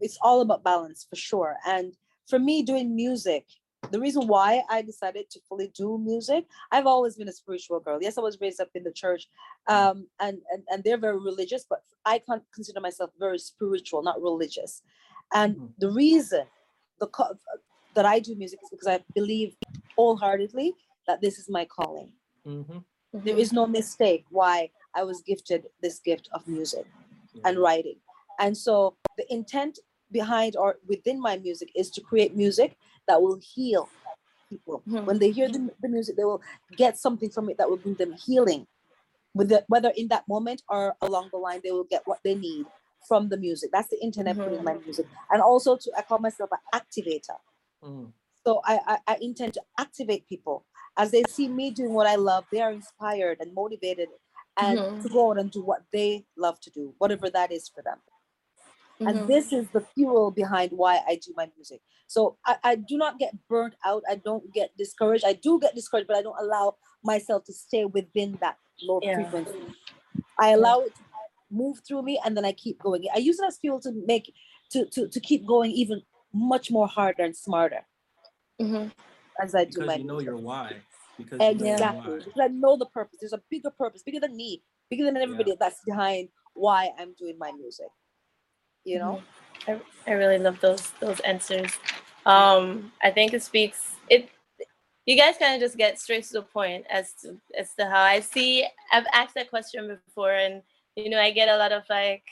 it's 0.00 0.16
all 0.22 0.40
about 0.40 0.64
balance 0.64 1.06
for 1.08 1.16
sure. 1.16 1.56
And 1.66 1.94
for 2.26 2.38
me, 2.38 2.62
doing 2.62 2.96
music, 2.96 3.44
the 3.90 4.00
reason 4.00 4.26
why 4.26 4.62
I 4.70 4.82
decided 4.82 5.28
to 5.30 5.40
fully 5.48 5.68
do 5.74 5.98
music, 5.98 6.46
I've 6.70 6.86
always 6.86 7.16
been 7.16 7.28
a 7.28 7.32
spiritual 7.32 7.80
girl. 7.80 7.98
Yes, 8.00 8.16
I 8.16 8.20
was 8.22 8.40
raised 8.40 8.60
up 8.60 8.70
in 8.74 8.84
the 8.84 8.92
church, 8.92 9.28
um, 9.68 10.06
and 10.20 10.40
and 10.50 10.62
and 10.68 10.84
they're 10.84 10.98
very 10.98 11.18
religious, 11.18 11.64
but 11.68 11.82
I 12.04 12.18
can't 12.18 12.44
consider 12.54 12.80
myself 12.80 13.10
very 13.18 13.38
spiritual, 13.38 14.02
not 14.02 14.20
religious. 14.22 14.82
And 15.34 15.56
Mhm. 15.56 15.74
the 15.78 15.90
reason 15.90 16.46
the 17.00 17.08
co- 17.08 17.36
that 17.94 18.06
I 18.06 18.20
do 18.20 18.34
music 18.36 18.60
is 18.62 18.70
because 18.70 18.86
I 18.86 19.04
believe 19.14 19.56
wholeheartedly 19.96 20.74
that 21.06 21.20
this 21.20 21.38
is 21.38 21.48
my 21.50 21.64
calling 21.64 22.12
Mm-hmm. 22.46 22.78
There 23.12 23.36
Mhm. 23.36 23.52
no 23.52 23.66
mistake 23.66 24.24
why 24.30 24.70
I 24.94 25.04
was 25.04 25.22
gifted 25.22 25.70
this 25.80 25.98
gift 26.00 26.28
of 26.32 26.46
music 26.48 26.86
and 27.44 27.58
writing. 27.58 28.00
And 28.38 28.56
so 28.56 28.96
the 29.16 29.30
intent 29.32 29.78
behind 30.10 30.56
or 30.56 30.78
within 30.86 31.20
my 31.20 31.36
music 31.38 31.70
is 31.74 31.90
to 31.90 32.00
create 32.00 32.34
music 32.36 32.76
that 33.08 33.20
will 33.22 33.38
heal 33.54 33.88
people. 34.48 34.82
Mhm. 34.86 35.04
When 35.06 35.18
they 35.18 35.30
hear 35.30 35.48
the, 35.48 35.70
the 35.80 35.88
music, 35.88 36.16
they 36.16 36.24
will 36.24 36.42
get 36.76 36.98
something 36.98 37.30
from 37.30 37.48
it 37.50 37.58
that 37.58 37.68
will 37.68 37.78
bring 37.78 37.94
them 37.96 38.12
healing. 38.12 38.66
The, 39.34 39.64
whether 39.68 39.90
in 39.96 40.08
that 40.08 40.28
moment 40.28 40.62
or 40.68 40.94
along 41.00 41.30
the 41.32 41.38
line, 41.38 41.60
they 41.64 41.70
will 41.72 41.84
get 41.84 42.02
what 42.04 42.18
they 42.22 42.34
need 42.34 42.66
from 43.08 43.28
the 43.30 43.36
music. 43.38 43.70
That's 43.72 43.88
the 43.88 43.98
internet 44.02 44.36
I 44.38 44.44
put 44.44 44.52
in 44.52 44.62
my 44.64 44.74
music. 44.74 45.06
And 45.30 45.40
also 45.42 45.76
to 45.76 45.90
I 45.96 46.02
call 46.02 46.18
myself 46.18 46.50
an 46.52 46.58
activator. 46.80 47.38
Mm. 47.82 48.12
So 48.46 48.60
I, 48.64 48.78
I, 48.86 48.98
I 49.14 49.18
intend 49.22 49.54
to 49.54 49.62
activate 49.78 50.28
people 50.28 50.66
as 50.98 51.10
they 51.12 51.22
see 51.28 51.48
me 51.48 51.70
doing 51.70 51.94
what 51.94 52.06
I 52.06 52.16
love. 52.16 52.44
They 52.52 52.60
are 52.60 52.72
inspired 52.72 53.38
and 53.40 53.54
motivated, 53.54 54.08
and 54.58 54.78
Mhm. 54.78 55.02
to 55.02 55.08
go 55.08 55.30
out 55.30 55.38
and 55.38 55.50
do 55.50 55.62
what 55.64 55.82
they 55.92 56.26
love 56.36 56.60
to 56.60 56.70
do, 56.70 56.94
whatever 56.98 57.30
that 57.30 57.50
is 57.50 57.68
for 57.68 57.82
them. 57.82 57.98
Mhm. 59.02 59.08
And 59.08 59.28
this 59.28 59.52
is 59.52 59.68
the 59.70 59.80
fuel 59.94 60.30
behind 60.30 60.72
why 60.72 61.02
I 61.06 61.16
do 61.16 61.32
my 61.36 61.50
music. 61.56 61.80
So 62.06 62.38
I, 62.46 62.56
I 62.62 62.74
do 62.76 62.96
not 62.96 63.18
get 63.18 63.34
burnt 63.48 63.74
out. 63.84 64.02
I 64.08 64.16
don't 64.16 64.52
get 64.52 64.76
discouraged. 64.76 65.24
I 65.24 65.32
do 65.32 65.58
get 65.60 65.74
discouraged, 65.74 66.08
but 66.08 66.16
I 66.16 66.22
don't 66.22 66.38
allow 66.38 66.76
myself 67.02 67.44
to 67.44 67.52
stay 67.52 67.84
within 67.84 68.38
that 68.40 68.56
low 68.82 69.00
Yeah. 69.02 69.14
frequency. 69.14 69.74
I 70.38 70.50
allow 70.50 70.82
it 70.82 70.94
to 70.94 71.02
move 71.50 71.80
through 71.86 72.02
me 72.02 72.20
and 72.24 72.36
then 72.36 72.44
I 72.44 72.52
keep 72.52 72.78
going. 72.78 73.04
I 73.14 73.18
use 73.18 73.38
it 73.38 73.46
as 73.46 73.58
fuel 73.58 73.80
to 73.80 73.92
make 74.06 74.32
to 74.70 74.86
to, 74.86 75.08
to 75.08 75.20
keep 75.20 75.46
going 75.46 75.70
even 75.72 76.02
much 76.32 76.70
more 76.70 76.86
harder 76.88 77.24
and 77.24 77.36
smarter 77.36 77.86
Mhm. 78.60 78.90
as 79.40 79.54
I 79.54 79.64
do 79.64 79.80
Because 79.80 79.86
my 79.86 79.96
you 79.96 80.04
know 80.04 80.14
music. 80.14 80.26
your 80.26 80.36
why. 80.38 80.82
Because 81.18 81.40
you 81.40 81.44
know 81.46 81.50
Exactly. 81.50 82.12
why. 82.14 82.18
Because 82.24 82.40
I 82.40 82.48
know 82.48 82.76
the 82.76 82.86
purpose. 82.86 83.18
There's 83.20 83.34
a 83.34 83.42
bigger 83.50 83.70
purpose, 83.70 84.02
bigger 84.02 84.20
than 84.20 84.34
me, 84.36 84.62
bigger 84.88 85.04
than 85.04 85.16
everybody 85.16 85.54
that's 85.58 85.80
behind 85.84 86.30
why 86.54 86.90
I'm 86.98 87.12
doing 87.14 87.36
my 87.38 87.52
music. 87.52 87.88
You 88.84 88.98
know? 88.98 89.22
I, 89.68 89.80
I 90.06 90.12
really 90.12 90.38
love 90.38 90.60
those 90.60 90.90
those 91.00 91.20
answers. 91.20 91.70
Um, 92.26 92.92
I 93.02 93.10
think 93.10 93.32
it 93.32 93.42
speaks 93.42 93.96
it. 94.08 94.28
You 95.06 95.16
guys 95.16 95.36
kind 95.36 95.54
of 95.54 95.60
just 95.60 95.76
get 95.76 95.98
straight 95.98 96.24
to 96.24 96.34
the 96.34 96.42
point 96.42 96.86
as 96.88 97.12
to 97.22 97.36
as 97.58 97.74
to 97.74 97.86
how 97.86 98.02
I 98.02 98.20
see. 98.20 98.66
I've 98.92 99.06
asked 99.12 99.34
that 99.34 99.50
question 99.50 99.88
before, 100.06 100.32
and 100.32 100.62
you 100.96 101.10
know, 101.10 101.20
I 101.20 101.30
get 101.30 101.48
a 101.48 101.56
lot 101.56 101.72
of 101.72 101.82
like, 101.90 102.24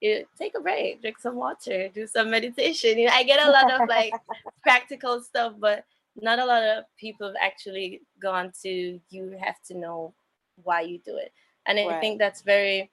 you 0.00 0.24
take 0.38 0.54
a 0.56 0.60
break, 0.60 1.00
drink 1.00 1.18
some 1.18 1.36
water, 1.36 1.88
do 1.88 2.06
some 2.06 2.30
meditation. 2.30 2.98
You 2.98 3.06
know, 3.06 3.14
I 3.14 3.22
get 3.22 3.46
a 3.46 3.50
lot 3.50 3.72
of 3.72 3.88
like 3.88 4.12
practical 4.62 5.22
stuff, 5.22 5.54
but 5.58 5.84
not 6.16 6.38
a 6.38 6.44
lot 6.44 6.62
of 6.62 6.84
people 6.98 7.26
have 7.28 7.36
actually 7.40 8.02
gone 8.20 8.52
to. 8.62 9.00
You 9.10 9.36
have 9.40 9.62
to 9.68 9.74
know 9.74 10.14
why 10.62 10.82
you 10.82 10.98
do 10.98 11.16
it, 11.16 11.32
and 11.66 11.78
I 11.78 12.00
think 12.00 12.18
that's 12.18 12.42
very. 12.42 12.90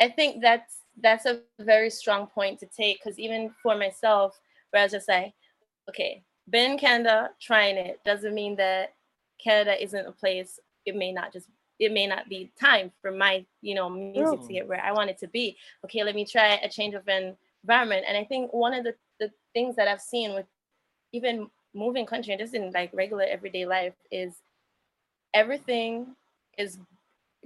I 0.00 0.08
think 0.08 0.40
that's 0.40 0.81
that's 1.00 1.26
a 1.26 1.40
very 1.60 1.90
strong 1.90 2.26
point 2.26 2.58
to 2.60 2.66
take 2.66 3.02
because 3.02 3.18
even 3.18 3.54
for 3.62 3.76
myself, 3.76 4.38
where 4.70 4.82
I 4.82 4.84
was 4.84 4.92
just 4.92 5.08
like, 5.08 5.32
okay, 5.88 6.22
been 6.50 6.72
in 6.72 6.78
Canada, 6.78 7.30
trying 7.40 7.76
it 7.76 8.00
doesn't 8.04 8.34
mean 8.34 8.56
that 8.56 8.94
Canada 9.42 9.82
isn't 9.82 10.06
a 10.06 10.12
place. 10.12 10.58
It 10.86 10.96
may 10.96 11.12
not 11.12 11.32
just 11.32 11.48
it 11.78 11.92
may 11.92 12.06
not 12.06 12.28
be 12.28 12.52
time 12.60 12.92
for 13.00 13.10
my 13.10 13.44
you 13.60 13.74
know 13.74 13.88
music 13.88 14.40
to 14.46 14.52
get 14.52 14.68
where 14.68 14.82
I 14.82 14.92
want 14.92 15.10
it 15.10 15.18
to 15.18 15.28
be. 15.28 15.56
Okay, 15.84 16.04
let 16.04 16.14
me 16.14 16.24
try 16.24 16.54
a 16.54 16.68
change 16.68 16.94
of 16.94 17.08
environment. 17.08 18.04
And 18.06 18.16
I 18.16 18.24
think 18.24 18.52
one 18.52 18.74
of 18.74 18.84
the, 18.84 18.94
the 19.18 19.30
things 19.54 19.76
that 19.76 19.88
I've 19.88 20.00
seen 20.00 20.34
with 20.34 20.46
even 21.12 21.48
moving 21.74 22.06
country 22.06 22.32
and 22.32 22.40
just 22.40 22.54
in 22.54 22.70
like 22.72 22.90
regular 22.92 23.24
everyday 23.24 23.64
life 23.66 23.94
is 24.10 24.34
everything 25.34 26.14
is 26.58 26.78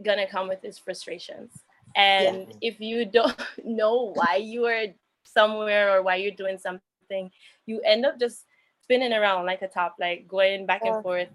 gonna 0.05 0.27
come 0.27 0.49
with 0.49 0.65
its 0.65 0.79
frustrations. 0.79 1.53
And 1.97 2.53
if 2.61 2.81
you 2.81 3.05
don't 3.07 3.35
know 3.65 4.13
why 4.15 4.37
you 4.37 4.65
are 4.67 4.85
somewhere 5.25 5.91
or 5.97 6.03
why 6.03 6.17
you're 6.17 6.33
doing 6.33 6.59
something, 6.59 7.31
you 7.67 7.81
end 7.81 8.05
up 8.07 8.19
just 8.21 8.45
spinning 8.83 9.13
around 9.13 9.47
like 9.47 9.63
a 9.63 9.69
top, 9.69 9.97
like 9.99 10.29
going 10.29 10.65
back 10.67 10.83
Yeah. 10.85 10.95
and 10.95 11.03
forth 11.03 11.29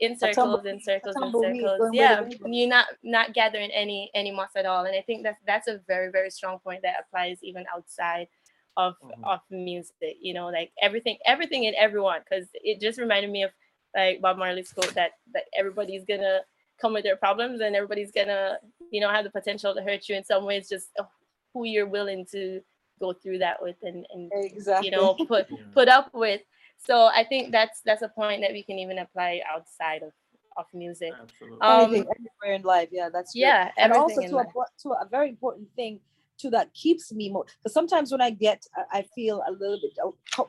in 0.00 0.18
circles 0.18 0.34
tumble- 0.34 0.66
and 0.66 0.82
circles 0.82 1.14
and 1.16 1.32
circles. 1.32 1.42
going 1.42 1.60
where 1.78 1.88
the 1.90 1.94
Yeah, 1.96 2.24
you're 2.46 2.68
not 2.68 2.86
not 3.02 3.32
gathering 3.34 3.70
any 3.70 4.10
any 4.14 4.32
moss 4.32 4.56
at 4.56 4.66
all. 4.66 4.84
And 4.84 4.96
I 4.96 5.02
think 5.02 5.22
that's 5.22 5.40
that's 5.46 5.68
a 5.68 5.78
very 5.86 6.10
very 6.10 6.30
strong 6.30 6.58
point 6.58 6.82
that 6.82 6.96
applies 7.00 7.38
even 7.42 7.64
outside 7.74 8.28
of 8.76 8.96
Mhm. 9.00 9.22
of 9.24 9.40
music. 9.50 10.16
You 10.20 10.34
know, 10.34 10.48
like 10.48 10.72
everything 10.82 11.18
everything 11.26 11.66
and 11.66 11.76
everyone, 11.76 12.20
because 12.24 12.48
it 12.54 12.80
just 12.80 12.98
reminded 12.98 13.30
me 13.30 13.44
of 13.44 13.52
like 13.94 14.20
Bob 14.20 14.36
Marley's 14.38 14.72
quote 14.72 14.94
that 14.94 15.12
that 15.34 15.44
everybody's 15.56 16.04
gonna 16.04 16.40
come 16.80 16.92
with 16.92 17.04
their 17.04 17.16
problems 17.16 17.60
and 17.60 17.74
everybody's 17.76 18.10
gonna 18.10 18.58
you 18.90 19.00
know 19.00 19.10
have 19.10 19.24
the 19.24 19.30
potential 19.30 19.74
to 19.74 19.82
hurt 19.82 20.08
you 20.08 20.16
in 20.16 20.24
some 20.24 20.44
ways 20.44 20.68
just 20.68 20.88
uh, 20.98 21.04
who 21.52 21.64
you're 21.64 21.86
willing 21.86 22.26
to 22.30 22.60
go 23.00 23.12
through 23.12 23.38
that 23.38 23.60
with 23.62 23.76
and, 23.82 24.06
and 24.12 24.30
Exactly. 24.34 24.88
you 24.88 24.96
know 24.96 25.14
put 25.14 25.46
Yeah. 25.50 25.56
put 25.72 25.88
up 25.88 26.10
with 26.14 26.42
so 26.78 27.06
i 27.06 27.24
think 27.24 27.52
that's 27.52 27.80
that's 27.84 28.02
a 28.02 28.08
point 28.08 28.42
that 28.42 28.52
we 28.52 28.62
can 28.62 28.78
even 28.78 28.98
apply 28.98 29.40
outside 29.52 30.02
of 30.02 30.12
of 30.56 30.66
music 30.72 31.12
Absolutely. 31.20 31.58
Um, 31.60 31.80
Anything, 31.80 32.06
everywhere 32.14 32.56
in 32.56 32.62
life. 32.62 32.88
Yeah, 32.92 33.08
that's 33.12 33.32
true. 33.32 33.40
yeah 33.40 33.72
and 33.76 33.92
also 33.92 34.20
to 34.20 34.36
a, 34.38 34.46
to 34.82 34.90
a 34.90 35.08
very 35.10 35.28
important 35.28 35.68
thing 35.74 35.98
too 36.38 36.50
that 36.50 36.72
keeps 36.74 37.12
me 37.12 37.28
more 37.30 37.44
because 37.58 37.72
sometimes 37.72 38.12
when 38.12 38.20
I 38.20 38.30
get 38.30 38.64
I- 38.76 38.98
I 38.98 39.02
feel 39.14 39.42
a 39.46 39.50
little 39.52 39.80
bit 39.82 39.98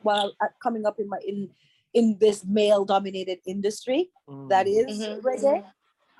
while 0.02 0.32
uh, 0.40 0.46
coming 0.62 0.86
up 0.86 1.00
in 1.00 1.08
my 1.08 1.18
in 1.26 1.50
in 1.94 2.16
this 2.20 2.44
male 2.44 2.84
dominated 2.84 3.38
industry 3.46 4.10
that 4.48 4.66
is 4.68 4.86
mm-hmm. 5.00 5.26
reggae 5.26 5.64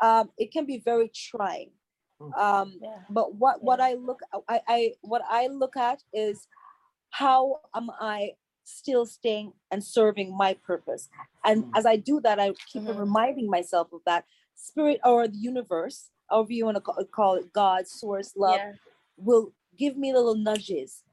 um 0.03 0.31
it 0.39 0.53
can 0.53 0.67
be 0.67 0.79
very 0.79 1.11
trying. 1.15 1.71
Mm. 2.21 2.33
um 2.39 2.79
yeah. 2.83 2.99
but 3.11 3.35
what 3.37 3.63
what 3.63 3.81
I 3.81 3.95
look 3.95 4.21
I 4.49 4.61
I 4.69 4.93
what 5.03 5.23
I 5.29 5.49
look 5.49 5.77
at 5.77 6.03
is 6.13 6.49
how 7.11 7.61
am 7.75 7.91
I 8.01 8.33
still 8.65 9.07
staying 9.07 9.53
and 9.71 9.83
serving 9.85 10.37
my 10.37 10.55
purpose? 10.55 11.09
And 11.45 11.65
Mm. 11.65 11.73
as 11.79 11.87
I 11.87 11.97
do 11.97 12.21
that 12.23 12.41
I 12.41 12.53
keep 12.73 12.83
on 12.89 12.95
Mhm. 12.97 13.01
reminding 13.01 13.49
myself 13.51 13.93
of 13.93 14.03
that. 14.07 14.25
Spirit 14.57 15.01
or 15.05 15.29
the 15.29 15.39
universe 15.39 16.11
however 16.31 16.53
you 16.53 16.65
want 16.65 16.77
to 16.77 17.05
call 17.19 17.35
it 17.37 17.53
God 17.53 17.87
source 17.89 18.33
love 18.37 18.57
yeah. 18.61 18.73
will 19.19 19.53
give 19.79 19.97
me 19.99 20.13
little 20.15 20.35
nudges. 20.35 21.05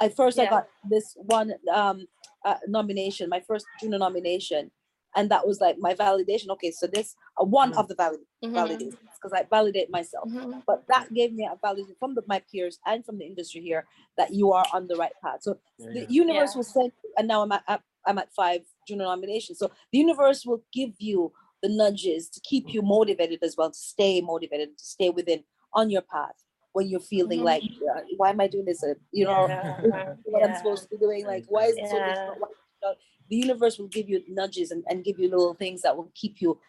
At 0.00 0.16
first 0.16 0.38
I 0.38 0.46
got 0.46 0.68
this 0.90 1.14
one 1.16 1.54
um 1.72 2.06
uh, 2.44 2.58
nomination 2.68 3.28
my 3.30 3.40
first 3.40 3.66
Juno 3.80 3.98
nomination 3.98 4.70
and 5.16 5.30
that 5.30 5.46
was 5.46 5.60
like 5.60 5.76
my 5.78 5.94
validation 5.94 6.48
okay 6.50 6.70
so 6.70 6.86
this 6.86 7.14
uh, 7.40 7.44
one 7.44 7.72
of 7.74 7.88
the 7.88 7.94
valid 7.94 8.20
Mhm, 8.44 8.54
validations 8.54 8.98
because 9.16 9.32
I 9.34 9.44
validate 9.50 9.90
myself 9.90 10.28
mhm, 10.30 10.62
but 10.66 10.84
that 10.88 11.12
gave 11.14 11.32
me 11.32 11.44
a 11.50 11.56
validation 11.66 11.96
from 11.98 12.14
the, 12.14 12.22
my 12.26 12.40
peers 12.50 12.78
and 12.86 13.04
from 13.04 13.18
the 13.18 13.24
industry 13.26 13.60
here 13.62 13.86
that 14.18 14.32
you 14.34 14.52
are 14.52 14.66
on 14.72 14.86
the 14.88 14.96
right 14.96 15.12
path. 15.24 15.40
So 15.42 15.58
Yeah, 15.78 15.92
the 15.94 16.00
yeah. 16.00 16.06
universe 16.22 16.52
Yeah. 16.54 16.58
will 16.58 16.64
send, 16.64 16.92
and 17.18 17.28
now 17.28 17.42
I'm 17.42 17.52
at, 17.52 17.64
at- 17.68 17.82
I'm 18.06 18.18
at 18.18 18.32
five 18.34 18.60
Juno 18.86 19.04
nominations. 19.04 19.58
So 19.58 19.70
the 19.92 19.98
universe 19.98 20.44
will 20.46 20.62
give 20.72 20.90
you 20.98 21.32
the 21.62 21.70
nudges 21.70 22.28
to 22.30 22.40
keep 22.40 22.72
you 22.74 22.82
motivated 22.82 23.42
as 23.42 23.56
well, 23.56 23.70
to 23.70 23.78
stay 23.78 24.20
motivated, 24.20 24.76
to 24.78 24.84
stay 24.84 25.10
within 25.10 25.44
on 25.72 25.90
your 25.90 26.02
path 26.02 26.36
when 26.74 26.88
you're 26.88 27.00
feeling 27.00 27.40
Mhm. 27.40 27.44
like, 27.52 27.62
uh, 27.96 28.00
why 28.18 28.30
am 28.30 28.40
I 28.40 28.48
doing 28.48 28.66
this? 28.66 28.82
Uh, 28.84 28.94
You 29.12 29.24
know, 29.26 29.48
yeah, 29.48 29.76
this 29.82 29.92
what 30.24 30.44
I'm 30.44 30.54
supposed 30.54 30.82
to 30.84 30.88
be 30.90 30.98
doing. 30.98 31.24
Like, 31.26 31.44
why 31.48 31.64
is 31.66 31.78
it 31.78 31.88
so 31.88 31.98
difficult? 32.04 32.50
Why- 32.84 32.90
you 32.90 32.94
know, 32.94 33.00
The 33.30 33.36
universe 33.36 33.78
will 33.78 33.88
give 33.88 34.08
you 34.08 34.22
nudges 34.28 34.70
and, 34.70 34.84
and 34.88 35.04
give 35.04 35.18
you 35.18 35.28
little 35.30 35.54
things 35.54 35.82
that 35.82 35.96
will 35.96 36.10
keep 36.14 36.40
you, 36.40 36.60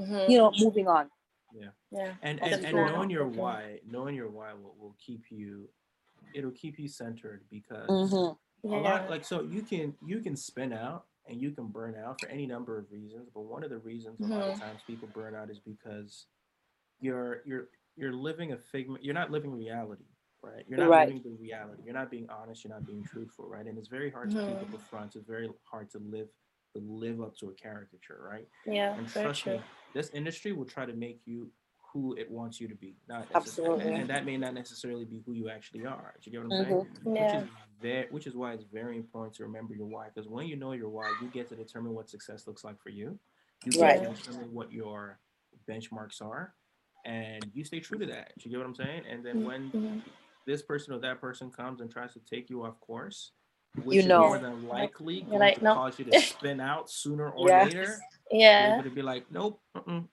Mhm, 0.00 0.28
you 0.30 0.38
know, 0.38 0.50
moving 0.58 0.88
on. 0.88 1.10
yeah. 1.52 1.68
And 2.22 2.38
That's 2.40 2.56
and, 2.56 2.64
and 2.66 2.86
knowing 2.86 3.10
your 3.10 3.26
why 3.28 3.80
knowing 3.86 4.14
your 4.14 4.30
why 4.30 4.52
will, 4.54 4.74
will 4.78 4.96
keep 4.98 5.30
you 5.30 5.68
it'll 6.32 6.50
keep 6.52 6.78
you 6.78 6.88
centered 6.88 7.44
because 7.50 7.88
Mhm. 7.90 8.36
a 8.64 8.76
lot 8.76 9.10
like 9.10 9.24
so 9.24 9.42
you 9.42 9.62
can 9.62 9.94
you 10.04 10.20
can 10.20 10.36
spin 10.36 10.72
out 10.72 11.06
and 11.28 11.40
you 11.40 11.50
can 11.52 11.66
burn 11.68 11.94
out 11.96 12.18
for 12.20 12.28
any 12.28 12.46
number 12.46 12.78
of 12.78 12.90
reasons 12.90 13.28
but 13.34 13.42
one 13.42 13.62
of 13.62 13.70
the 13.70 13.78
reasons 13.78 14.20
a 14.20 14.24
lot 14.26 14.48
of 14.48 14.54
Mhm. 14.54 14.60
times 14.60 14.82
people 14.86 15.08
burn 15.08 15.34
out 15.34 15.50
is 15.50 15.60
because 15.60 16.26
you're 17.00 17.42
you're 17.44 17.68
you're 17.96 18.12
living 18.12 18.52
a 18.52 18.56
figment 18.56 19.04
you're 19.04 19.14
not 19.14 19.30
living 19.30 19.52
reality 19.52 20.06
right 20.44 20.64
you're 20.68 20.78
not 20.78 20.88
Right. 20.90 21.08
living 21.08 21.22
the 21.22 21.30
reality 21.42 21.82
you're 21.84 21.94
not 21.94 22.10
being 22.10 22.28
honest 22.30 22.64
you're 22.64 22.72
not 22.72 22.86
being 22.86 23.02
truthful 23.04 23.48
right 23.48 23.66
and 23.66 23.78
it's 23.78 23.88
very 23.88 24.10
hard 24.10 24.30
to 24.30 24.36
keep 24.36 24.56
Mhm. 24.56 24.62
up 24.62 24.74
a 24.74 24.78
front 24.78 25.16
it's 25.16 25.26
very 25.26 25.48
hard 25.64 25.90
to 25.90 25.98
live 25.98 26.28
to 26.74 26.80
live 26.80 27.20
up 27.20 27.36
to 27.36 27.50
a 27.50 27.54
caricature 27.54 28.20
right 28.22 28.48
yeah 28.66 28.94
and 28.96 29.08
trust 29.08 29.42
true 29.42 29.54
me, 29.54 29.62
this 29.94 30.10
industry 30.10 30.52
will 30.52 30.64
try 30.64 30.84
to 30.84 30.92
make 30.92 31.20
you 31.24 31.50
who 31.92 32.12
it 32.16 32.28
wants 32.28 32.60
you 32.60 32.66
to 32.66 32.74
be. 32.74 32.96
Not 33.08 33.28
Absolutely. 33.36 33.84
and, 33.86 33.94
and 33.98 34.10
that 34.10 34.24
may 34.26 34.36
not 34.36 34.52
necessarily 34.52 35.04
be 35.04 35.20
who 35.24 35.32
you 35.32 35.48
actually 35.48 35.86
are. 35.86 36.14
Do 36.20 36.28
you 36.28 36.32
get 36.36 36.44
what 36.44 36.58
I'm 36.58 36.64
saying? 36.64 36.76
Mm-hmm. 37.04 37.14
Yeah. 37.14 37.22
Which 37.22 37.34
is 37.44 37.48
very, 37.80 38.06
which 38.10 38.26
is 38.26 38.34
why 38.34 38.52
it's 38.52 38.64
very 38.64 38.96
important 38.96 39.36
to 39.36 39.44
remember 39.44 39.74
your 39.76 39.86
why. 39.86 40.08
Because 40.12 40.28
when 40.28 40.48
you 40.48 40.56
know 40.56 40.72
your 40.72 40.88
why, 40.88 41.12
you 41.22 41.28
get 41.28 41.48
to 41.50 41.54
determine 41.54 41.94
what 41.94 42.10
success 42.10 42.48
looks 42.48 42.64
like 42.64 42.80
for 42.82 42.88
you. 42.88 43.16
You 43.64 43.70
get 43.70 43.80
Right. 43.80 44.02
to 44.02 44.12
determine 44.12 44.52
what 44.52 44.72
your 44.72 45.20
benchmarks 45.68 46.20
are, 46.20 46.56
and 47.04 47.44
you 47.54 47.62
stay 47.62 47.78
true 47.78 47.98
to 47.98 48.06
that. 48.06 48.32
Do 48.38 48.48
you 48.48 48.50
get 48.50 48.58
what 48.58 48.66
I'm 48.66 48.74
saying? 48.74 49.06
And 49.08 49.24
then 49.24 49.44
when 49.44 49.70
Mhm. 49.70 50.02
This 50.46 50.62
person 50.62 50.94
or 50.94 50.98
that 51.00 51.20
person 51.20 51.50
comes 51.50 51.80
and 51.80 51.90
tries 51.90 52.12
to 52.14 52.20
take 52.20 52.50
you 52.50 52.64
off 52.64 52.78
course, 52.80 53.32
which 53.82 53.96
You 53.96 54.02
is 54.02 54.08
know. 54.08 54.20
more 54.28 54.38
than 54.38 54.66
likely 54.68 55.22
going 55.22 55.40
like, 55.40 55.58
to 55.58 55.64
no. 55.64 55.74
cause 55.74 55.98
you 55.98 56.04
to 56.06 56.18
spin 56.20 56.60
out 56.60 56.90
sooner 56.90 57.30
or 57.30 57.48
Yes. 57.48 57.68
later. 57.68 58.00
Yeah. 58.30 58.72
able 58.74 58.82
to 58.84 58.90
be 58.90 59.02
like, 59.02 59.30
nope, 59.30 59.60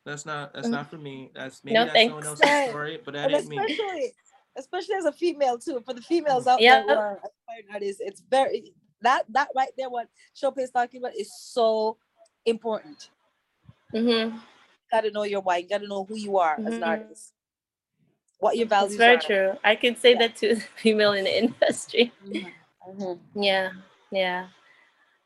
that's 0.06 0.26
not 0.26 0.54
that's 0.54 0.68
Mm. 0.68 0.72
not 0.72 0.90
for 0.90 0.98
me. 0.98 1.32
That's 1.34 1.64
maybe 1.64 1.74
No, 1.76 1.86
that's 1.86 2.06
someone 2.06 2.26
else's 2.26 2.70
story, 2.70 3.00
but 3.04 3.14
that 3.14 3.32
ain't 3.32 3.48
me. 3.48 3.58
especially 3.58 4.14
especially 4.58 4.96
as 4.96 5.06
a 5.06 5.12
female 5.12 5.58
too 5.58 5.82
for 5.86 5.94
the 5.94 6.02
females 6.02 6.46
out 6.46 6.60
Yeah. 6.62 6.84
there 6.84 6.84
who 6.96 7.00
are 7.00 7.20
aspiring 7.24 7.66
artists 7.72 8.02
it's 8.06 8.20
very 8.20 8.74
that 9.02 9.24
that 9.30 9.48
right 9.56 9.70
there 9.78 9.90
what 9.90 10.10
Chope 10.36 10.60
is 10.60 10.70
talking 10.72 11.00
about 11.02 11.16
is 11.16 11.32
so 11.34 11.98
important 12.46 13.10
Mm-hmm. 13.94 14.36
you 14.36 14.42
got 14.92 15.02
to 15.02 15.12
know 15.12 15.24
your 15.24 15.40
why 15.40 15.58
you 15.58 15.70
got 15.70 15.80
to 15.82 15.88
know 15.88 16.04
who 16.04 16.16
you 16.18 16.38
are 16.38 16.56
as 16.66 16.74
an 16.76 16.82
Mhm. 16.82 16.88
artist 16.88 17.34
what 18.42 18.58
your 18.58 18.68
values 18.68 18.94
It's 18.94 18.98
very 18.98 19.16
are 19.18 19.22
true. 19.22 19.58
I 19.64 19.76
can 19.76 19.96
say 19.96 20.12
Yeah. 20.12 20.20
that 20.20 20.36
to 20.38 20.56
female 20.78 21.14
in 21.14 21.24
the 21.24 21.38
industry. 21.44 22.12
Mhm. 22.26 22.52
Mhm. 22.90 23.20
Yeah, 23.36 23.72
yeah. 24.12 24.48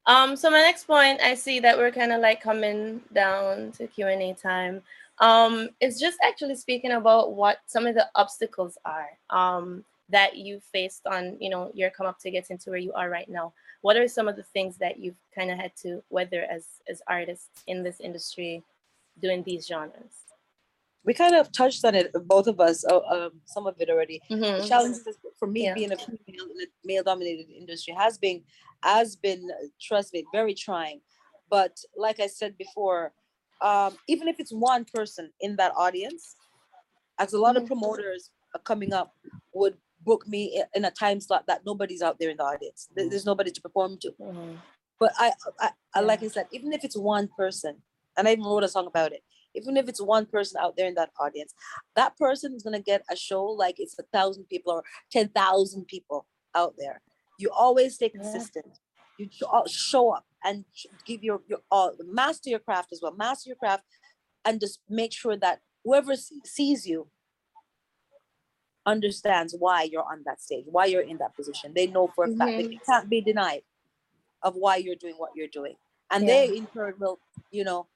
Um, 0.07 0.36
so 0.36 0.51
my 0.51 0.61
next 0.61 0.86
point, 0.86 1.20
I 1.22 1.34
see 1.34 1.59
that 1.61 1.78
we're 1.78 1.91
kind 1.91 2.11
of 2.11 2.22
like 2.22 2.39
coming 2.41 3.01
down 3.13 3.72
to 3.74 3.88
Q 3.88 4.07
and 4.07 4.22
A 4.22 4.34
time. 4.36 4.84
Um, 5.20 5.70
it's 5.80 5.99
just 5.99 6.20
actually 6.24 6.55
speaking 6.55 6.91
about 6.91 7.34
what 7.34 7.59
some 7.66 7.88
of 7.88 7.95
the 7.95 8.07
obstacles 8.16 8.78
are 8.86 9.09
um, 9.32 9.84
that 10.09 10.36
you 10.38 10.59
faced 10.72 11.07
on, 11.07 11.38
you 11.39 11.49
know, 11.49 11.72
your 11.74 11.89
come 11.89 12.05
up 12.05 12.20
to 12.20 12.30
get 12.30 12.51
into 12.51 12.70
where 12.70 12.78
you 12.80 12.93
are 12.93 13.09
right 13.09 13.30
now. 13.30 13.53
What 13.82 13.95
are 13.97 14.07
some 14.07 14.28
of 14.28 14.36
the 14.36 14.43
things 14.43 14.78
that 14.78 14.99
you've 14.99 15.18
kind 15.34 15.49
of 15.49 15.57
had 15.57 15.76
to 15.84 16.03
weather 16.11 16.43
as 16.51 16.68
as 16.89 17.01
artists 17.07 17.63
in 17.66 17.82
this 17.82 17.99
industry, 18.01 18.61
doing 19.22 19.41
these 19.43 19.66
genres? 19.66 20.24
We 21.05 21.13
kind 21.13 21.35
of 21.35 21.51
touched 21.51 21.85
on 21.85 21.93
it 21.95 22.11
both 22.25 22.47
of 22.47 22.59
us 22.59 22.83
uh, 22.91 22.99
um, 23.15 23.31
some 23.45 23.65
of 23.67 23.75
it 23.79 23.89
already 23.89 24.21
the 24.29 24.35
Mhm. 24.35 24.67
challenges 24.67 25.05
is- 25.07 25.17
for 25.39 25.47
me 25.47 25.63
Yeah. 25.65 25.73
being 25.73 25.91
a 25.91 25.97
female 25.97 26.45
in 26.53 26.59
a 26.65 26.67
male 26.83 27.03
dominated 27.03 27.47
industry 27.61 27.93
has 27.93 28.17
been 28.17 28.43
has 28.83 29.15
been 29.15 29.41
trust 29.87 30.13
me 30.13 30.25
very 30.37 30.53
trying 30.53 30.99
but 31.49 31.73
like 32.05 32.19
i 32.19 32.27
said 32.27 32.57
before 32.57 33.13
um, 33.61 33.91
even 34.07 34.27
if 34.27 34.39
it's 34.41 34.51
one 34.51 34.83
person 34.97 35.25
in 35.39 35.55
that 35.55 35.71
audience 35.85 36.35
as 37.23 37.33
a 37.33 37.39
lot 37.45 37.55
of 37.57 37.63
Mhm. 37.63 37.67
promoters 37.67 38.31
are 38.53 38.63
coming 38.71 38.91
up 38.93 39.09
would 39.53 39.77
book 40.09 40.27
me 40.27 40.41
in 40.77 40.83
a 40.85 40.91
time 40.91 41.19
slot 41.19 41.43
that 41.47 41.65
nobody's 41.65 42.01
out 42.07 42.17
there 42.19 42.29
in 42.33 42.37
the 42.37 42.43
audience 42.43 42.79
There- 42.95 43.09
there's 43.09 43.25
nobody 43.25 43.51
to 43.51 43.61
perform 43.61 43.97
to 44.03 44.09
Mhm. 44.19 44.61
but 44.99 45.11
I, 45.17 45.27
I, 45.59 45.69
I 45.95 45.99
like 46.01 46.21
I 46.23 46.27
said, 46.35 46.47
even 46.57 46.71
if 46.77 46.81
it's 46.85 46.95
one 46.97 47.27
person, 47.41 47.73
and 48.17 48.27
I 48.27 48.31
even 48.31 48.45
wrote 48.45 48.63
a 48.63 48.69
song 48.75 48.87
about 48.87 49.11
it. 49.17 49.23
Even 49.55 49.77
if 49.77 49.87
it's 49.89 50.01
one 50.01 50.25
person 50.25 50.59
out 50.61 50.75
there 50.77 50.87
in 50.87 50.95
that 50.95 51.11
audience, 51.19 51.53
that 51.95 52.17
person 52.17 52.53
is 52.53 52.63
gonna 52.63 52.79
get 52.81 53.03
a 53.09 53.15
show 53.15 53.43
like 53.45 53.75
it's 53.79 53.97
a 53.99 54.03
thousand 54.13 54.45
people 54.45 54.73
or 54.73 54.83
ten 55.11 55.29
thousand 55.29 55.85
people 55.87 56.25
out 56.55 56.75
there. 56.77 57.01
You 57.37 57.49
always 57.51 57.95
stay 57.95 58.09
Yeah. 58.13 58.19
consistent. 58.21 58.79
You 59.17 59.29
show 59.67 60.11
up 60.11 60.25
and 60.43 60.65
give 61.05 61.23
your 61.23 61.41
your 61.47 61.59
all. 61.71 61.93
Master 62.05 62.49
your 62.49 62.59
craft 62.59 62.91
as 62.91 62.99
well. 63.01 63.13
Master 63.15 63.49
your 63.49 63.55
craft, 63.57 63.83
and 64.43 64.59
just 64.59 64.79
make 64.89 65.13
sure 65.13 65.37
that 65.37 65.61
whoever 65.83 66.15
sees 66.15 66.85
you 66.85 67.09
understands 68.85 69.55
why 69.57 69.83
you're 69.83 70.03
on 70.03 70.21
that 70.25 70.41
stage, 70.41 70.65
why 70.69 70.85
you're 70.85 71.01
in 71.01 71.17
that 71.17 71.35
position. 71.35 71.73
They 71.73 71.87
know 71.87 72.07
for 72.15 72.25
a 72.25 72.27
fact 72.27 72.57
that 72.57 72.65
Mhm. 72.67 72.73
you 72.73 72.79
can't 72.85 73.09
be 73.09 73.21
denied 73.21 73.63
of 74.43 74.55
why 74.55 74.75
you're 74.77 74.95
doing 74.95 75.15
what 75.17 75.35
you're 75.35 75.47
doing. 75.47 75.75
And 76.11 76.27
Yeah. 76.27 76.33
they 76.45 76.57
in 76.57 76.67
turn 76.67 76.93
will, 76.99 77.19
you 77.51 77.63
know, 77.63 77.87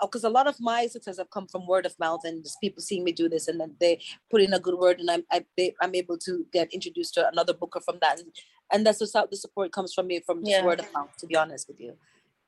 Uh, 0.00 0.06
because 0.06 0.24
a 0.24 0.28
lot 0.28 0.46
of 0.46 0.60
my 0.60 0.86
success 0.86 1.18
have 1.18 1.30
come 1.30 1.46
from 1.46 1.66
word 1.66 1.86
of 1.86 1.98
mouth 1.98 2.20
and 2.24 2.42
just 2.44 2.60
people 2.60 2.82
seeing 2.82 3.04
me 3.04 3.12
do 3.12 3.28
this 3.28 3.48
and 3.48 3.60
then 3.60 3.74
they 3.80 4.00
put 4.30 4.40
in 4.40 4.52
a 4.52 4.58
good 4.58 4.78
word 4.78 5.00
and 5.00 5.10
I'm 5.10 5.24
I, 5.30 5.44
they, 5.56 5.74
I'm 5.80 5.94
able 5.94 6.18
to 6.18 6.46
get 6.52 6.72
introduced 6.72 7.14
to 7.14 7.28
another 7.28 7.54
booker 7.54 7.80
from 7.80 7.98
that 8.00 8.20
and, 8.20 8.32
and 8.72 8.86
that's 8.86 8.98
just 8.98 9.14
how 9.14 9.26
the 9.26 9.36
support 9.36 9.72
comes 9.72 9.92
from 9.94 10.06
me 10.06 10.20
from 10.20 10.40
just 10.40 10.50
Yeah. 10.50 10.64
word 10.64 10.80
of 10.80 10.92
mouth 10.92 11.16
to 11.18 11.26
be 11.26 11.36
honest 11.36 11.68
with 11.68 11.80
you. 11.80 11.96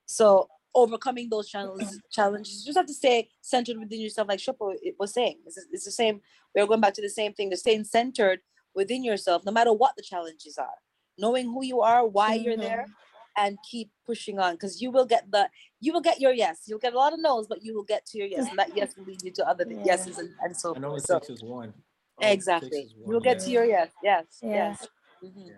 So 0.06 0.48
overcoming 0.74 1.28
those 1.28 1.48
challenges 1.48 2.00
challenges 2.12 2.60
you 2.60 2.66
just 2.66 2.78
have 2.78 2.86
to 2.86 2.94
stay 2.94 3.28
centered 3.40 3.76
within 3.76 4.00
yourself 4.00 4.28
like 4.28 4.38
Chope 4.38 4.58
it 4.82 4.94
was 5.00 5.12
saying 5.12 5.36
it's, 5.44 5.58
it's 5.72 5.84
the 5.84 5.90
same 5.90 6.20
we're 6.54 6.66
going 6.66 6.80
back 6.80 6.94
to 6.94 7.02
the 7.02 7.08
same 7.08 7.32
thing 7.32 7.50
the 7.50 7.56
staying 7.56 7.82
centered 7.82 8.38
within 8.72 9.02
yourself 9.02 9.42
no 9.44 9.50
matter 9.50 9.72
what 9.72 9.96
the 9.96 10.02
challenges 10.02 10.56
are 10.58 10.78
knowing 11.18 11.46
who 11.46 11.64
you 11.64 11.80
are 11.80 12.06
why 12.06 12.34
you're 12.34 12.54
mm-hmm. 12.54 12.62
there. 12.62 12.86
And 13.36 13.58
keep 13.62 13.90
pushing 14.06 14.38
on 14.38 14.54
because 14.54 14.80
you 14.82 14.90
will 14.90 15.06
get 15.06 15.30
the 15.30 15.48
you 15.80 15.92
will 15.92 16.00
get 16.00 16.20
your 16.20 16.32
yes 16.32 16.62
you'll 16.66 16.78
get 16.78 16.92
a 16.94 16.98
lot 16.98 17.12
of 17.12 17.20
no's 17.20 17.46
but 17.46 17.62
you 17.62 17.74
will 17.74 17.84
get 17.84 18.04
to 18.06 18.18
your 18.18 18.26
yes 18.26 18.48
and 18.48 18.58
that 18.58 18.74
yes 18.74 18.96
will 18.96 19.04
lead 19.04 19.22
you 19.22 19.30
to 19.32 19.46
other 19.46 19.64
Yeah. 19.68 19.84
yeses 19.84 20.18
and, 20.18 20.30
and 20.42 20.56
so 20.56 20.74
And 20.74 20.84
only 20.84 21.00
forth 21.00 21.04
so 21.04 21.14
six 21.16 21.30
is 21.30 21.42
one. 21.42 21.72
Only 22.18 22.32
exactly 22.32 22.80
is 22.80 22.94
you 22.94 23.00
one, 23.02 23.14
will 23.14 23.20
get 23.20 23.38
yeah. 23.38 23.44
to 23.44 23.50
your 23.50 23.64
yes 23.64 23.92
yes 24.02 24.40
Yeah. 24.42 24.52
yes 24.54 24.88
Mhm. 25.22 25.48
Yeah. 25.48 25.54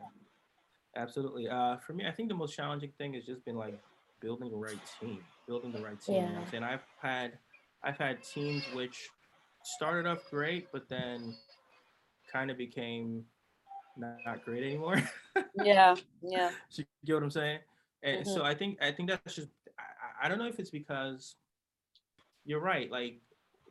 Absolutely. 0.96 1.48
Uh, 1.48 1.78
for 1.78 1.94
me, 1.94 2.06
I 2.06 2.12
think 2.12 2.28
the 2.28 2.34
most 2.34 2.54
challenging 2.54 2.92
thing 2.98 3.14
has 3.14 3.24
just 3.24 3.44
been 3.44 3.56
like 3.56 3.78
building 4.20 4.50
the 4.50 4.56
right 4.56 4.80
team, 5.00 5.24
building 5.46 5.72
the 5.72 5.80
right 5.80 6.00
team. 6.00 6.16
You 6.16 6.32
know 6.34 6.40
I'm 6.40 6.44
Yeah. 6.44 6.50
saying? 6.50 6.62
I've 6.64 6.84
had, 7.00 7.38
I've 7.82 7.96
had 7.96 8.22
teams 8.22 8.68
which 8.68 9.10
started 9.62 10.06
off 10.08 10.24
great, 10.30 10.70
but 10.70 10.88
then 10.88 11.34
kind 12.30 12.50
of 12.50 12.58
became 12.58 13.24
not, 13.96 14.18
not 14.24 14.44
great 14.44 14.62
anymore. 14.64 15.02
yeah 15.54 15.94
yeah 16.22 16.50
So 16.68 16.82
you 16.82 16.86
get 17.04 17.14
what 17.14 17.22
I'm 17.24 17.30
saying? 17.30 17.60
And 18.02 18.24
Mhm. 18.26 18.34
so 18.34 18.42
I 18.44 18.54
think, 18.54 18.78
I 18.82 18.90
think 18.92 19.08
that's 19.08 19.34
just, 19.34 19.48
I, 19.78 20.26
I- 20.26 20.28
don't 20.28 20.38
know 20.38 20.46
if 20.46 20.58
it's 20.58 20.70
because 20.70 21.36
you're 22.44 22.60
right. 22.60 22.90
Like 22.90 23.20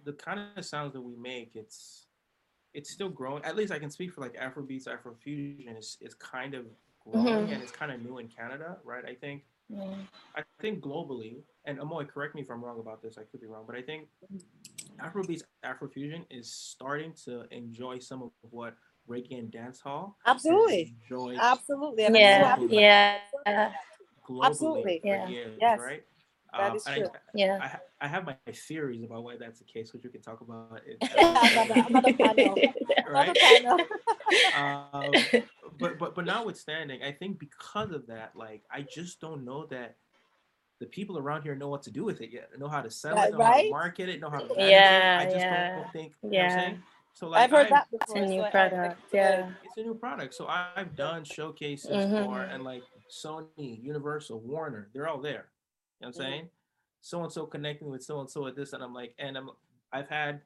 the 0.03 0.13
kind 0.13 0.39
of 0.55 0.65
sounds 0.65 0.93
that 0.93 1.01
we 1.01 1.15
make, 1.15 1.51
it's, 1.55 2.07
it's 2.73 2.89
still 2.89 3.09
growing. 3.09 3.43
At 3.43 3.55
least 3.55 3.71
I 3.71 3.79
can 3.79 3.89
speak 3.91 4.13
for 4.13 4.21
like 4.21 4.35
Afrobeats, 4.35 4.87
Afrofusion 4.87 5.77
is, 5.77 5.97
it's 6.01 6.15
kind 6.15 6.53
of 6.53 6.65
growing 7.03 7.47
Mhm. 7.47 7.53
and 7.53 7.61
it's 7.63 7.71
kind 7.71 7.91
of 7.91 8.01
new 8.01 8.17
in 8.19 8.27
Canada, 8.27 8.77
right? 8.83 9.03
I 9.05 9.15
think 9.15 9.43
Yeah. 9.69 9.95
I 10.35 10.43
think 10.61 10.81
globally, 10.81 11.43
and 11.65 11.77
Amoy, 11.79 12.05
correct 12.07 12.35
me 12.35 12.41
if 12.41 12.49
I'm 12.49 12.63
wrong 12.63 12.79
about 12.79 13.01
this, 13.01 13.17
I 13.17 13.23
could 13.23 13.41
be 13.41 13.47
wrong, 13.47 13.65
but 13.67 13.75
I 13.75 13.81
think 13.81 14.07
Afrobeats, 14.99 15.43
Afrofusion 15.65 16.25
is 16.29 16.51
starting 16.51 17.13
to 17.25 17.45
enjoy 17.51 17.99
some 17.99 18.21
of 18.23 18.31
what 18.51 18.75
reggae 19.11 19.37
and 19.39 19.51
dancehall 19.51 20.13
absolutely 20.25 20.95
enjoyed 21.03 21.37
absolutely 21.39 22.03
and 22.05 22.15
I'm 22.15 22.21
so 22.21 22.27
Yeah. 22.27 22.47
happy 22.47 22.67
Yeah. 23.45 23.71
globally 24.27 24.43
absolutely. 24.47 25.01
Yeah. 25.03 25.27
years, 25.27 25.57
Yes. 25.59 25.79
right? 25.79 26.03
That 26.57 26.71
Um, 26.71 26.75
is 26.77 26.83
true. 26.83 27.07
I, 27.07 27.19
Yeah. 27.33 27.59
I, 27.61 28.05
I 28.05 28.07
have 28.13 28.25
my 28.25 28.35
theories 28.67 29.03
about 29.03 29.23
why 29.23 29.37
that's 29.37 29.59
the 29.59 29.65
case, 29.65 29.93
which 29.93 30.03
we 30.03 30.09
can 30.09 30.21
talk 30.21 30.41
about. 30.41 30.81
It, 30.85 30.97
Another- 31.17 31.85
another 31.89 32.13
panel. 32.13 32.55
right? 33.09 33.29
Another 33.29 33.39
panel. 33.39 33.79
um, 34.53 35.13
but 35.79 35.97
but 35.97 36.13
but 36.15 36.25
notwithstanding, 36.25 37.03
I 37.03 37.11
think 37.13 37.39
because 37.39 37.91
of 37.91 38.05
that, 38.07 38.35
like 38.35 38.63
I 38.69 38.81
just 38.97 39.21
don't 39.21 39.45
know 39.45 39.65
that 39.67 39.95
the 40.81 40.87
people 40.87 41.17
around 41.17 41.43
here 41.43 41.55
know 41.55 41.69
what 41.69 41.83
to 41.83 41.91
do 41.91 42.03
with 42.03 42.19
it 42.21 42.31
yet. 42.31 42.49
Know 42.59 42.67
how 42.67 42.81
to 42.81 42.91
sell 42.91 43.17
it, 43.21 43.31
know 43.31 43.37
how 43.43 43.51
to 43.51 43.57
right? 43.61 43.69
market 43.69 44.09
it, 44.09 44.19
know 44.19 44.29
how 44.29 44.39
to 44.39 44.53
manage 44.55 44.71
Yeah, 44.71 45.21
it. 45.21 45.27
I 45.27 45.31
just 45.31 45.45
yeah, 45.45 45.75
don't 45.75 45.91
think. 45.93 46.13
You 46.21 46.31
know 46.31 46.77
what 47.19 47.27
I'm 47.27 47.27
yeah. 47.27 47.27
saying? 47.27 47.27
So 47.27 47.27
like 47.27 47.43
I've 47.43 47.51
heard 47.51 47.59
I've- 47.59 47.69
that 47.71 47.87
It's 47.91 48.05
before 48.05 48.23
a 48.23 48.27
new 48.27 48.37
so 48.37 48.41
I- 48.41 48.43
I- 48.43 48.47
I- 48.47 48.51
product. 48.51 49.01
Yeah. 49.13 49.51
it's 49.63 49.77
a 49.77 49.83
new 49.83 49.95
product. 49.95 50.33
So 50.33 50.47
I- 50.47 50.71
I've 50.75 50.95
done 50.95 51.23
showcases 51.23 51.89
for 51.89 51.93
Mhm. 51.95 52.53
and 52.55 52.63
like 52.63 52.83
Sony, 53.09 53.81
Universal, 53.83 54.39
Warner, 54.39 54.89
they're 54.93 55.07
all 55.07 55.19
there. 55.19 55.51
You 55.99 56.07
know 56.07 56.07
what 56.07 56.07
I'm 56.07 56.11
Mhm. 56.13 56.15
saying? 56.15 56.49
So 57.01 57.23
and 57.23 57.31
so 57.31 57.45
connecting 57.45 57.89
with 57.89 58.03
so 58.03 58.19
and 58.19 58.29
so 58.29 58.47
at 58.47 58.55
this, 58.55 58.73
and 58.73 58.83
I'm 58.83 58.93
like, 58.93 59.13
and 59.17 59.37
I'm 59.37 59.49
I've 59.91 60.07
had 60.07 60.41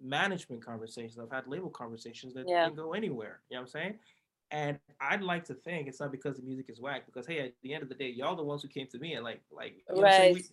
management 0.00 0.62
conversations, 0.64 1.18
I've 1.18 1.30
had 1.30 1.46
label 1.46 1.70
conversations 1.70 2.34
that 2.34 2.46
Yeah. 2.48 2.64
didn't 2.64 2.76
go 2.76 2.92
anywhere. 2.92 3.40
You 3.48 3.56
know 3.56 3.62
what 3.62 3.66
I'm 3.68 3.70
saying? 3.70 3.98
And 4.50 4.78
I'd 5.00 5.22
like 5.22 5.44
to 5.46 5.54
think 5.54 5.88
it's 5.88 6.00
not 6.00 6.12
because 6.12 6.36
the 6.36 6.42
music 6.42 6.68
is 6.68 6.78
whack, 6.80 7.06
because 7.06 7.26
hey, 7.26 7.38
at 7.40 7.54
the 7.62 7.72
end 7.72 7.82
of 7.82 7.88
the 7.88 7.94
day, 7.94 8.10
y'all 8.10 8.36
the 8.36 8.42
ones 8.44 8.60
who 8.62 8.68
came 8.68 8.86
to 8.88 8.98
me 8.98 9.14
and 9.14 9.24
like 9.24 9.40
like 9.50 9.72
you 9.76 9.82
know 9.88 9.94
what 9.94 10.04
Right. 10.04 10.34
We- 10.34 10.44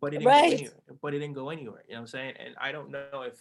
but 0.00 0.08
it 0.12 0.18
didn't 0.18 0.26
Right. 0.26 0.50
go 0.50 0.56
anywhere. 0.56 0.96
But 1.00 1.14
it 1.14 1.18
didn't 1.20 1.34
go 1.34 1.48
anywhere. 1.50 1.84
You 1.86 1.94
know 1.94 2.00
what 2.00 2.00
I'm 2.02 2.06
saying? 2.08 2.36
And 2.38 2.56
I 2.58 2.72
don't 2.72 2.90
know 2.90 3.22
if 3.22 3.38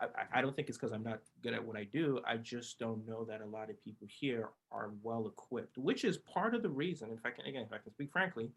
I, 0.00 0.04
I- 0.04 0.38
I 0.38 0.42
don't 0.42 0.54
think 0.56 0.68
it's 0.68 0.78
because 0.78 0.92
I'm 0.92 1.02
not 1.02 1.20
good 1.42 1.54
at 1.54 1.64
what 1.64 1.76
I 1.76 1.84
do. 1.84 2.20
I 2.26 2.36
just 2.36 2.78
don't 2.78 3.06
know 3.06 3.24
that 3.24 3.40
a 3.40 3.46
lot 3.46 3.70
of 3.70 3.82
people 3.84 4.06
here 4.10 4.48
are 4.72 4.90
well 5.02 5.26
equipped, 5.26 5.78
which 5.78 6.04
is 6.04 6.18
part 6.18 6.54
of 6.54 6.62
the 6.62 6.68
reason. 6.68 7.10
In 7.10 7.18
fact, 7.18 7.40
again, 7.46 7.62
if 7.62 7.72
I 7.72 7.78
can 7.78 7.92
speak 7.92 8.10
frankly, 8.12 8.50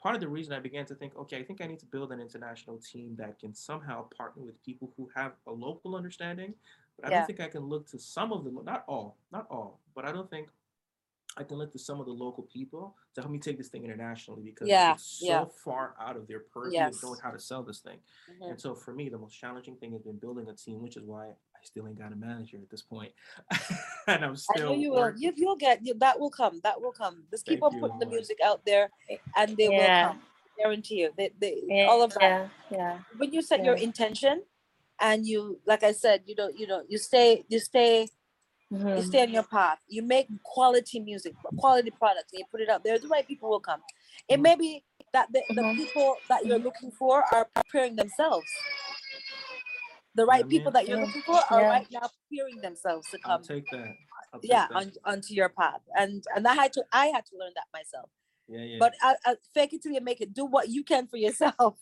part 0.00 0.14
of 0.14 0.20
the 0.20 0.28
reason 0.28 0.52
I 0.52 0.60
began 0.60 0.86
to 0.86 0.94
think, 0.94 1.16
okay, 1.16 1.38
I 1.38 1.42
think 1.44 1.60
I 1.60 1.66
need 1.66 1.80
to 1.80 1.86
build 1.86 2.12
an 2.12 2.20
international 2.20 2.78
team 2.78 3.16
that 3.16 3.38
can 3.38 3.54
somehow 3.54 4.06
partner 4.16 4.42
with 4.42 4.62
people 4.62 4.92
who 4.96 5.10
have 5.14 5.32
a 5.46 5.52
local 5.52 5.96
understanding. 5.96 6.54
But 6.96 7.06
I 7.06 7.10
Yeah. 7.10 7.18
don't 7.18 7.26
think 7.26 7.40
I 7.40 7.48
can 7.48 7.62
look 7.64 7.88
to 7.90 7.98
some 7.98 8.32
of 8.32 8.44
them, 8.44 8.58
not 8.64 8.84
all, 8.88 9.16
not 9.32 9.46
all, 9.50 9.80
but 9.94 10.04
I 10.04 10.12
don't 10.12 10.28
think 10.30 10.48
I 11.38 11.44
can 11.44 11.56
look 11.56 11.70
to 11.72 11.78
some 11.78 12.00
of 12.00 12.06
the 12.06 12.12
local 12.12 12.42
people 12.52 12.96
to 13.14 13.20
help 13.20 13.30
me 13.30 13.38
take 13.38 13.58
this 13.58 13.68
thing 13.68 13.84
internationally 13.84 14.42
because 14.42 14.68
Yeah, 14.68 14.94
it's 14.94 15.04
so 15.04 15.24
yeah. 15.24 15.44
far 15.64 15.94
out 16.00 16.16
of 16.16 16.26
their 16.26 16.40
purview 16.40 16.72
Yes. 16.72 16.96
of 16.96 17.02
knowing 17.02 17.20
how 17.22 17.30
to 17.30 17.38
sell 17.38 17.62
this 17.62 17.78
thing. 17.78 17.98
Mhm. 18.28 18.50
And 18.50 18.60
so 18.60 18.74
for 18.74 18.92
me, 18.92 19.08
the 19.08 19.18
most 19.18 19.34
challenging 19.38 19.76
thing 19.76 19.92
has 19.92 20.02
been 20.02 20.18
building 20.18 20.48
a 20.48 20.54
team, 20.54 20.82
which 20.82 20.96
is 20.96 21.04
why 21.04 21.28
I 21.28 21.60
still 21.62 21.86
ain't 21.86 21.98
got 21.98 22.12
a 22.12 22.16
manager 22.16 22.58
at 22.60 22.68
this 22.70 22.82
point. 22.82 23.12
and 24.08 24.24
I'm 24.24 24.34
still. 24.36 24.72
I 24.72 24.74
know 24.74 24.80
you 24.80 24.90
will. 24.90 25.12
You, 25.16 25.32
you'll 25.36 25.56
get 25.56 25.86
you, 25.86 25.94
that 25.94 26.18
will 26.18 26.30
come. 26.30 26.60
That 26.64 26.80
will 26.80 26.92
come. 26.92 27.22
Just 27.30 27.46
keep 27.46 27.60
Thank 27.60 27.72
on 27.74 27.80
putting 27.80 27.98
the 28.00 28.06
Lord. 28.06 28.16
music 28.16 28.38
out 28.44 28.66
there, 28.66 28.90
and 29.36 29.56
they 29.56 29.68
Yeah. 29.68 30.02
will 30.02 30.08
come. 30.08 30.22
Guarantee 30.58 31.02
you. 31.02 31.12
They, 31.16 31.30
they, 31.38 31.62
Yeah. 31.68 31.86
all 31.86 32.02
of 32.02 32.12
that. 32.14 32.20
Yeah. 32.20 32.48
Yeah. 32.70 32.98
When 33.16 33.32
you 33.32 33.42
set 33.42 33.64
your 33.64 33.76
intention, 33.76 34.42
and 35.00 35.24
you, 35.24 35.60
like 35.64 35.84
I 35.84 35.92
said, 35.92 36.24
you 36.26 36.34
don't, 36.34 36.58
you 36.58 36.66
know, 36.66 36.82
you 36.88 36.98
stay, 36.98 37.44
you 37.48 37.60
stay, 37.60 38.08
you 38.70 38.78
Mhm. 38.78 39.04
stay 39.04 39.22
on 39.22 39.30
your 39.30 39.42
path. 39.44 39.78
You 39.88 40.02
make 40.02 40.28
quality 40.42 41.00
music, 41.00 41.34
quality 41.56 41.90
products, 41.90 42.32
and 42.32 42.40
you 42.40 42.44
put 42.50 42.60
it 42.60 42.68
out 42.68 42.84
there. 42.84 42.98
The 42.98 43.08
right 43.08 43.26
people 43.26 43.48
will 43.50 43.60
come. 43.60 43.82
It 44.28 44.40
may 44.40 44.54
be 44.56 44.84
that 45.12 45.32
the, 45.32 45.42
the 45.48 45.62
Mhm. 45.62 45.76
people 45.76 46.18
that 46.28 46.44
you're 46.44 46.58
looking 46.58 46.90
for 46.92 47.24
are 47.34 47.46
preparing 47.46 47.96
themselves. 47.96 48.50
The 50.14 50.26
right 50.26 50.44
Yeah, 50.44 50.48
people 50.50 50.72
that 50.72 50.86
you're 50.86 50.98
Yeah. 50.98 51.04
looking 51.04 51.22
for 51.22 51.36
are 51.50 51.60
Yeah. 51.62 51.68
right 51.68 51.90
now 51.90 52.08
preparing 52.28 52.60
themselves 52.60 53.08
to 53.10 53.18
I'll 53.24 53.38
come, 53.38 53.44
take 53.44 53.70
that. 53.70 53.96
I'll 54.32 54.40
take 54.40 54.50
yeah, 54.50 54.66
that. 54.68 54.76
on, 54.76 54.92
onto 55.04 55.32
your 55.32 55.48
path. 55.48 55.80
And 55.96 56.24
and 56.34 56.46
I 56.46 56.54
had 56.54 56.72
to 56.74 56.84
I 56.92 57.06
had 57.06 57.24
to 57.26 57.36
learn 57.36 57.52
that 57.54 57.68
myself. 57.72 58.10
yeah, 58.48 58.62
yeah. 58.64 58.78
But 58.78 58.94
I, 59.00 59.16
I, 59.24 59.36
fake 59.54 59.72
it 59.74 59.82
till 59.82 59.92
you 59.92 60.00
make 60.00 60.20
it. 60.20 60.34
Do 60.34 60.44
what 60.44 60.68
you 60.68 60.82
can 60.84 61.06
for 61.06 61.16
yourself. 61.16 61.78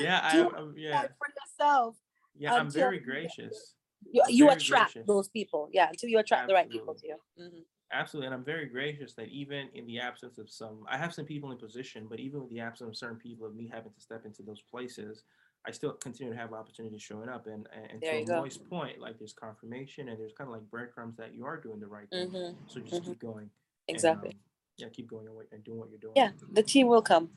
yeah, 0.00 0.20
I, 0.24 0.32
do 0.32 0.50
I'm, 0.50 0.76
yeah, 0.76 1.06
for 1.18 1.28
yourself. 1.28 1.96
yeah. 2.36 2.54
I'm 2.54 2.66
until 2.66 2.82
very 2.82 2.98
you 2.98 3.04
gracious. 3.04 3.74
You, 4.12 4.22
you 4.28 4.50
attract 4.50 4.94
gracious. 4.94 5.06
those 5.06 5.28
people. 5.28 5.68
Yeah, 5.72 5.88
until 5.88 6.08
you 6.08 6.18
attract 6.18 6.48
the 6.48 6.54
right 6.54 6.68
people 6.70 6.94
to 6.94 7.06
you. 7.06 7.16
Mhm. 7.38 7.64
Absolutely, 7.92 8.26
and 8.26 8.34
I'm 8.34 8.44
very 8.44 8.66
gracious 8.66 9.14
that 9.14 9.28
even 9.28 9.68
in 9.74 9.84
the 9.86 9.98
absence 9.98 10.38
of 10.38 10.48
some, 10.48 10.84
I 10.88 10.96
have 10.96 11.12
some 11.12 11.24
people 11.24 11.50
in 11.50 11.58
position, 11.58 12.06
but 12.08 12.20
even 12.20 12.40
with 12.40 12.50
the 12.50 12.60
absence 12.60 12.88
of 12.88 12.96
certain 12.96 13.18
people, 13.18 13.46
of 13.46 13.56
me 13.56 13.66
having 13.66 13.92
to 13.92 14.00
step 14.00 14.24
into 14.24 14.42
those 14.44 14.62
places, 14.62 15.24
I 15.66 15.72
still 15.72 15.92
continue 15.94 16.32
to 16.32 16.38
have 16.38 16.52
opportunities 16.52 17.02
showing 17.02 17.28
up. 17.28 17.46
And 17.46 17.68
and, 17.74 17.90
and 17.90 18.00
There 18.00 18.12
to 18.12 18.16
you 18.18 18.22
a 18.22 18.26
go. 18.26 18.32
Amoy's 18.34 18.56
point, 18.58 19.00
like 19.00 19.18
there's 19.18 19.32
confirmation 19.32 20.08
and 20.08 20.18
there's 20.20 20.32
kind 20.32 20.48
of 20.48 20.54
like 20.54 20.70
breadcrumbs 20.70 21.16
that 21.16 21.34
you 21.34 21.44
are 21.44 21.56
doing 21.60 21.80
the 21.80 21.86
right 21.88 22.08
thing. 22.10 22.30
Mhm. 22.30 22.56
So 22.68 22.80
just 22.80 23.02
Mhm. 23.02 23.06
keep 23.06 23.18
going. 23.18 23.50
and, 23.88 23.96
Exactly. 23.96 24.30
um, 24.30 24.38
yeah, 24.76 24.88
keep 24.90 25.08
going 25.08 25.26
and, 25.50 25.64
doing 25.64 25.78
what 25.80 25.90
you're 25.90 25.98
doing. 25.98 26.12
Yeah, 26.14 26.30
the 26.52 26.62
team 26.62 26.86
will 26.86 27.02
come. 27.02 27.28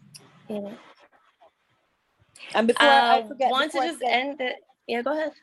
Yeah. 0.47 0.77
And 2.53 2.67
before 2.67 2.87
I 2.87 3.21
Um, 3.21 3.27
forget, 3.27 3.49
want 3.49 3.63
to 3.63 3.67
before 3.69 3.81
I 3.81 3.87
just 3.87 4.03
end 4.03 4.39
it. 4.39 4.63
Yeah, 4.87 5.01
go 5.01 5.13
ahead. 5.13 5.33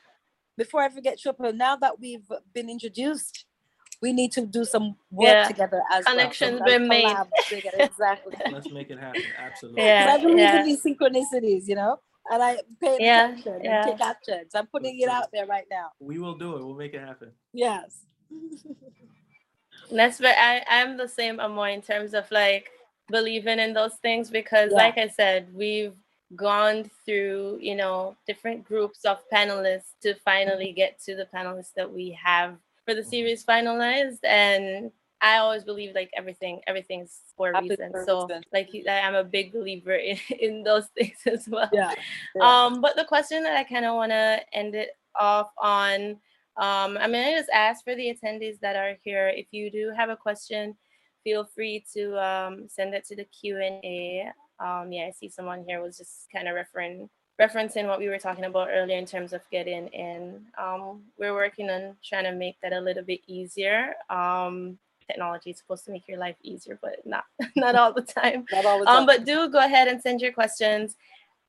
Before 0.57 0.81
I 0.81 0.89
forget, 0.89 1.19
Triple, 1.19 1.53
now 1.53 1.75
that 1.77 1.99
we've 1.99 2.27
been 2.53 2.69
introduced, 2.69 3.45
we 4.01 4.13
need 4.13 4.31
to 4.33 4.45
do 4.45 4.65
some 4.65 4.95
work 5.11 5.27
Yeah. 5.27 5.47
together 5.47 5.81
as 5.91 6.05
Connections 6.05 6.59
well. 6.59 6.69
So 6.69 6.79
been 6.79 6.87
made. 6.87 7.15
together, 7.49 7.77
Exactly. 7.79 8.35
Let's 8.51 8.69
make 8.71 8.89
it 8.89 8.99
happen. 8.99 9.21
Absolutely. 9.37 9.83
Yeah. 9.83 10.05
'Cause 10.07 10.19
I 10.19 10.21
believe 10.23 10.37
yeah. 10.39 10.59
in 10.59 10.65
these 10.65 10.83
synchronicities, 10.83 11.67
you 11.67 11.75
know, 11.75 11.99
and 12.31 12.41
I 12.43 12.57
pay 12.79 12.97
Yeah, 12.99 13.25
attention 13.29 13.61
yeah. 13.63 13.87
and 13.87 13.91
take 13.97 14.05
action. 14.05 14.49
So 14.49 14.59
I'm 14.59 14.67
putting 14.67 14.99
it 14.99 15.07
out 15.09 15.31
there 15.31 15.45
right 15.45 15.65
now. 15.69 15.91
We 15.99 16.17
will 16.19 16.35
do 16.35 16.55
it. 16.57 16.65
We'll 16.65 16.75
make 16.75 16.93
it 16.93 17.01
happen. 17.01 17.31
Yes. 17.53 18.05
That's 19.91 20.19
but 20.19 20.35
I, 20.37 20.63
I'm 20.69 20.97
the 20.97 21.07
same 21.07 21.37
Amoy 21.39 21.73
in 21.73 21.81
terms 21.81 22.13
of 22.13 22.29
like 22.31 22.69
believing 23.09 23.59
in 23.59 23.73
those 23.73 23.95
things 24.01 24.29
because 24.29 24.71
Yeah. 24.71 24.77
like 24.77 24.97
I 24.97 25.09
said, 25.09 25.53
we've 25.53 25.93
gone 26.35 26.89
through, 27.05 27.59
you 27.61 27.75
know, 27.75 28.15
different 28.27 28.63
groups 28.63 29.05
of 29.05 29.19
panelists 29.33 29.93
to 30.01 30.15
finally 30.15 30.71
get 30.71 30.99
to 31.03 31.15
the 31.15 31.27
panelists 31.33 31.73
that 31.75 31.91
we 31.91 32.11
have 32.11 32.57
for 32.85 32.93
the 32.93 33.01
Mhm. 33.01 33.09
series 33.09 33.45
finalized. 33.45 34.19
And 34.23 34.91
I 35.21 35.37
always 35.37 35.63
believe 35.63 35.93
like 35.93 36.09
everything, 36.15 36.61
everything's 36.67 37.21
for 37.37 37.51
a 37.51 37.61
reason. 37.61 37.93
So 38.05 38.27
like 38.51 38.69
I'm 38.87 39.15
a 39.15 39.23
big 39.23 39.51
believer 39.53 39.93
in, 39.95 40.17
in 40.39 40.63
those 40.63 40.87
things 40.97 41.17
as 41.25 41.47
well. 41.47 41.69
Yeah. 41.71 41.93
yeah. 42.35 42.65
Um, 42.65 42.81
but 42.81 42.95
the 42.95 43.05
question 43.05 43.43
that 43.43 43.55
I 43.55 43.63
kind 43.63 43.85
of 43.85 43.95
want 43.95 44.11
to 44.11 44.43
end 44.53 44.73
it 44.73 44.97
off 45.19 45.51
on, 45.57 46.19
um, 46.57 46.97
I'm 46.97 47.11
gonna 47.11 47.31
just 47.37 47.49
ask 47.51 47.83
for 47.83 47.95
the 47.95 48.13
attendees 48.13 48.59
that 48.61 48.75
are 48.75 48.97
here. 49.03 49.29
If 49.29 49.47
you 49.51 49.69
do 49.69 49.91
have 49.95 50.09
a 50.09 50.17
question, 50.17 50.75
feel 51.23 51.45
free 51.45 51.85
to 51.93 52.17
um, 52.17 52.67
send 52.67 52.93
it 52.95 53.05
to 53.05 53.15
the 53.15 53.25
Q 53.25 53.57
and 53.57 53.83
A. 53.85 54.31
Um, 54.61 54.91
yeah, 54.91 55.05
I 55.07 55.11
see 55.11 55.29
someone 55.29 55.63
here 55.67 55.81
was 55.81 55.97
just 55.97 56.27
kind 56.31 56.47
of 56.47 56.55
referring 56.55 57.09
referencing 57.41 57.87
what 57.87 57.97
we 57.97 58.07
were 58.07 58.19
talking 58.19 58.45
about 58.45 58.69
earlier 58.71 58.97
in 58.97 59.05
terms 59.05 59.33
of 59.33 59.41
getting 59.51 59.87
in. 59.87 60.41
Um, 60.57 61.01
we're 61.17 61.33
working 61.33 61.69
on 61.69 61.95
trying 62.03 62.25
to 62.25 62.33
make 62.33 62.57
that 62.61 62.73
a 62.73 62.79
little 62.79 63.03
bit 63.03 63.21
easier. 63.25 63.95
Um, 64.09 64.77
technology 65.07 65.49
is 65.49 65.57
supposed 65.57 65.85
to 65.85 65.91
make 65.91 66.07
your 66.07 66.19
life 66.19 66.35
easier, 66.43 66.77
but 66.81 67.05
not 67.05 67.25
not 67.55 67.75
all 67.75 67.93
the 67.93 68.01
time. 68.01 68.45
Not 68.51 68.65
all 68.65 68.79
the 68.79 68.89
Um, 68.89 69.05
but 69.05 69.25
do 69.25 69.49
go 69.49 69.59
ahead 69.59 69.87
and 69.87 70.01
send 70.01 70.21
your 70.21 70.31
questions. 70.31 70.95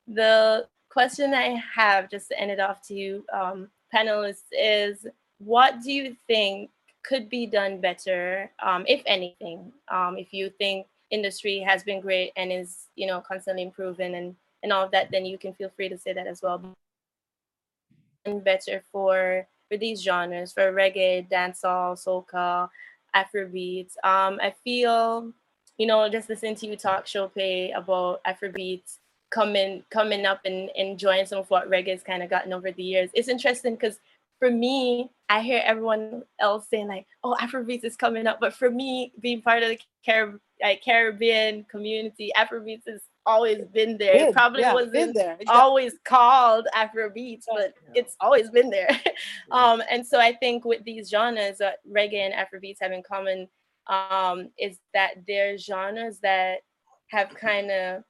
The 0.09 0.67
question 0.89 1.35
I 1.35 1.63
have, 1.75 2.11
just 2.11 2.29
to 2.29 2.41
end 2.41 2.51
it 2.51 2.61
off 2.61 2.87
to 2.89 2.95
you, 2.95 3.25
um, 3.33 3.69
panelists, 3.95 4.51
is 4.53 5.07
what 5.39 5.83
do 5.83 5.93
you 5.93 6.17
think 6.27 6.71
could 7.03 7.29
be 7.29 7.47
done 7.47 7.81
better, 7.81 8.51
um, 8.63 8.85
if 8.87 9.03
anything? 9.07 9.73
Um, 9.89 10.17
if 10.17 10.33
you 10.33 10.51
think 10.59 10.87
industry 11.13 11.61
has 11.61 11.85
been 11.85 12.01
great 12.01 12.33
and 12.37 12.51
is, 12.51 12.89
you 12.97 13.07
know, 13.07 13.21
constantly 13.21 13.63
improving 13.63 14.17
and 14.17 14.35
and 14.65 14.73
all 14.73 14.85
of 14.85 14.91
that, 14.93 15.11
then 15.11 15.25
you 15.25 15.39
can 15.39 15.53
feel 15.55 15.71
free 15.75 15.89
to 15.89 15.99
say 15.99 16.13
that 16.13 16.27
as 16.27 16.41
well. 16.43 16.63
And 18.25 18.43
better 18.43 18.83
for 18.91 19.47
for 19.69 19.77
these 19.77 20.03
genres, 20.03 20.53
for 20.53 20.73
reggae, 20.73 21.29
dancehall, 21.31 21.97
soca, 21.97 22.69
Afrobeats. 23.15 23.95
Um, 24.05 24.41
I 24.43 24.55
feel 24.65 25.33
you 25.79 25.87
know, 25.87 26.09
just 26.09 26.29
listening 26.29 26.55
to 26.57 26.67
you 26.67 26.77
talk, 26.77 27.07
Chope, 27.07 27.37
about 27.75 28.23
Afrobeats 28.25 28.99
coming 29.31 29.83
coming 29.91 30.27
up 30.27 30.41
and 30.45 30.71
enjoying 30.77 31.27
some 31.27 31.39
of 31.39 31.51
what 31.51 31.69
reggae's 31.71 32.03
kind 32.03 32.23
of 32.23 32.31
gotten 32.31 32.53
over 32.53 32.71
the 32.71 32.83
years. 32.83 33.11
It's 33.15 33.29
interesting 33.29 33.75
because 33.75 33.99
for 34.39 34.51
me, 34.51 35.11
I 35.33 35.41
hear 35.41 35.63
everyone 35.65 36.25
else 36.39 36.67
saying 36.69 36.89
like, 36.89 37.07
"Oh, 37.25 37.35
Afrobeats 37.41 37.85
is 37.85 37.97
coming 37.97 38.27
up," 38.27 38.39
but 38.39 38.53
for 38.53 38.71
me, 38.71 39.15
being 39.19 39.41
part 39.41 39.63
of 39.63 39.71
the 39.71 39.79
Carib- 40.05 40.41
like 40.61 40.83
Caribbean 40.85 41.65
community, 41.71 42.31
Afrobeats 42.37 42.87
has 42.87 43.01
always 43.25 43.65
been 43.69 43.97
there. 43.97 44.13
Been, 44.13 44.29
it 44.29 44.33
probably 44.35 44.61
yeah, 44.61 44.75
wasn't. 44.75 45.17
Exactly. 45.17 45.47
always 45.49 45.95
called 46.05 46.67
Afrobeats, 46.75 47.45
but 47.47 47.73
Yeah. 47.95 48.01
it's 48.03 48.15
always 48.21 48.51
been 48.51 48.69
there. 48.69 48.91
Um, 49.51 49.83
and 49.91 50.07
so 50.07 50.19
I 50.21 50.35
think 50.35 50.67
with 50.67 50.85
these 50.85 51.09
genres 51.09 51.59
that 51.59 51.79
reggae 51.91 52.27
and 52.29 52.35
Afrobeats 52.35 52.79
have 52.83 52.93
in 52.93 53.03
common 53.03 53.49
um, 53.87 54.51
is 54.59 54.79
that 54.93 55.13
they're 55.27 55.57
genres 55.57 56.19
that 56.21 56.61
have 57.09 57.31
kind 57.35 57.71
of 57.71 58.03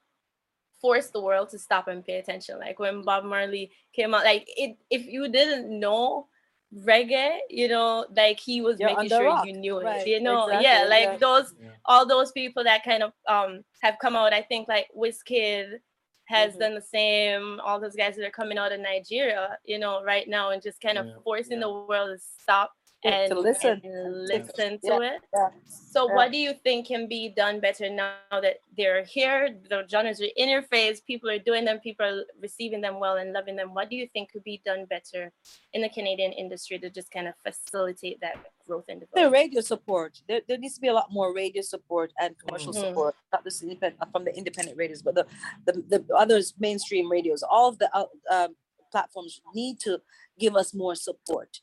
forced 0.81 1.13
the 1.13 1.21
world 1.21 1.51
to 1.51 1.59
stop 1.59 1.87
and 1.89 2.05
pay 2.05 2.19
attention. 2.19 2.59
Like 2.59 2.79
when 2.81 3.03
Bob 3.03 3.25
Marley 3.25 3.71
came 3.93 4.13
out, 4.15 4.25
like 4.25 4.45
it, 4.57 4.77
if 4.91 5.07
you 5.07 5.29
didn't 5.29 5.69
know 5.79 6.27
reggae, 6.75 7.39
you 7.51 7.69
know, 7.69 8.07
like 8.17 8.41
he 8.41 8.61
was 8.63 8.79
You're 8.81 8.89
making 8.91 9.09
sure 9.11 9.25
rock. 9.25 9.47
you 9.47 9.53
knew 9.53 9.79
it. 9.79 10.07
You 10.07 10.21
know, 10.21 10.45
exactly, 10.47 10.65
yeah, 10.65 10.85
like 10.89 11.05
yeah. 11.05 11.17
those 11.19 11.55
Yeah. 11.61 11.71
all 11.85 12.07
those 12.07 12.33
people 12.33 12.65
that 12.65 12.83
kind 12.85 13.03
of 13.03 13.13
um 13.29 13.63
have 13.83 13.97
come 14.01 14.17
out. 14.17 14.33
I 14.33 14.43
think 14.43 14.69
like 14.69 14.89
Wizkid 14.97 15.81
has 16.27 16.55
Mhm. 16.55 16.59
done 16.61 16.75
the 16.77 16.81
same. 16.81 17.61
All 17.61 17.79
those 17.81 17.95
guys 17.97 18.17
that 18.17 18.25
are 18.27 18.31
coming 18.31 18.57
out 18.57 18.73
of 18.73 18.81
Nigeria, 18.81 19.59
you 19.65 19.79
know, 19.79 20.03
right 20.03 20.27
now, 20.29 20.51
and 20.51 20.63
just 20.63 20.81
kind 20.81 20.97
of 20.97 21.07
Yeah, 21.07 21.13
forcing 21.25 21.59
yeah. 21.61 21.67
the 21.67 21.73
world 21.73 22.11
to 22.17 22.19
stop 22.19 22.73
To- 22.73 22.82
and 23.05 23.31
to 23.33 23.39
listen. 23.39 23.81
and 23.83 24.29
Yeah. 24.29 24.37
listen 24.37 24.79
to 24.81 24.87
Yeah, 24.87 25.13
it. 25.15 25.21
yeah, 25.35 25.49
So, 25.67 26.09
yeah. 26.09 26.15
what 26.15 26.31
do 26.33 26.39
you 26.39 26.53
think 26.55 26.87
can 26.87 27.09
be 27.09 27.29
done 27.29 27.61
better 27.61 27.91
now 27.91 28.15
that 28.31 28.61
they're 28.77 29.05
here? 29.05 29.59
The 29.69 29.87
genres 29.89 30.21
are 30.21 30.29
in 30.37 30.49
your 30.49 30.63
face. 30.63 31.01
People 31.01 31.29
are 31.31 31.39
doing 31.39 31.65
them. 31.65 31.81
People 31.81 32.07
are 32.07 32.25
receiving 32.41 32.81
them 32.81 33.01
well 33.01 33.17
and 33.17 33.33
loving 33.33 33.57
them. 33.57 33.75
What 33.75 33.91
do 33.91 33.97
you 33.97 34.07
think 34.13 34.31
could 34.33 34.45
be 34.45 34.63
done 34.65 34.85
better 34.87 35.33
in 35.73 35.83
the 35.83 35.89
Canadian 35.89 36.33
industry 36.33 36.79
to 36.79 36.91
just 36.91 37.11
kind 37.11 37.27
of 37.29 37.35
facilitate 37.45 38.21
that 38.21 38.37
growth 38.67 38.85
and 38.89 39.05
the 39.15 39.29
radio 39.31 39.61
support. 39.61 40.23
There, 40.29 40.41
there 40.47 40.57
needs 40.59 40.75
to 40.77 40.81
be 40.81 40.89
a 40.89 40.95
lot 40.95 41.13
more 41.13 41.35
radio 41.35 41.63
support 41.63 42.13
and 42.21 42.39
commercial 42.39 42.73
Mhm. 42.73 42.81
support, 42.81 43.17
not 43.33 43.43
just 43.45 43.63
independent 43.63 44.11
from 44.13 44.25
the 44.25 44.35
independent 44.37 44.77
radios, 44.77 45.03
but 45.03 45.15
the 45.17 45.27
the, 45.67 45.73
the 46.07 46.15
others 46.15 46.55
mainstream 46.59 47.11
radios. 47.11 47.43
All 47.43 47.69
of 47.69 47.79
the 47.79 47.89
uh, 47.95 48.07
um, 48.31 48.57
platforms 48.93 49.41
need 49.55 49.81
to 49.81 50.01
give 50.39 50.55
us 50.55 50.73
more 50.73 50.95
support 50.95 51.61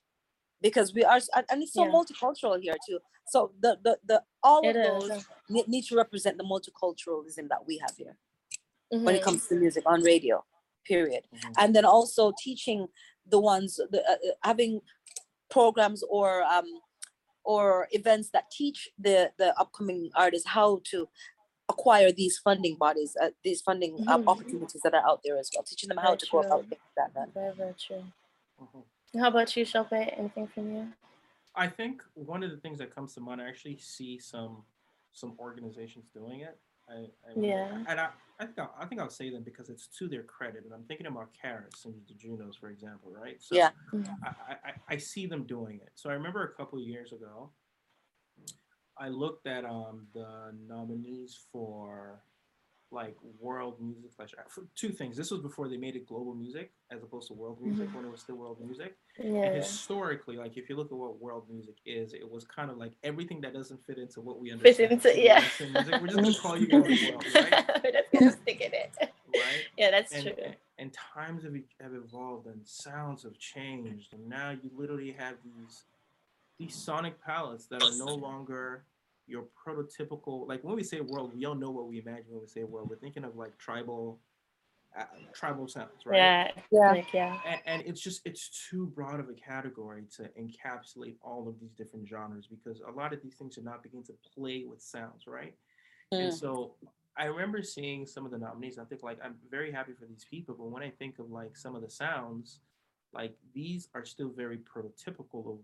because 0.61 0.93
we 0.93 1.03
are, 1.03 1.19
and, 1.35 1.45
and 1.49 1.63
it's 1.63 1.73
so 1.73 1.85
Yeah. 1.85 1.91
multicultural 1.91 2.61
here 2.61 2.75
too. 2.85 2.99
So 3.27 3.51
the 3.61 3.77
the, 3.83 3.97
the 4.05 4.23
all 4.43 4.63
It 4.67 4.75
of 4.75 4.83
is. 4.83 5.09
those 5.09 5.25
need, 5.49 5.67
need 5.67 5.85
to 5.85 5.95
represent 5.95 6.37
the 6.37 6.43
multiculturalism 6.43 7.47
that 7.49 7.65
we 7.67 7.77
have 7.77 7.95
here 7.97 8.17
when 8.89 9.15
it 9.15 9.21
Mhm. 9.21 9.23
comes 9.23 9.47
to 9.47 9.55
music 9.55 9.83
on 9.85 10.01
radio. 10.03 10.43
Period 10.85 11.23
Mhm. 11.33 11.53
and 11.59 11.75
then 11.75 11.85
also 11.85 12.31
teaching 12.31 12.87
the 13.27 13.39
ones 13.39 13.75
the, 13.75 14.01
uh, 14.09 14.13
uh, 14.13 14.35
having 14.43 14.81
programs 15.49 16.01
or 16.09 16.41
um 16.43 16.65
or 17.43 17.87
events 17.91 18.29
that 18.31 18.49
teach 18.49 18.89
the 18.97 19.31
the 19.37 19.49
upcoming 19.59 20.09
artists 20.15 20.47
how 20.47 20.79
to 20.91 21.07
acquire 21.69 22.11
these 22.11 22.39
funding 22.39 22.75
bodies 22.75 23.15
uh, 23.21 23.29
these 23.43 23.61
funding 23.61 23.99
uh, 24.07 24.17
Mhm. 24.17 24.27
opportunities 24.27 24.81
that 24.83 24.95
are 24.95 25.05
out 25.07 25.21
there 25.23 25.37
as 25.37 25.51
well 25.53 25.63
teaching 25.63 25.89
them 25.89 25.97
how 25.97 26.13
Very 26.13 26.17
to 26.17 26.27
go 26.31 26.39
about 26.39 26.61
true. 26.61 26.69
getting 26.71 26.93
that 26.97 27.29
Very, 27.33 27.53
very 27.53 27.73
true. 27.75 28.03
How 29.17 29.27
about 29.29 29.55
you, 29.55 29.65
Chope? 29.65 29.91
Anything 29.91 30.47
from 30.47 30.75
you? 30.75 30.87
I 31.55 31.67
think 31.67 32.03
one 32.13 32.43
of 32.43 32.51
the 32.51 32.57
things 32.57 32.77
that 32.79 32.93
comes 32.93 33.13
to 33.15 33.21
mind, 33.21 33.41
I 33.41 33.47
actually 33.47 33.77
see 33.77 34.19
some 34.19 34.63
some 35.11 35.33
organizations 35.39 36.05
doing 36.13 36.41
it. 36.41 36.57
I, 36.87 36.93
I 37.27 37.33
Yeah. 37.35 37.83
and 37.87 37.99
I, 37.99 38.09
I 38.39 38.45
think 38.45 38.59
I'll, 38.59 38.73
I 38.79 38.85
think 38.85 39.01
I'll 39.01 39.09
say 39.09 39.31
them 39.31 39.41
because 39.43 39.69
it's 39.69 39.87
to 39.97 40.07
their 40.07 40.23
credit, 40.23 40.63
and 40.63 40.73
I'm 40.73 40.83
thinking 40.83 41.07
about 41.07 41.29
CARAS 41.39 41.85
and 41.85 41.95
the 42.07 42.13
Junos, 42.13 42.55
for 42.55 42.69
example, 42.69 43.11
right? 43.11 43.41
So 43.41 43.55
Yeah. 43.55 43.71
Mhm. 43.91 44.15
I, 44.23 44.27
I, 44.27 44.55
I- 44.69 44.73
I 44.93 44.97
see 44.97 45.25
them 45.25 45.43
doing 45.43 45.77
it. 45.81 45.89
So 45.95 46.09
I 46.09 46.13
remember 46.13 46.43
a 46.43 46.53
couple 46.53 46.79
years 46.79 47.11
ago, 47.11 47.49
I 48.97 49.09
looked 49.09 49.47
at 49.47 49.65
um 49.65 50.07
the 50.13 50.53
nominees 50.67 51.39
for 51.51 52.21
like 52.91 53.15
world 53.39 53.75
music 53.79 54.11
slash 54.15 54.33
for 54.47 54.63
two 54.75 54.89
things. 54.89 55.15
This 55.15 55.29
was 55.31 55.41
before 55.41 55.67
they 55.67 55.77
made 55.77 55.95
it 55.95 56.07
global 56.07 56.33
music 56.33 56.71
as 56.91 57.03
opposed 57.03 57.27
to 57.27 57.33
world 57.33 57.61
music 57.61 57.87
Mhm. 57.89 57.93
when 57.95 58.05
it 58.05 58.11
was 58.11 58.21
still 58.21 58.35
world 58.35 58.59
music. 58.59 58.95
Yeah. 59.17 59.43
And 59.43 59.55
historically, 59.57 60.37
like 60.37 60.57
if 60.57 60.69
you 60.69 60.75
look 60.75 60.87
at 60.91 60.97
what 60.97 61.19
world 61.21 61.47
music 61.49 61.75
is, 61.85 62.13
it 62.13 62.29
was 62.29 62.45
kind 62.45 62.71
of 62.71 62.77
like 62.77 62.93
everything 63.03 63.41
that 63.41 63.53
doesn't 63.53 63.85
fit 63.85 63.97
into 63.99 64.21
what 64.21 64.39
we 64.39 64.51
understand. 64.51 64.91
into- 64.93 65.21
yeah. 65.21 65.43
Music. 65.59 66.01
We're 66.01 66.07
just 66.07 66.15
gonna 66.15 66.33
call 66.41 66.57
you 66.57 66.67
guys 66.67 66.81
world, 67.11 67.25
right? 67.35 67.69
We're 67.83 67.91
just 67.91 68.11
gonna 68.11 68.31
stick 68.31 68.61
in 68.61 68.73
it. 68.73 68.91
Right? 68.99 69.11
Yeah, 69.77 69.91
that's 69.91 70.11
and, 70.13 70.23
true. 70.23 70.33
and, 70.43 70.55
and 70.79 70.93
times 70.93 71.43
have, 71.43 71.53
have 71.81 71.93
evolved 71.93 72.47
and 72.47 72.67
sounds 72.67 73.23
have 73.23 73.37
changed 73.37 74.13
and 74.13 74.27
now 74.27 74.49
you 74.49 74.69
literally 74.75 75.11
have 75.11 75.35
these 75.43 75.83
these 76.57 76.75
sonic 76.75 77.21
palettes 77.23 77.67
that 77.67 77.81
are 77.83 77.95
no 77.97 78.13
longer 78.15 78.83
your 79.29 79.45
prototypical 79.65 80.47
like 80.47 80.63
when 80.63 80.75
we 80.75 80.83
say 80.83 80.99
world 81.01 81.31
we 81.35 81.45
all 81.45 81.55
know 81.55 81.69
what 81.69 81.87
we 81.87 81.99
imagine 81.99 82.25
when 82.29 82.41
we 82.41 82.47
say 82.47 82.63
world 82.63 82.89
we're 82.89 82.97
thinking 82.97 83.23
of 83.23 83.35
like 83.35 83.57
tribal 83.57 84.19
uh, 84.99 85.03
tribal 85.33 85.67
sounds 85.67 86.05
right 86.05 86.17
Yeah. 86.17 86.51
Yeah. 86.71 86.91
Like 86.91 87.13
yeah. 87.13 87.37
and, 87.45 87.61
and 87.65 87.83
it's 87.85 88.01
just 88.01 88.21
it's 88.25 88.67
too 88.69 88.87
broad 88.87 89.19
of 89.19 89.29
a 89.29 89.33
category 89.33 90.03
to 90.17 90.23
encapsulate 90.39 91.15
all 91.21 91.47
of 91.47 91.59
these 91.61 91.73
different 91.73 92.07
genres 92.07 92.47
because 92.47 92.81
a 92.81 92.91
lot 92.91 93.13
of 93.13 93.21
these 93.21 93.35
things 93.35 93.57
are 93.59 93.61
not 93.61 93.83
beginning 93.83 94.05
to 94.05 94.13
play 94.33 94.65
with 94.67 94.81
sounds 94.81 95.27
right 95.27 95.53
and 96.11 96.31
Mm. 96.31 96.33
so 96.33 96.75
I 97.17 97.25
remember 97.25 97.61
seeing 97.61 98.05
some 98.07 98.25
of 98.25 98.31
the 98.31 98.37
nominees. 98.37 98.79
I 98.79 98.85
think 98.85 99.03
like 99.03 99.19
I'm 99.23 99.35
very 99.51 99.71
happy 99.71 99.91
for 99.91 100.05
these 100.05 100.25
people, 100.29 100.55
but 100.57 100.71
when 100.71 100.81
I 100.81 100.89
think 100.89 101.19
of 101.19 101.29
like 101.29 101.57
some 101.57 101.75
of 101.75 101.81
the 101.81 101.89
sounds, 101.89 102.61
like 103.13 103.35
these 103.53 103.89
are 103.93 104.05
still 104.05 104.29
very 104.29 104.57
prototypical 104.59 105.51
of 105.53 105.59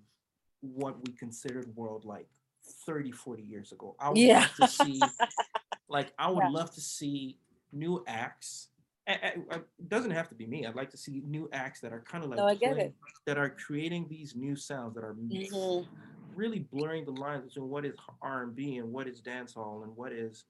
what 0.59 0.97
we 1.07 1.13
considered 1.13 1.73
world 1.75 2.03
like 2.03 2.27
30, 2.65 3.11
40 3.11 3.43
years 3.43 3.71
ago. 3.71 3.95
I 3.99 4.09
would 4.09 4.17
Yeah. 4.17 4.39
love 4.41 4.55
to 4.55 4.67
see 4.67 5.01
like 5.89 6.13
I 6.17 6.29
would 6.29 6.43
Yeah. 6.43 6.49
love 6.49 6.71
to 6.71 6.81
see 6.81 7.37
new 7.71 8.03
acts. 8.07 8.69
And, 9.07 9.19
and, 9.23 9.45
uh, 9.51 9.59
it 9.77 9.87
doesn't 9.89 10.11
have 10.11 10.27
to 10.29 10.35
be 10.35 10.47
me. 10.47 10.65
I'd 10.65 10.75
like 10.75 10.89
to 10.91 10.97
see 10.97 11.21
new 11.25 11.47
acts 11.53 11.79
that 11.81 11.93
are 11.93 12.01
kind 12.01 12.23
of 12.23 12.29
like 12.31 12.37
No, 12.37 12.47
I 12.47 12.55
get 12.55 12.73
playing- 12.73 12.87
it. 12.89 12.95
that 13.25 13.37
are 13.37 13.49
creating 13.51 14.07
these 14.07 14.35
new 14.35 14.55
sounds 14.55 14.95
that 14.95 15.03
are 15.03 15.13
Mhm. 15.15 15.87
really 16.35 16.59
blurring 16.59 17.05
the 17.05 17.11
lines 17.11 17.45
between 17.45 17.69
what 17.69 17.85
is 17.85 17.95
R&B 18.21 18.77
and 18.77 18.91
what 18.91 19.07
is 19.07 19.21
dancehall 19.21 19.83
and 19.83 19.95
what 19.95 20.11
is 20.11 20.45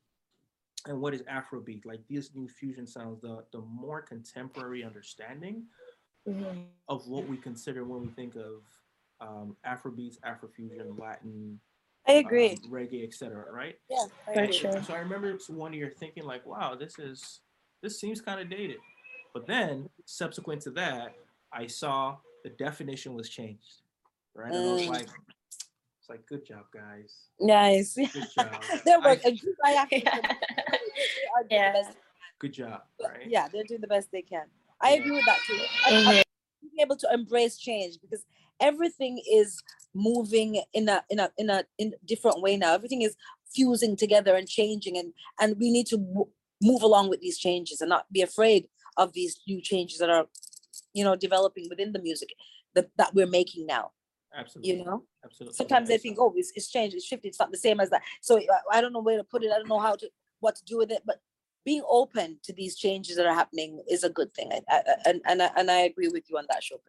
and 0.87 1.01
what 1.01 1.13
is 1.15 1.23
Afrobeat. 1.23 1.83
Like 1.85 2.05
these 2.07 2.33
new 2.35 2.47
fusion 2.47 2.85
sounds, 2.87 3.19
the 3.21 3.43
the 3.51 3.59
more 3.61 4.01
contemporary 4.01 4.83
understanding 4.83 5.67
Mhm. 6.27 6.67
of 6.87 7.07
what 7.07 7.27
we 7.27 7.37
consider 7.37 7.83
when 7.85 8.01
we 8.01 8.09
think 8.09 8.35
of 8.35 8.63
um, 9.21 9.55
Afrobeats, 9.65 10.19
Afrofusion, 10.21 10.99
Latin, 10.99 11.59
I 12.07 12.13
agree. 12.13 12.51
um, 12.51 12.71
reggae, 12.71 13.03
etc. 13.03 13.45
Right? 13.51 13.75
yeah, 13.89 14.05
I 14.27 14.33
For 14.47 14.53
sure. 14.53 14.83
So 14.83 14.93
I 14.93 14.99
remember 14.99 15.37
one 15.49 15.73
year 15.73 15.91
thinking 15.99 16.23
like, 16.23 16.45
wow, 16.45 16.75
this 16.75 16.99
is 16.99 17.41
this 17.81 17.99
seems 17.99 18.21
kind 18.21 18.39
of 18.39 18.49
dated. 18.49 18.77
But 19.33 19.47
then 19.47 19.89
subsequent 20.05 20.61
to 20.63 20.71
that, 20.71 21.15
I 21.51 21.67
saw 21.67 22.17
the 22.43 22.49
definition 22.51 23.13
was 23.15 23.29
changed. 23.29 23.81
Right? 24.33 24.51
And 24.51 24.69
I 24.69 24.73
was 24.73 24.81
Mm. 24.83 24.89
like, 24.89 25.07
it's 25.99 26.09
like, 26.09 26.25
good 26.27 26.45
job, 26.45 26.65
guys. 26.73 27.27
Nice. 27.39 27.95
Good 27.95 28.27
job. 28.37 28.61
They're 28.85 28.99
I- 29.01 29.05
working. 29.05 29.39
I 29.63 29.71
have 29.71 29.87
Yeah. 29.91 30.01
they 30.01 30.07
are 30.07 31.43
doing 31.43 31.49
Yeah. 31.49 31.71
the 31.71 31.83
best. 31.83 31.97
good 32.39 32.53
job. 32.53 32.81
Right? 33.03 33.27
Yeah, 33.27 33.47
they're 33.51 33.63
doing 33.63 33.81
the 33.81 33.87
best 33.87 34.11
they 34.11 34.21
can. 34.21 34.45
I 34.81 34.93
Yeah. 34.93 34.99
agree 34.99 35.11
with 35.15 35.25
that 35.25 35.39
too. 35.47 35.53
I- 35.85 35.89
I- 35.89 35.93
Mhm. 35.93 36.23
being 36.61 36.79
able 36.81 36.97
to 36.97 37.07
embrace 37.13 37.57
change 37.57 37.99
because 38.01 38.25
everything 38.59 39.21
is 39.31 39.61
moving 39.93 40.61
in 40.73 40.89
a 40.89 41.03
in 41.09 41.19
a 41.19 41.31
in 41.37 41.49
a 41.49 41.63
in 41.77 41.93
different 42.05 42.41
way 42.41 42.57
now. 42.57 42.73
Everything 42.73 43.01
is 43.01 43.15
fusing 43.53 43.95
together 43.95 44.35
and 44.35 44.47
changing, 44.47 44.97
and 44.97 45.13
and 45.39 45.57
we 45.59 45.71
need 45.71 45.87
to 45.87 45.97
mo- 45.97 46.29
move 46.61 46.81
along 46.81 47.09
with 47.09 47.21
these 47.21 47.37
changes 47.37 47.81
and 47.81 47.89
not 47.89 48.05
be 48.11 48.21
afraid 48.21 48.67
of 48.97 49.13
these 49.13 49.39
new 49.47 49.61
changes 49.61 49.99
that 49.99 50.09
are, 50.09 50.25
you 50.93 51.03
know, 51.03 51.15
developing 51.15 51.67
within 51.69 51.91
the 51.91 52.01
music 52.01 52.29
that 52.73 52.89
that 52.97 53.13
we're 53.13 53.27
making 53.27 53.65
now. 53.65 53.91
Absolutely. 54.37 54.71
You 54.71 54.85
know, 54.85 55.03
Absolutely. 55.23 55.55
sometimes 55.55 55.87
they 55.87 55.97
think, 55.97 56.17
oh, 56.19 56.33
it's, 56.35 56.51
it's 56.55 56.69
changed, 56.69 56.93
it's 56.93 57.05
shifted, 57.05 57.29
it's 57.29 57.39
not 57.39 57.51
the 57.51 57.57
same 57.57 57.79
as 57.79 57.89
that. 57.89 58.01
So 58.21 58.41
I, 58.69 58.81
don't 58.81 58.91
know 58.91 58.99
where 58.99 59.17
to 59.17 59.23
put 59.23 59.43
it. 59.43 59.51
I 59.51 59.57
don't 59.57 59.69
know 59.69 59.79
how 59.79 59.95
to 59.95 60.09
what 60.41 60.57
to 60.57 60.65
do 60.65 60.77
with 60.77 60.91
it, 60.91 61.03
but 61.05 61.21
being 61.63 61.83
open 61.89 62.37
to 62.43 62.51
these 62.51 62.75
changes 62.75 63.15
that 63.15 63.25
are 63.25 63.33
happening 63.33 63.81
is 63.89 64.03
a 64.03 64.09
good 64.09 64.33
thing. 64.33 64.51
I, 64.51 64.61
I, 64.69 64.81
and 65.05 65.21
and 65.25 65.41
I, 65.41 65.51
and 65.55 65.71
I 65.71 65.79
agree 65.81 66.09
with 66.09 66.29
you 66.29 66.37
on 66.37 66.45
that, 66.49 66.61
Chope. 66.61 66.81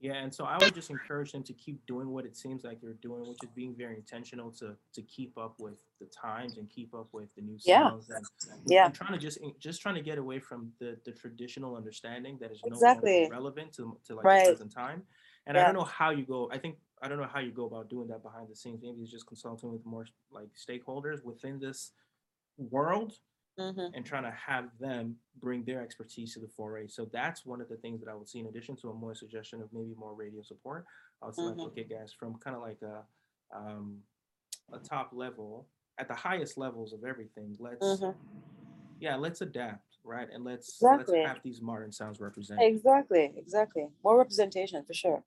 Yeah, 0.00 0.14
and 0.14 0.34
so 0.34 0.46
I 0.46 0.56
would 0.58 0.72
just 0.72 0.88
encourage 0.88 1.32
them 1.32 1.42
to 1.44 1.52
keep 1.52 1.84
doing 1.84 2.08
what 2.08 2.24
it 2.24 2.34
seems 2.34 2.64
like 2.64 2.80
they're 2.80 2.94
doing, 2.94 3.26
which 3.26 3.42
is 3.42 3.50
being 3.50 3.76
very 3.76 3.96
intentional 3.96 4.50
to 4.52 4.76
to 4.94 5.02
keep 5.02 5.36
up 5.36 5.56
with 5.58 5.78
the 6.00 6.06
times 6.06 6.56
and 6.56 6.70
keep 6.70 6.94
up 6.94 7.08
with 7.12 7.34
the 7.34 7.42
new 7.42 7.58
Yeah. 7.64 7.90
sounds 7.90 8.08
and, 8.08 8.26
Yeah. 8.66 8.86
and 8.86 8.94
trying 8.94 9.12
to 9.12 9.18
just 9.18 9.38
eh, 9.42 9.50
just 9.58 9.82
trying 9.82 9.96
to 9.96 10.00
get 10.00 10.16
away 10.16 10.40
from 10.40 10.72
the 10.78 10.98
the 11.04 11.12
traditional 11.12 11.76
understanding 11.76 12.38
that 12.38 12.50
is 12.50 12.64
no 12.64 12.80
Exactly. 12.80 13.28
relevant 13.28 13.74
to 13.74 14.00
to 14.04 14.14
like 14.14 14.24
Right. 14.26 14.32
the 14.32 14.38
present 14.38 14.72
time. 14.72 15.06
And 15.46 15.58
I 15.58 15.64
don't 15.64 15.74
know 15.74 15.84
how 15.84 16.10
you 16.10 16.24
go. 16.24 16.50
I 16.50 16.56
think 16.58 16.78
I 17.02 17.08
don't 17.08 17.18
know 17.18 17.28
how 17.28 17.40
you 17.40 17.52
go 17.52 17.66
about 17.66 17.90
doing 17.90 18.08
that 18.08 18.22
behind 18.22 18.48
the 18.48 18.56
scenes. 18.56 18.80
Maybe 18.82 19.02
it's 19.02 19.10
just 19.10 19.26
consulting 19.26 19.70
with 19.70 19.84
more 19.84 20.06
like 20.30 20.48
stakeholders 20.54 21.22
within 21.22 21.58
this 21.58 21.92
world 22.58 23.20
Mm-hmm. 23.60 23.94
and 23.94 24.06
trying 24.06 24.24
to 24.24 24.32
have 24.32 24.66
them 24.80 25.16
bring 25.40 25.64
their 25.64 25.82
expertise 25.82 26.34
to 26.34 26.40
the 26.40 26.48
foray. 26.48 26.88
So 26.88 27.08
that's 27.12 27.46
one 27.46 27.60
of 27.60 27.68
the 27.68 27.76
things 27.76 28.00
that 28.02 28.10
I 28.10 28.14
would 28.14 28.28
see 28.28 28.40
in 28.40 28.46
addition 28.46 28.76
to 28.76 28.90
a 28.90 28.94
more 28.94 29.14
suggestion 29.14 29.62
of 29.62 29.68
maybe 29.72 29.94
more 29.98 30.14
radio 30.14 30.42
support. 30.42 30.86
I 31.22 31.26
would 31.26 31.36
say 31.36 31.42
Mhm. 31.44 31.58
like, 31.58 31.66
okay, 31.68 31.84
guys, 31.84 32.12
from 32.12 32.36
kind 32.38 32.56
of 32.56 32.62
like 32.62 32.82
a 32.82 33.04
um, 33.56 33.98
a 34.72 34.78
top 34.78 35.10
level 35.12 35.66
at 35.98 36.08
the 36.08 36.14
highest 36.14 36.58
levels 36.58 36.92
of 36.92 37.04
everything. 37.04 37.56
Let's 37.60 38.00
Mhm. 38.00 38.16
yeah, 39.00 39.16
let's 39.16 39.40
adapt, 39.42 39.98
right? 40.04 40.28
And 40.32 40.44
let's 40.44 40.82
Exactly. 40.82 41.20
let's 41.20 41.28
have 41.28 41.42
these 41.42 41.60
modern 41.62 41.92
sounds 41.92 42.20
represented. 42.20 42.64
Exactly, 42.66 43.32
exactly. 43.36 43.88
More 44.04 44.18
representation 44.18 44.84
for 44.84 44.94
sure. 44.94 45.24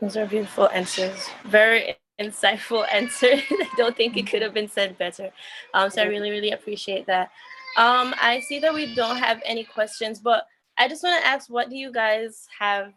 Those 0.00 0.16
are 0.16 0.26
beautiful 0.26 0.68
answers. 0.68 1.28
Very 1.46 1.96
insightful 2.20 2.86
answer. 2.92 3.32
I 3.32 3.68
don't 3.76 3.96
think 3.96 4.16
it 4.16 4.26
could 4.26 4.42
have 4.42 4.54
been 4.54 4.68
said 4.68 4.98
better. 4.98 5.30
Um, 5.74 5.90
so 5.90 6.02
I 6.02 6.06
really, 6.06 6.30
really 6.30 6.52
appreciate 6.52 7.06
that. 7.06 7.30
Um, 7.76 8.14
I 8.20 8.40
see 8.40 8.58
that 8.60 8.72
we 8.72 8.94
don't 8.94 9.18
have 9.18 9.42
any 9.44 9.64
questions, 9.64 10.18
but 10.18 10.46
I 10.78 10.88
just 10.88 11.02
want 11.02 11.22
to 11.22 11.28
ask, 11.28 11.50
what 11.50 11.68
do 11.68 11.76
you 11.76 11.92
guys 11.92 12.46
have 12.58 12.92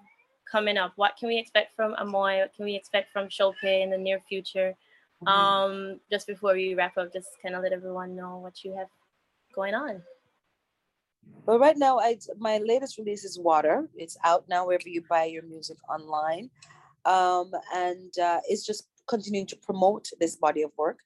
coming 0.49 0.77
up? 0.77 0.93
What 0.95 1.15
can 1.17 1.27
we 1.27 1.37
expect 1.37 1.75
from 1.75 1.95
Amoy? 1.99 2.39
What 2.39 2.53
can 2.55 2.65
we 2.65 2.75
expect 2.75 3.11
from 3.11 3.29
Chope 3.29 3.63
in 3.63 3.89
the 3.89 3.97
near 3.97 4.19
future? 4.27 4.75
Mhm. 5.23 5.27
Um, 5.27 5.99
just 6.09 6.27
before 6.27 6.53
we 6.53 6.75
wrap 6.75 6.97
up, 6.97 7.11
just 7.11 7.29
kind 7.41 7.55
of 7.55 7.63
let 7.63 7.73
everyone 7.73 8.15
know 8.15 8.37
what 8.37 8.63
you 8.63 8.73
have 8.75 8.87
going 9.53 9.75
on. 9.75 10.01
But 11.45 11.59
right 11.59 11.77
now, 11.77 11.99
I 11.99 12.17
my 12.37 12.59
latest 12.59 12.97
release 12.97 13.23
is 13.25 13.37
Water. 13.37 13.87
It's 13.95 14.17
out 14.23 14.47
now 14.47 14.65
wherever 14.65 14.87
you 14.87 15.03
buy 15.09 15.25
your 15.25 15.43
music 15.43 15.77
online, 15.89 16.49
um, 17.05 17.51
and 17.73 18.17
uh, 18.17 18.39
it's 18.47 18.65
just 18.65 18.87
continuing 19.09 19.47
to 19.47 19.57
promote 19.57 20.07
this 20.19 20.35
body 20.35 20.61
of 20.61 20.71
work. 20.77 20.99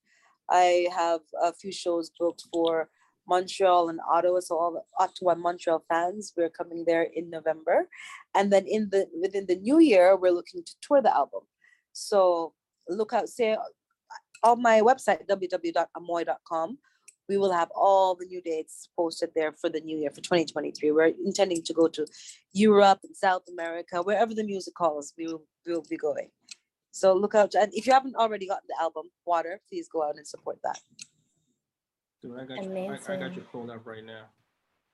I 0.50 0.88
have 0.96 1.22
a 1.42 1.54
few 1.54 1.72
shows 1.72 2.12
booked 2.20 2.44
for 2.54 2.90
Montreal 3.28 3.90
and 3.90 4.00
Ottawa, 4.12 4.42
so 4.42 4.58
all 4.58 4.74
the 4.74 4.82
Ottawa 5.04 5.36
Montreal 5.36 5.84
fans, 5.88 6.34
we're 6.36 6.50
coming 6.50 6.84
there 6.86 7.04
in 7.04 7.30
November, 7.30 7.88
and 8.36 8.52
then 8.52 8.66
in 8.68 8.90
the 8.92 9.08
within 9.22 9.46
the 9.48 9.56
new 9.56 9.80
year, 9.80 10.18
we're 10.18 10.32
looking 10.32 10.64
to 10.64 10.74
tour 10.82 11.02
the 11.02 11.16
album. 11.16 11.44
So 11.94 12.54
look 12.90 13.14
out, 13.14 13.30
say 13.30 13.58
on 14.44 14.62
my 14.62 14.82
website 14.82 15.26
www.amoy.com 15.30 16.78
we 17.30 17.38
will 17.38 17.52
have 17.52 17.70
all 17.76 18.16
the 18.16 18.26
new 18.26 18.42
dates 18.42 18.90
posted 18.96 19.30
there 19.36 19.54
for 19.54 19.70
the 19.70 19.80
new 19.82 19.98
year 19.98 20.10
for 20.10 20.22
2023. 20.22 20.92
We're 20.92 21.14
intending 21.26 21.64
to 21.64 21.74
go 21.74 21.88
to 21.88 22.06
Europe 22.52 23.00
and 23.04 23.16
South 23.16 23.44
America, 23.50 24.02
wherever 24.02 24.34
the 24.34 24.44
music 24.44 24.74
calls, 24.76 25.14
we 25.18 25.28
will, 25.28 25.44
we 25.66 25.74
will 25.74 25.86
be 25.90 25.98
going. 25.98 26.30
So 26.96 27.14
look 27.16 27.34
out. 27.34 27.56
And 27.56 27.74
if 27.74 27.88
you 27.88 27.94
haven't 27.94 28.16
already 28.16 28.46
gotten 28.48 28.68
the 28.70 28.80
album, 28.80 29.06
Water, 29.26 29.60
please 29.68 29.90
go 29.92 30.04
out 30.04 30.16
and 30.16 30.28
support 30.28 30.60
that. 30.64 30.80
Dude, 32.22 32.40
I 32.40 32.46
got 32.46 32.64
you. 32.64 32.72
I, 32.72 33.14
I 33.14 33.18
got 33.18 33.36
you 33.36 33.42
pulled 33.52 33.72
up 33.72 33.82
right 33.86 34.06
now. 34.06 34.26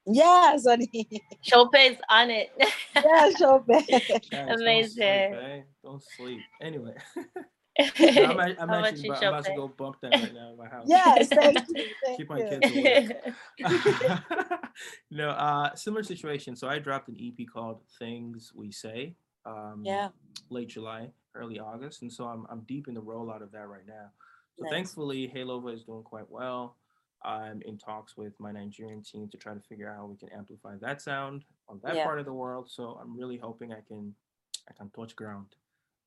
Yes, 0.05 0.65
honey. 0.65 1.07
Chope 1.43 1.75
is 1.77 1.97
on 2.09 2.29
it. 2.31 2.51
yeah, 2.95 3.29
Chope. 3.37 3.67
Guys, 3.67 3.83
don't 3.89 4.23
sleep, 4.31 4.59
Amazing. 4.59 5.03
eh? 5.03 5.61
Don't 5.83 6.01
sleep. 6.15 6.39
Anyway, 6.61 6.93
no, 7.17 7.85
How 7.95 8.23
I'm, 8.23 8.39
a- 8.39 8.43
I'm 8.43 8.69
about 8.69 8.85
actually 8.85 9.09
about, 9.09 9.23
I'm 9.23 9.29
about 9.33 9.45
to 9.45 9.55
go 9.55 9.67
bump 9.67 9.97
that 10.01 10.13
right 10.13 10.33
now 10.33 10.51
in 10.51 10.57
my 10.57 10.67
house. 10.69 10.85
yes, 10.87 11.27
thank 11.27 11.59
you. 11.75 11.85
Thank 12.05 12.17
Keep 12.17 12.29
my 12.29 12.37
you. 12.39 12.47
kids 12.49 12.71
away. 12.71 13.09
no, 15.11 15.29
uh, 15.31 15.75
similar 15.75 16.03
situation. 16.03 16.55
So 16.55 16.67
I 16.69 16.79
dropped 16.79 17.09
an 17.09 17.17
EP 17.21 17.45
called 17.51 17.81
"Things 17.99 18.53
We 18.55 18.71
Say." 18.71 19.15
Um, 19.45 19.81
Yeah. 19.83 20.09
Late 20.49 20.69
July, 20.69 21.09
early 21.39 21.59
August, 21.59 22.01
and 22.01 22.11
so 22.11 22.25
I'm 22.25 22.45
I'm 22.49 22.61
deep 22.61 22.87
in 22.87 22.93
the 22.93 23.01
rollout 23.01 23.41
of 23.41 23.51
that 23.51 23.67
right 23.67 23.87
now. 23.87 24.11
So 24.57 24.63
Nice. 24.63 24.71
thankfully, 24.71 25.31
Halova 25.33 25.73
is 25.73 25.83
doing 25.83 26.03
quite 26.03 26.29
well. 26.29 26.75
I'm 27.23 27.61
in 27.63 27.77
talks 27.77 28.15
with 28.15 28.33
my 28.39 28.51
Nigerian 28.51 29.01
team 29.03 29.27
to 29.29 29.37
try 29.37 29.53
to 29.53 29.59
figure 29.61 29.89
out 29.89 29.97
how 29.97 30.05
we 30.05 30.15
can 30.17 30.29
amplify 30.29 30.75
that 30.81 31.01
sound 31.01 31.43
on 31.67 31.79
that 31.83 31.95
Yeah. 31.95 32.03
part 32.03 32.19
of 32.19 32.25
the 32.25 32.33
world. 32.33 32.69
So 32.69 32.99
I'm 33.01 33.17
really 33.17 33.37
hoping 33.37 33.73
I 33.73 33.81
can 33.87 34.13
I 34.69 34.73
can 34.73 34.89
touch 34.91 35.15
ground 35.15 35.55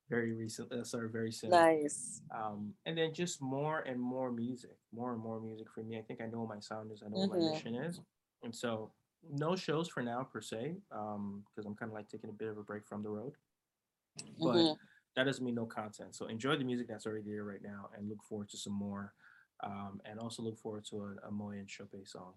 very 0.09 0.33
recent. 0.33 0.71
Uh, 0.71 0.83
sorry, 0.83 1.09
very 1.09 1.31
soon. 1.31 1.51
Nice. 1.51 2.21
Um, 2.31 2.73
and 2.85 2.97
then 2.97 3.13
just 3.13 3.41
more 3.41 3.79
and 3.81 3.99
more 3.99 4.31
music, 4.31 4.77
more 4.93 5.13
and 5.13 5.21
more 5.21 5.39
music 5.39 5.67
for 5.73 5.81
me. 5.83 5.97
I 5.97 6.01
think 6.01 6.21
I 6.21 6.25
know 6.27 6.39
what 6.41 6.49
my 6.49 6.59
sound 6.59 6.91
is. 6.91 7.03
I 7.03 7.09
know 7.09 7.17
what 7.19 7.29
my 7.29 7.37
Mhm. 7.37 7.51
mission 7.51 7.75
is, 7.75 8.01
and 8.43 8.55
so 8.55 8.91
no 9.29 9.55
shows 9.55 9.87
for 9.87 10.03
now 10.03 10.23
per 10.23 10.41
se, 10.41 10.75
um, 10.91 11.45
because 11.47 11.65
I'm 11.65 11.75
kind 11.75 11.91
of 11.91 11.95
like 11.95 12.09
taking 12.09 12.29
a 12.29 12.33
bit 12.33 12.49
of 12.49 12.57
a 12.57 12.63
break 12.63 12.85
from 12.85 13.03
the 13.03 13.09
road. 13.09 13.35
But 14.39 14.55
Mhm. 14.55 14.77
That 15.15 15.25
doesn't 15.25 15.43
mean 15.45 15.55
no 15.55 15.65
content. 15.65 16.15
So 16.15 16.25
enjoy 16.25 16.55
the 16.57 16.63
music 16.63 16.87
that's 16.87 17.05
already 17.05 17.23
there 17.29 17.43
right 17.43 17.61
now, 17.63 17.89
and 17.95 18.09
look 18.09 18.23
forward 18.23 18.49
to 18.49 18.57
some 18.57 18.73
more. 18.73 19.13
Um, 19.63 20.01
and 20.05 20.19
also 20.19 20.43
look 20.43 20.57
forward 20.57 20.83
to 20.89 21.15
a, 21.23 21.27
Amoy 21.29 21.59
and 21.59 21.67
Chope 21.67 21.95
song. 22.05 22.33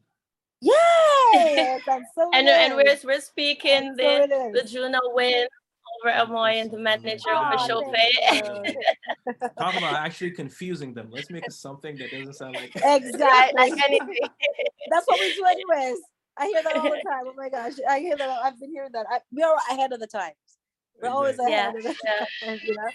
Yay! 0.61 1.79
That's 1.87 2.05
so 2.15 2.31
And 2.33 2.49
and 2.49 2.77
we're 2.77 2.97
we're 3.05 3.21
speaking 3.21 3.95
That's 3.97 4.31
so 4.31 4.53
the 4.53 4.61
the. 4.63 4.69
Juno 4.69 4.99
win 5.07 5.47
over 6.05 6.15
Amoy 6.15 6.61
and 6.61 6.71
the 6.71 6.79
manager 6.79 7.31
over 7.31 7.57
Aw, 7.57 7.67
Chope. 7.67 7.95
thank. 8.31 8.45
Talk 9.59 9.77
about 9.77 9.95
actually 9.95 10.31
confusing 10.33 10.95
them. 10.95 11.09
Let's 11.11 11.31
make 11.31 11.45
it 11.47 11.53
something 11.53 11.97
that 11.99 12.11
doesn't 12.11 12.35
sound 12.35 12.55
like. 12.55 12.73
Exactly. 12.85 13.59
like 13.59 13.73
anything. 13.89 14.17
That's 14.91 15.07
what 15.07 15.19
we 15.19 15.35
do 15.35 15.45
anyways. 15.45 15.99
I 16.39 16.47
hear 16.49 16.63
that 16.63 16.77
all 16.77 16.83
the 16.85 17.03
time. 17.09 17.25
Oh 17.27 17.35
my 17.37 17.49
gosh. 17.49 17.73
I 17.89 17.99
hear 18.01 18.17
that. 18.17 18.29
I've 18.29 18.61
been 18.61 18.71
hearing 18.71 18.91
that. 18.93 19.07
I, 19.11 19.21
we 19.33 19.43
are 19.43 19.57
ahead 19.71 19.93
of 19.93 20.01
the 20.01 20.07
times. 20.07 20.35
We're 21.01 21.09
always 21.09 21.39
Exactly. 21.39 21.53
ahead 21.55 21.75
Yeah, 21.75 21.91
of 21.91 21.97
yeah. 22.05 22.57
you 22.63 22.75
know? 22.75 22.91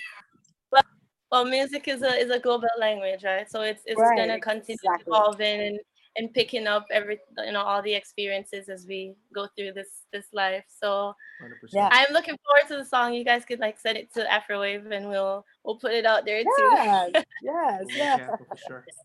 Well, 1.32 1.46
music 1.46 1.88
is 1.88 2.02
a 2.02 2.14
is 2.14 2.30
a 2.30 2.40
global 2.40 2.68
language, 2.78 3.24
right? 3.24 3.50
So 3.50 3.62
it's 3.62 3.84
it's 3.86 4.00
Right, 4.00 4.18
gonna 4.18 4.40
continue 4.40 4.76
exactly. 4.76 5.06
evolving 5.08 5.62
and 5.62 5.80
and 6.18 6.34
picking 6.34 6.68
up 6.68 6.86
every 6.92 7.20
you 7.46 7.54
know 7.54 7.62
all 7.62 7.82
the 7.82 7.94
experiences 7.94 8.68
as 8.68 8.86
we 8.86 9.16
go 9.34 9.48
through 9.56 9.72
this 9.74 10.04
this 10.12 10.26
life. 10.34 10.66
So 10.68 11.16
100%. 11.40 11.74
Yeah. 11.74 11.90
I'm 11.92 12.12
looking 12.12 12.36
forward 12.46 12.68
to 12.68 12.76
the 12.84 12.86
song. 12.86 13.14
You 13.14 13.24
guys 13.24 13.46
could 13.46 13.60
like 13.60 13.80
send 13.80 13.98
it 13.98 14.14
to 14.16 14.30
Afrowave 14.30 14.92
and 14.92 15.08
we'll 15.08 15.46
we'll 15.64 15.78
put 15.78 15.94
it 15.94 16.06
out 16.06 16.26
there 16.26 16.44
too. 16.44 16.50
Yes, 16.52 17.10
yes, 17.42 17.86
We'll 17.86 17.92
make 17.94 17.96
it 17.96 17.98
yes. 17.98 18.20
happen 18.20 18.46
for 18.50 18.58
sure. 18.58 18.86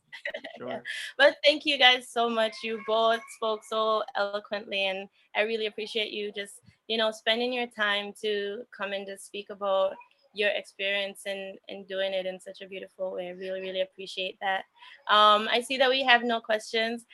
Sure. 0.59 0.83
But 1.19 1.37
thank 1.45 1.65
you 1.67 1.79
guys 1.79 2.09
so 2.09 2.29
much. 2.29 2.55
You 2.65 2.81
both 2.87 3.21
spoke 3.37 3.61
so 3.69 4.03
eloquently, 4.17 4.87
and 4.87 5.09
I 5.37 5.43
really 5.43 5.67
appreciate 5.67 6.11
you 6.11 6.33
just, 6.33 6.61
you 6.89 6.97
know, 6.97 7.11
spending 7.11 7.53
your 7.53 7.67
time 7.67 8.13
to 8.23 8.63
come 8.77 8.93
and 8.93 9.07
to 9.07 9.19
speak 9.19 9.51
about 9.51 9.93
your 10.35 10.51
experience 10.51 11.23
and, 11.27 11.57
and 11.69 11.89
doing 11.89 12.13
it 12.13 12.27
in 12.27 12.39
such 12.41 12.61
a 12.61 12.67
beautiful 12.69 13.13
way. 13.13 13.29
I 13.29 13.31
really, 13.31 13.61
really 13.61 13.81
appreciate 13.81 14.37
that. 14.41 14.65
Um, 15.09 15.49
I 15.51 15.61
see 15.63 15.79
that 15.79 15.89
we 15.89 16.03
have 16.05 16.23
no 16.25 16.41
questions. 16.41 17.07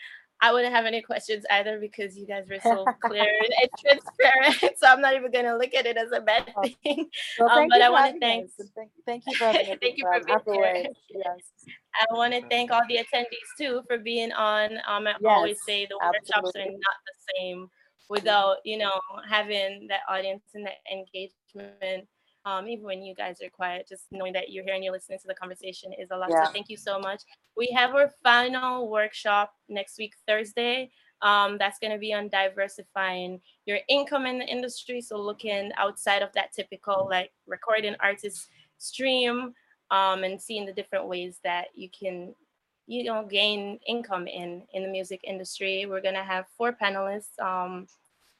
I 0.44 0.52
wouldn't 0.52 0.74
have 0.74 0.86
any 0.86 1.00
questions 1.00 1.44
either 1.52 1.78
because 1.78 2.18
you 2.18 2.26
guys 2.26 2.46
were 2.50 2.58
so 2.60 2.84
clear 3.00 3.22
and 3.62 3.70
transparent. 3.80 4.74
So 4.80 4.88
I'm 4.88 5.00
not 5.00 5.14
even 5.14 5.30
gonna 5.30 5.56
look 5.56 5.72
at 5.72 5.86
it 5.86 5.96
as 5.96 6.10
a 6.10 6.20
bad 6.20 6.52
Oh. 6.56 6.68
thing. 6.82 7.08
Well, 7.38 7.48
Um, 7.48 7.68
but 7.68 7.80
I 7.80 7.88
wanna 7.90 8.14
thank- 8.20 8.50
Thank, 8.74 8.90
thank 9.06 9.22
you 9.28 9.36
for. 9.36 9.52
Thank 9.80 9.98
you 9.98 10.04
for 10.04 10.20
being 10.42 10.62
here. 10.74 10.86
Yes. 11.14 11.38
I 11.94 12.12
want 12.14 12.32
to 12.34 12.40
thank 12.48 12.72
all 12.72 12.80
the 12.88 12.96
attendees 12.96 13.50
too 13.56 13.82
for 13.86 13.98
being 13.98 14.32
on. 14.32 14.78
Um, 14.88 15.06
I 15.06 15.14
always 15.24 15.58
say 15.64 15.86
the 15.86 15.98
workshops 16.02 16.56
are 16.56 16.64
not 16.64 16.98
the 17.06 17.32
same 17.38 17.70
without 18.08 18.56
you 18.64 18.78
know 18.78 18.92
having 19.28 19.86
that 19.88 20.00
audience 20.08 20.44
and 20.54 20.66
that 20.66 20.78
engagement. 20.90 22.08
Um, 22.44 22.66
even 22.66 22.84
when 22.84 23.02
you 23.02 23.14
guys 23.14 23.40
are 23.40 23.48
quiet, 23.48 23.86
just 23.88 24.06
knowing 24.10 24.32
that 24.32 24.50
you're 24.50 24.64
here 24.64 24.74
and 24.74 24.82
you're 24.82 24.92
listening 24.92 25.20
to 25.20 25.28
the 25.28 25.34
conversation 25.34 25.92
is 25.92 26.08
a 26.10 26.16
lot. 26.16 26.28
Yeah. 26.28 26.46
So 26.46 26.52
thank 26.52 26.68
you 26.68 26.76
so 26.76 26.98
much. 26.98 27.22
We 27.56 27.68
have 27.76 27.94
our 27.94 28.10
final 28.24 28.90
workshop 28.90 29.54
next 29.68 29.96
week, 29.96 30.14
Thursday. 30.26 30.90
Um, 31.22 31.56
that's 31.56 31.78
going 31.78 31.92
to 31.92 31.98
be 31.98 32.12
on 32.12 32.28
diversifying 32.28 33.40
your 33.64 33.78
income 33.88 34.26
in 34.26 34.40
the 34.40 34.44
industry. 34.44 35.00
So 35.00 35.20
looking 35.20 35.70
outside 35.78 36.20
of 36.20 36.32
that 36.32 36.52
typical 36.52 37.06
like 37.08 37.30
recording 37.46 37.94
artist 38.00 38.48
stream 38.78 39.54
um, 39.92 40.24
and 40.24 40.40
seeing 40.40 40.66
the 40.66 40.72
different 40.72 41.06
ways 41.06 41.38
that 41.44 41.66
you 41.74 41.88
can 41.96 42.34
you 42.86 43.04
know 43.04 43.24
gain 43.24 43.78
income 43.86 44.26
in 44.26 44.62
in 44.72 44.82
the 44.82 44.88
music 44.88 45.20
industry 45.24 45.86
we're 45.86 46.00
going 46.00 46.14
to 46.14 46.22
have 46.22 46.46
four 46.56 46.72
panelists 46.72 47.38
um, 47.40 47.86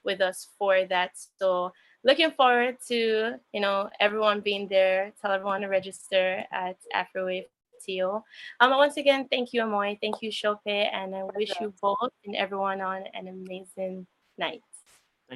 with 0.05 0.21
us 0.21 0.49
for 0.59 0.85
that 0.87 1.13
so 1.39 1.73
looking 2.05 2.31
forward 2.33 2.77
to 2.87 3.35
you 3.53 3.61
know 3.61 3.89
everyone 4.01 4.41
being 4.41 4.67
there 4.69 5.13
tell 5.21 5.33
everyone 5.33 5.61
to 5.61 5.69
register 5.69 6.45
at 6.53 6.77
afrowave 6.93 7.45
TO. 7.85 8.23
Um, 8.61 8.71
once 8.71 8.97
again, 8.97 9.27
thank 9.29 9.53
you, 9.53 9.63
Amoy. 9.63 9.99
Thank 10.01 10.23
you, 10.23 10.31
Chope, 10.31 10.61
and 10.67 11.15
I 11.15 11.25
wish 11.25 11.61
you 11.61 11.75
both 11.81 12.13
and 12.25 12.37
everyone 12.37 12.81
on 12.81 13.05
an 13.15 13.29
amazing 13.29 14.07
night. 14.39 14.63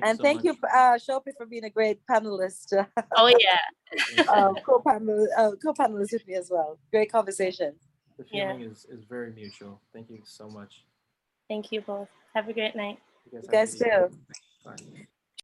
And 0.02 0.16
so 0.16 0.22
thank 0.22 0.44
you, 0.44 0.52
much. 0.52 0.70
uh, 0.74 0.98
Chope, 0.98 1.28
for 1.36 1.46
being 1.46 1.64
a 1.64 1.70
great 1.70 2.00
panelist, 2.08 2.72
Oh 3.16 3.26
yeah, 3.26 3.58
uh, 4.28 4.52
co-panel, 4.64 5.28
uh, 5.36 5.50
co-panelist 5.62 6.12
with 6.12 6.26
me 6.26 6.34
as 6.34 6.50
well. 6.50 6.78
Great 6.90 7.10
conversation. 7.10 7.74
The 8.18 8.24
Yeah. 8.30 8.52
feeling 8.52 8.70
is, 8.70 8.86
is 8.86 9.04
very 9.04 9.32
mutual. 9.32 9.80
Thank 9.92 10.10
you 10.10 10.20
so 10.24 10.48
much. 10.48 10.84
thank 11.48 11.70
you 11.70 11.80
both. 11.80 12.08
Have 12.34 12.48
a 12.48 12.52
great 12.52 12.74
night. 12.74 12.98
You 13.24 13.38
guys, 13.38 13.44
You 13.44 13.50
guys 13.52 13.78
too. 13.78 14.18
Bye. 14.64 15.06